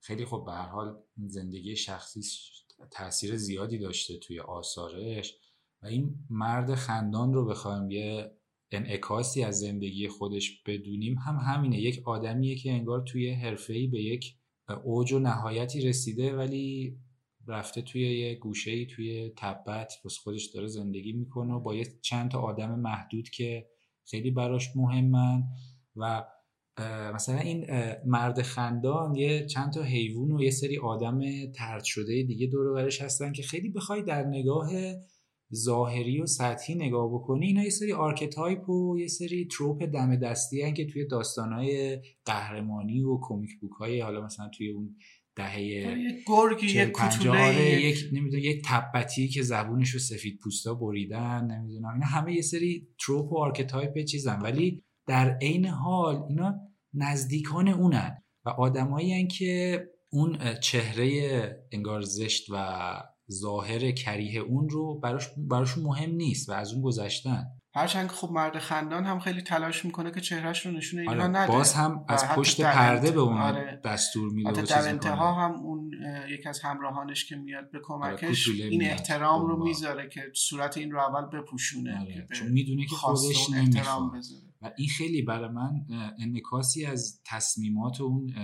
خیلی 0.00 0.24
خوب 0.24 0.44
به 0.44 0.52
هر 0.52 0.66
حال 0.66 0.96
زندگی 1.26 1.76
شخصی 1.76 2.20
تاثیر 2.90 3.36
زیادی 3.36 3.78
داشته 3.78 4.18
توی 4.18 4.40
آثارش. 4.40 5.34
و 5.84 5.86
این 5.86 6.14
مرد 6.30 6.74
خندان 6.74 7.32
رو 7.32 7.46
بخوایم 7.46 7.90
یه 7.90 8.30
انعکاسی 8.70 9.42
از 9.42 9.58
زندگی 9.58 10.08
خودش 10.08 10.62
بدونیم. 10.66 11.18
هم 11.18 11.36
همینه. 11.36 11.80
یک 11.80 12.02
آدمیه 12.04 12.56
که 12.56 12.72
انگار 12.72 13.02
توی 13.02 13.30
حرفه‌ای 13.30 13.86
به 13.86 14.02
یک 14.02 14.36
اوج 14.84 15.12
و 15.12 15.18
نهایتی 15.18 15.80
رسیده 15.80 16.36
ولی 16.36 16.96
رفته 17.48 17.82
توی 17.82 18.18
یه 18.18 18.34
گوشه 18.34 18.84
توی 18.84 19.32
تبت 19.36 19.92
واسه 20.04 20.20
خودش 20.22 20.46
داره 20.46 20.66
زندگی 20.66 21.12
می‌کنه 21.12 21.54
و 21.54 21.60
با 21.60 21.74
یه 21.74 21.86
چند 22.02 22.30
تا 22.30 22.40
آدم 22.40 22.80
محدود 22.80 23.28
که 23.28 23.66
خیلی 24.04 24.30
براش 24.30 24.76
مهمن. 24.76 25.42
و 25.96 26.24
مثلا 27.14 27.38
این 27.38 27.66
مرد 28.06 28.42
خندان 28.42 29.14
یه 29.14 29.46
چند 29.46 29.72
تا 29.72 29.82
حیوان 29.82 30.32
و 30.32 30.42
یه 30.42 30.50
سری 30.50 30.78
آدم 30.78 31.20
طرد 31.52 31.84
شده 31.84 32.22
دیگه 32.22 32.46
دور 32.46 32.74
برش 32.74 33.02
هستن 33.02 33.32
که 33.32 33.42
خیلی 33.42 33.68
بخوای 33.68 34.02
در 34.02 34.24
نگاه 34.24 34.70
ظاهری 35.54 36.20
و 36.20 36.26
سطحی 36.26 36.74
نگاه 36.74 37.14
بکنی 37.14 37.46
اینا 37.46 37.62
یه 37.62 37.70
سری 37.70 37.92
archetype 37.92 38.68
و 38.68 38.98
یه 38.98 39.06
سری 39.06 39.48
trope 39.48 39.84
دم 39.84 40.16
دستی 40.16 40.62
هن 40.62 40.74
که 40.74 40.86
توی 40.86 41.06
داستانهای 41.06 41.98
قهرمانی 42.24 43.02
و 43.02 43.18
comic 43.22 43.50
book 43.60 43.72
های 43.72 44.00
حالا 44.00 44.24
مثلا 44.24 44.48
توی 44.48 44.70
اون 44.70 44.96
دهه 45.36 45.62
یک 45.62 46.24
گرگی 46.26 46.66
یک 46.66 47.00
آره، 47.26 47.82
یک 47.82 47.98
نمی‌دونم 48.12 48.44
یک 48.44 48.62
تبتی 48.64 49.28
که 49.28 49.42
زبونش 49.42 49.90
رو 49.90 50.00
سفید 50.00 50.38
پوستا 50.38 50.74
بریدن 50.74 51.44
نمی‌دونم 51.44 51.92
اینا 51.94 52.06
همه 52.06 52.34
یه 52.34 52.42
سری 52.42 52.88
trope 52.98 53.32
و 53.32 53.38
archetype 53.38 54.04
چیزن. 54.04 54.40
ولی 54.40 54.84
در 55.06 55.38
عین 55.42 55.66
حال 55.66 56.22
اینا 56.28 56.54
نزدیکان 56.94 57.68
اونن 57.68 58.22
و 58.44 58.48
آدمایی 58.48 59.26
که 59.26 59.82
اون 60.12 60.38
چهره 60.60 61.66
انگار 61.72 62.00
زشت 62.00 62.46
و 62.50 62.56
ظاهر 63.32 63.90
کریه 63.90 64.40
اون 64.40 64.68
رو 64.68 65.00
براش 65.00 65.28
براشون 65.36 65.84
مهم 65.84 66.10
نیست 66.10 66.48
و 66.48 66.52
از 66.52 66.72
اون 66.72 66.82
گذشتن. 66.82 67.44
هرچند 67.76 68.08
خب 68.08 68.30
مرد 68.32 68.58
خندان 68.58 69.04
هم 69.04 69.20
خیلی 69.20 69.42
تلاش 69.42 69.84
می‌کنه 69.84 70.10
که 70.10 70.20
چهرهش 70.20 70.66
رو 70.66 70.72
نشون 70.72 71.00
اینا 71.00 71.12
آره 71.12 71.26
نده 71.26 71.52
باز 71.52 71.74
هم 71.74 72.04
از 72.08 72.24
پشت 72.28 72.60
پرده 72.60 73.10
به 73.10 73.20
اون 73.20 73.38
آره. 73.38 73.80
دستور 73.84 74.32
میده 74.32 74.62
و 74.62 74.66
در 74.66 74.88
انتها 74.88 75.32
هم 75.32 75.52
اون 75.52 75.90
یک 76.28 76.46
از 76.46 76.60
همراهانش 76.60 77.28
که 77.28 77.36
میاد 77.36 77.70
به 77.70 77.80
کمکش 77.84 78.48
آره 78.48 78.64
این 78.64 78.82
احترام 78.82 79.46
رو 79.46 79.64
می‌ذاره 79.64 80.08
که 80.08 80.20
صورت 80.34 80.78
این 80.78 80.90
رو 80.90 81.00
اول 81.00 81.40
بپوشونه 81.40 82.00
آره. 82.00 82.26
چون 82.32 82.48
می‌دونه 82.48 82.86
که 82.86 82.96
خودش 82.96 83.50
نمی‌خواد. 83.50 84.10
و 84.62 84.70
این 84.78 84.88
خیلی 84.88 85.22
برای 85.22 85.48
من 85.48 85.70
انکاسی 86.18 86.86
از 86.86 87.20
تصمیمات 87.26 88.00
اون 88.00 88.34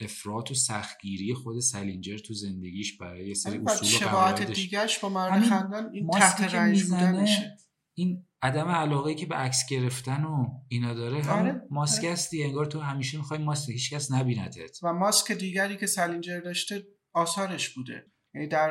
افراط 0.00 0.50
و 0.50 0.54
سختگیری 0.54 1.34
خود 1.34 1.60
سلینجر 1.60 2.18
تو 2.18 2.34
زندگیش 2.34 2.96
برای 2.96 3.28
یه 3.28 3.34
سری 3.34 3.60
اصول 3.66 4.08
و 4.12 4.44
دیگهش 4.44 4.98
با 4.98 5.08
مرد 5.08 5.42
خندان 5.42 5.90
این 5.92 6.10
تحت 6.10 6.54
رنج 6.54 6.84
بودنشه 6.84 7.56
این 7.94 8.26
عدم 8.42 8.68
علاقه 8.68 9.14
که 9.14 9.26
به 9.26 9.34
عکس 9.34 9.66
گرفتن 9.68 10.24
و 10.24 10.46
اینا 10.68 10.94
داره 10.94 11.22
هم 11.22 11.38
آره. 11.38 11.62
ماسک 11.70 12.04
آره. 12.04 12.12
هستی 12.12 12.44
انگار 12.44 12.66
تو 12.66 12.80
همیشه 12.80 13.18
می‌خوای 13.18 13.38
ماسک 13.44 13.70
هیچ 13.70 13.94
کس 13.94 14.12
نبینتت 14.12 14.78
و 14.82 14.92
ماسک 14.92 15.32
دیگری 15.32 15.76
که 15.76 15.86
سلینجر 15.86 16.40
داشته 16.40 16.86
آثارش 17.14 17.68
بوده 17.68 18.06
یعنی 18.34 18.48
در 18.48 18.70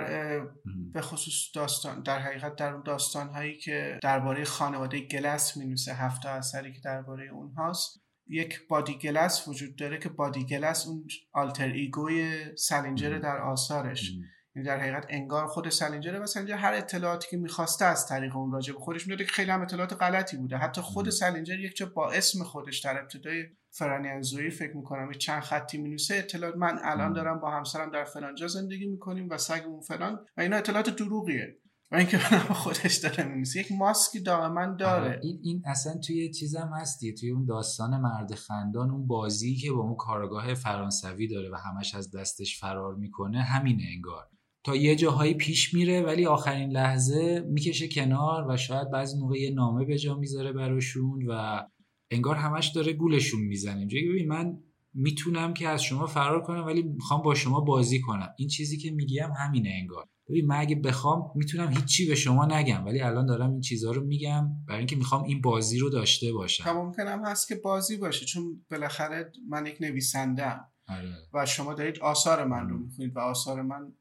به 0.94 1.02
خصوص 1.02 1.56
داستان 1.56 2.04
در 2.04 2.20
حقیقت 2.20 2.56
در 2.56 2.78
داستان 2.78 3.30
هایی 3.30 3.58
که 3.58 4.00
درباره 4.04 4.44
خانواده 4.44 5.00
گلس 5.00 5.58
می 5.58 5.66
نویسه 5.66 5.94
هفت 5.94 6.21
تا 6.21 6.30
اثری 6.30 6.74
که 6.74 6.80
درباره 6.84 7.28
اونهاست 7.28 8.02
یک 8.30 8.68
بادی 8.68 8.94
گلس 8.94 9.48
وجود 9.48 9.76
داره 9.76 9.98
که 9.98 10.10
بادی 10.10 10.46
گلس 10.46 10.88
اون 10.88 11.08
alter 11.32 11.68
ego 11.68 12.23
ی 12.23 12.42
سلینجر 12.58 13.18
در 13.18 13.38
آثارش. 13.38 14.12
یعنی 14.56 14.68
در 14.68 14.80
حقیقت 14.80 15.06
انگار 15.10 15.48
خود 15.48 15.70
سلینجر 15.70 16.22
و 16.22 16.26
سلینجر 16.26 16.56
هر 16.56 16.74
اطلاعاتی 16.74 17.28
که 17.32 17.38
می‌خواسته 17.38 17.86
از 17.86 18.08
طریق 18.08 18.36
اون 18.36 18.52
راجع 18.52 18.74
به 18.74 18.80
خودش 18.80 19.08
می‌داده 19.08 19.26
که 19.26 19.32
خیلی 19.32 19.52
هم 19.52 19.62
اطلاعات 19.62 19.94
غلطی 19.94 20.38
بوده. 20.38 20.58
حتی 20.58 20.82
خود 20.82 21.10
سلینجر 21.10 21.60
یک 21.60 21.76
جا 21.76 21.86
با 21.96 22.12
اسم 22.12 22.44
خودش 22.44 22.80
در 22.80 23.02
ابتدای 23.02 23.44
فرانیانزوی 23.72 24.50
فکر 24.50 24.78
می‌کنم 24.78 25.12
چند 25.12 25.42
خطی 25.42 25.78
می‌نویسه 25.78 26.16
اطلاعات 26.16 26.56
من 26.56 26.80
الان 26.84 27.14
دارم 27.14 27.40
با 27.40 27.52
همسرم 27.52 27.92
در 27.92 28.04
فلانجا 28.04 28.48
زندگی 28.48 28.88
می‌کنیم 28.88 29.30
و 29.30 29.38
سگمون 29.38 29.82
فلان 29.82 30.26
و 30.38 30.42
اینا 30.42 30.58
اطلاعات 30.58 30.90
دروغیه. 30.90 31.58
و 31.92 31.96
اینکه 31.96 32.18
خودش 32.64 32.96
داره 32.96 33.24
می‌نویسه. 33.24 33.60
یک 33.60 33.72
ماسکی 33.72 34.20
دائما 34.20 34.76
داره. 34.80 35.04
آره، 35.04 35.20
این 35.24 35.40
این 35.44 35.62
اصلا 35.66 35.98
توی 36.08 36.32
چیزم 36.32 36.72
هستی. 36.76 37.14
توی 37.14 37.30
اون 37.30 37.46
داستان 37.46 38.02
مرد 38.02 38.36
خندان 38.36 38.92
اون 38.92 39.08
بازی 39.08 39.56
که 39.56 39.72
با 39.72 39.82
اون 39.82 39.96
کارگاه 39.96 40.54
فرانسوی 40.54 41.28
داره 41.28 41.50
و 41.50 41.56
همش 41.56 41.96
از 41.96 42.16
دستش 42.16 42.60
فرار 42.60 42.96
می‌کنه 42.96 43.42
همینه 43.42 43.84
انگار. 43.96 44.28
تا 44.64 44.76
یه 44.76 44.96
جاهایی 44.96 45.34
پیش 45.34 45.74
میره 45.74 46.02
ولی 46.02 46.26
آخرین 46.26 46.70
لحظه 46.72 47.46
می‌کشه 47.50 47.88
کنار 47.88 48.46
و 48.50 48.58
شاید 48.58 48.92
بعضی 48.92 49.18
موقع 49.20 49.38
یه 49.38 49.52
نامه 49.52 49.86
به 49.86 49.98
جا 49.98 50.16
می‌ذاره 50.16 50.52
براشون 50.54 51.28
و 51.28 51.64
انگار 52.12 52.36
همش 52.36 52.68
داره 52.68 52.94
گولشون 52.94 53.42
می‌زنه. 53.42 53.80
اینجوری 53.80 54.10
ببین 54.10 54.28
من 54.28 54.58
می‌تونم 54.94 55.54
که 55.54 55.68
از 55.68 55.84
شما 55.84 56.06
فرار 56.06 56.42
کنم 56.42 56.66
ولی 56.66 56.82
می‌خوام 56.82 57.22
با 57.22 57.36
شما 57.36 57.60
بازی 57.60 58.02
کنم. 58.02 58.30
این 58.38 58.48
چیزی 58.48 58.78
که 58.78 58.92
میگم 58.92 59.32
همینه 59.38 59.70
انگار. 59.82 60.06
ببین 60.30 60.46
من 60.46 60.60
اگه 60.60 60.76
بخوام 60.76 61.32
می‌تونم 61.36 61.72
هیچی 61.72 62.08
به 62.08 62.16
شما 62.16 62.46
نگم 62.46 62.86
ولی 62.86 63.02
الان 63.02 63.26
دارم 63.26 63.52
این 63.52 63.62
چیزها 63.62 63.92
رو 63.92 64.06
میگم 64.06 64.50
برای 64.68 64.78
اینکه 64.78 64.96
می‌خوام 64.96 65.24
این 65.24 65.42
بازی 65.42 65.80
رو 65.80 65.90
داشته 65.90 66.34
باشم. 66.34 66.72
ممکنم 66.72 67.26
هست 67.26 67.48
که 67.48 67.56
بازی 67.56 67.98
باشه 67.98 68.26
چون 68.26 68.66
بالاخره 68.72 69.32
من 69.50 69.66
یک 69.66 69.78
نویسنده 69.82 70.56
آره. 70.88 71.16
و 71.34 71.46
شما 71.46 71.74
دارید 71.74 72.00
آثار 72.00 72.46
من 72.46 72.70
رو 72.70 72.78
می‌خونید 72.78 73.16
و 73.16 73.20
آثار 73.20 73.62
من 73.62 73.94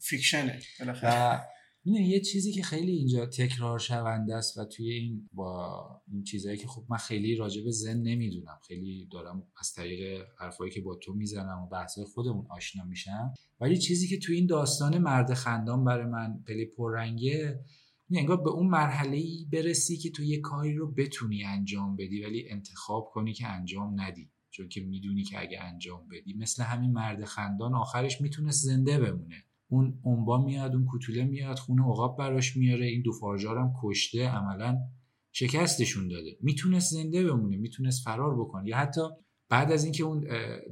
فیکشنه 0.00 0.60
بالاخره. 0.80 1.42
یه 1.84 2.20
چیزی 2.20 2.52
که 2.52 2.62
خیلی 2.62 2.92
اینجا 2.92 3.26
تکرار 3.26 3.78
شونده 3.78 4.34
است 4.34 4.58
و 4.58 4.64
توی 4.64 4.90
این 4.90 5.28
با 5.32 6.02
این 6.12 6.22
چیزهایی 6.22 6.58
که 6.58 6.66
خب 6.66 6.84
من 6.88 6.96
خیلی 6.96 7.36
راجع 7.36 7.64
به 7.64 7.70
زن 7.70 7.96
نمی‌دونم. 7.96 8.58
خیلی 8.66 9.08
دارم 9.12 9.46
از 9.60 9.72
طریق 9.72 10.26
حرفایی 10.38 10.72
که 10.72 10.80
با 10.80 10.94
تو 10.94 11.12
می‌زنم 11.12 11.62
و 11.62 11.66
بحثای 11.66 12.04
خودمون 12.04 12.46
آشنا 12.50 12.84
میشم. 12.84 13.34
ولی 13.60 13.78
چیزی 13.78 14.08
که 14.08 14.18
توی 14.18 14.36
این 14.36 14.46
داستان 14.46 14.98
مرد 14.98 15.34
خندان 15.34 15.84
برای 15.84 16.06
من 16.06 16.42
خیلی 16.46 16.66
پررنگه 16.66 17.60
انگار 18.14 18.42
به 18.42 18.50
اون 18.50 18.66
مرحله 18.66 19.16
ای 19.16 19.46
برسی 19.52 19.96
که 19.96 20.10
تو 20.10 20.22
یه 20.22 20.40
کاری 20.40 20.74
رو 20.74 20.92
بتونی 20.92 21.44
انجام 21.44 21.96
بدی 21.96 22.22
ولی 22.22 22.48
انتخاب 22.48 23.10
کنی 23.12 23.32
که 23.32 23.46
انجام 23.46 24.00
ندی. 24.00 24.30
چون 24.50 24.68
که 24.68 24.80
می‌دونی 24.80 25.24
که 25.24 25.40
اگه 25.40 25.62
انجام 25.62 26.08
بدی 26.08 26.34
مثل 26.34 26.62
همین 26.62 26.92
مرد 26.92 27.24
خندان 27.24 27.74
آخرش 27.74 28.20
می‌تونست 28.20 28.64
زنده 28.64 28.98
بمونه. 28.98 29.44
اون 29.72 29.98
عنبا 30.04 30.44
میاد 30.44 30.74
اون 30.74 30.84
کوتوله 30.84 31.24
میاد 31.24 31.58
خونه 31.58 31.82
عقاب 31.82 32.18
براش 32.18 32.56
میاره 32.56 32.86
این 32.86 33.02
دو 33.02 33.12
فارجار 33.12 33.58
هم 33.58 33.72
کشته 33.82 34.28
عملا 34.28 34.78
شکستشون 35.32 36.08
داده. 36.08 36.36
می‌تونست 36.40 36.94
زنده 36.94 37.26
بمونه 37.26 37.56
می‌تونست 37.56 38.04
فرار 38.04 38.40
بکنه. 38.40 38.68
یا 38.68 38.76
حتی 38.76 39.00
بعد 39.48 39.72
از 39.72 39.84
اینکه 39.84 40.04
اون 40.04 40.24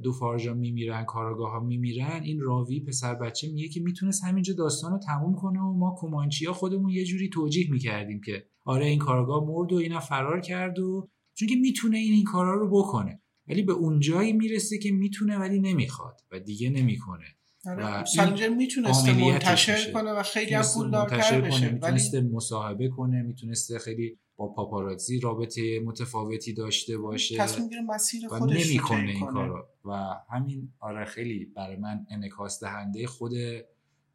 دو 0.03 0.11
فارجا 0.11 0.53
میمیرن 0.53 1.05
کاراگاه 1.05 1.51
ها 1.51 1.59
میمیرن 1.59 2.21
این 2.23 2.39
راوی 2.39 2.79
پسر 2.79 3.15
بچه 3.15 3.47
میگه 3.47 3.67
که 3.67 3.81
می‌تونست 3.81 4.23
همینجا 4.23 4.53
داستان 4.53 4.91
رو 4.91 4.99
تموم 4.99 5.35
کنه 5.35 5.59
و 5.59 5.73
ما 5.73 5.95
کمانچی 5.99 6.45
ها 6.45 6.53
خودمون 6.53 6.89
یه 6.89 7.05
جوری 7.05 7.29
توجیه 7.29 7.71
می‌کردیم 7.71 8.21
که 8.21 8.45
آره 8.65 8.85
این 8.85 8.99
کاراگاه 8.99 9.43
مرد 9.47 9.73
و 9.73 9.75
اینا 9.75 9.99
فرار 9.99 10.41
کرد 10.41 10.79
و 10.79 11.09
چون 11.33 11.47
که 11.47 11.55
می‌تونه 11.55 11.97
این 11.97 12.13
این 12.13 12.23
کارا 12.23 12.55
رو 12.55 12.69
بکنه. 12.69 13.21
ولی 13.47 13.63
به 13.63 13.73
اونجایی 13.73 14.33
می‌رسه 14.33 14.77
که 14.77 14.91
می‌تونه 14.91 15.37
ولی 15.37 15.59
نمی‌خواد 15.59 16.21
و 16.31 16.39
دیگه 16.39 16.69
نمی‌کنه. 16.69 17.25
آره. 17.65 18.05
سالینجر 18.05 18.49
می‌تونسته 18.49 19.13
منتشر 19.13 19.91
کنه 19.91 20.11
و 20.11 20.23
خیلی 20.23 20.53
هم 20.53 20.63
پولدارتر 20.75 21.41
بشه 21.41 21.69
می‌تونسته 21.69 22.21
مصاحبه 22.21 22.89
کنه 22.89 23.21
می‌تونسته 23.21 23.79
خیلی 23.79 24.17
با 24.35 24.47
پاپاراتزی 24.47 25.19
رابطه 25.19 25.79
متفاوتی 25.79 26.53
داشته 26.53 26.97
باشه 26.97 27.37
تصمیم 27.37 27.69
گیره 27.69 27.81
مسیر 27.81 28.27
خودش 28.27 28.67
نمی‌کنه 28.69 29.11
این 29.11 29.25
کارو 29.25 29.65
و 29.85 30.15
همین 30.29 30.73
آره 30.79 31.05
خیلی 31.05 31.45
برای 31.45 31.75
من 31.75 32.05
انعکاس 32.09 32.63
دهنده 32.63 33.07
خود 33.07 33.33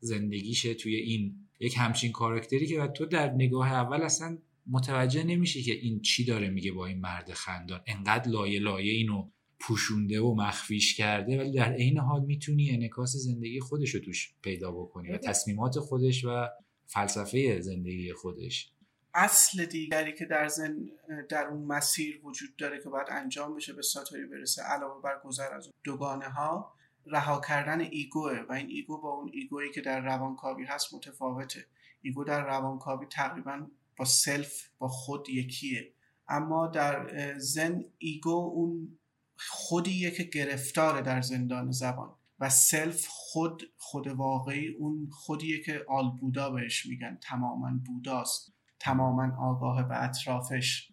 زندگیشه 0.00 0.74
توی 0.74 0.96
این 0.96 1.34
یک 1.60 1.74
همچین 1.78 2.12
کارکتری 2.12 2.66
که 2.66 2.86
تو 2.86 3.06
در 3.06 3.32
نگاه 3.32 3.72
اول 3.72 4.02
اصلا 4.02 4.38
متوجه 4.66 5.24
نمیشه 5.24 5.62
که 5.62 5.72
این 5.72 6.00
چی 6.00 6.24
داره 6.24 6.50
میگه 6.50 6.72
با 6.72 6.86
این 6.86 7.00
مرد 7.00 7.32
خندان. 7.32 7.80
انقدر 7.86 8.30
لایه 8.30 8.60
لایه 8.60 8.92
اینو 8.92 9.30
پوشونده 9.60 10.20
و 10.20 10.34
مخفیش 10.34 10.96
کرده 10.96 11.38
ولی 11.38 11.52
در 11.52 11.72
عین 11.72 11.98
حال 11.98 12.24
می‌تونی 12.24 12.70
انعکاس 12.70 13.16
زندگی 13.16 13.60
خودش 13.60 13.94
رو 13.94 14.00
توش 14.00 14.34
پیدا 14.42 14.72
بکنی 14.72 15.12
و 15.12 15.18
تصمیمات 15.18 15.78
خودش 15.78 16.24
و 16.24 16.48
فلسفه 16.86 17.60
زندگی 17.60 18.12
خودش. 18.12 18.70
اصل 19.14 19.64
دیگری 19.64 20.14
که 20.14 20.24
در 20.24 20.48
ذن 20.48 20.90
در 21.28 21.46
اون 21.46 21.62
مسیر 21.62 22.20
وجود 22.24 22.56
داره 22.56 22.82
که 22.82 22.88
باید 22.88 23.06
انجام 23.10 23.56
بشه 23.56 23.72
به 23.72 23.82
ساتوری 23.82 24.26
برسه 24.26 24.62
علاوه 24.62 25.02
بر 25.02 25.20
گذر 25.24 25.54
از 25.54 25.68
دوگانه 25.84 26.28
ها 26.28 26.72
رها 27.06 27.40
کردن 27.40 27.80
ایگوه 27.80 28.44
و 28.48 28.52
این 28.52 28.66
ایگو 28.68 29.00
با 29.00 29.08
اون 29.08 29.30
ایگویی 29.32 29.72
که 29.72 29.80
در 29.80 30.00
روانکاوی 30.00 30.64
هست 30.64 30.94
متفاوته. 30.94 31.66
ego 32.02 32.24
در 32.24 32.46
روانکاوی 32.46 33.06
تقریبا 33.06 33.66
با 33.96 34.04
self 34.04 34.68
با 34.78 34.88
خود 34.88 35.28
یکیه. 35.28 35.92
اما 36.28 36.66
در 36.66 37.34
ذن 37.38 37.84
ego 37.98 38.52
اون 38.54 38.98
خودیه 39.38 40.10
که 40.10 40.22
گرفتاره 40.22 41.02
در 41.02 41.22
زندان 41.22 41.70
زبان 41.70 42.14
و 42.40 42.50
self 42.50 43.06
خود 43.08 43.62
خود 43.76 44.06
واقعی 44.06 44.68
اون 44.68 45.08
خودیه 45.12 45.62
که 45.62 45.84
all 45.88 46.10
Buddha 46.20 46.50
بهش 46.50 46.86
میگن 46.86 47.18
تماما 47.22 47.80
بوداست 47.86 48.52
تماما 48.80 49.36
آگاه 49.38 49.88
به 49.88 50.04
اطرافش. 50.04 50.92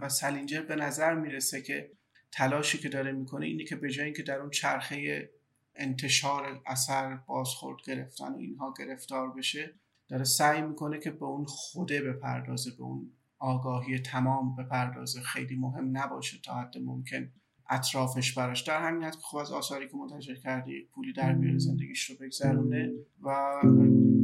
و 0.00 0.08
سلینجر 0.08 0.62
به 0.62 0.76
نظر 0.76 1.14
می‌رسه 1.14 1.62
که 1.62 1.90
تلاشی 2.32 2.78
که 2.78 2.88
داره 2.88 3.12
می‌کنه 3.12 3.46
اینه 3.46 3.64
که 3.64 3.76
به 3.76 3.90
جای 3.90 4.04
اینکه 4.04 4.22
در 4.22 4.38
اون 4.38 4.50
چرخه 4.50 5.30
انتشار 5.74 6.62
اثر 6.66 7.16
بازخورد 7.16 7.78
گرفتن 7.84 8.32
و 8.32 8.36
اینها 8.36 8.74
گرفتار 8.78 9.32
بشه 9.32 9.74
داره 10.08 10.24
سعی 10.24 10.62
می‌کنه 10.62 10.98
که 10.98 11.10
به 11.10 11.24
اون 11.24 11.44
خوده 11.44 12.02
بپردازه 12.02 12.70
به 12.70 12.82
اون 12.82 13.12
آگاهی 13.38 13.98
تمام 13.98 14.56
بپردازه. 14.56 15.20
خیلی 15.20 15.56
مهم 15.56 15.96
نباشه 15.96 16.38
تا 16.44 16.54
حد 16.54 16.78
ممکن. 16.78 17.32
اطرافش 17.70 18.32
براش. 18.32 18.62
در 18.62 18.88
همین 18.88 19.02
حد 19.02 19.12
که 19.12 19.20
خب 19.22 19.36
از 19.36 19.50
آثاری 19.50 19.88
که 19.88 19.96
منتشر 19.96 20.34
کرده 20.34 20.70
یک 20.70 20.88
پولی 20.94 21.12
در 21.12 21.32
بیاره 21.32 21.58
زندگیش 21.58 22.10
رو 22.10 22.16
بگذرونه 22.20 22.92
و 23.22 23.34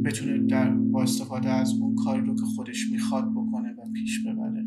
بتونه 0.05 0.37
در 0.37 0.69
با 0.69 1.03
استفاده 1.03 1.49
از 1.49 1.73
اون 1.81 1.95
کاری 1.95 2.21
رو 2.21 2.35
که 2.35 2.45
خودش 2.55 2.91
می‌خواد 2.91 3.31
بکنه 3.31 3.73
و 3.73 3.91
پیش 3.93 4.27
ببره. 4.27 4.65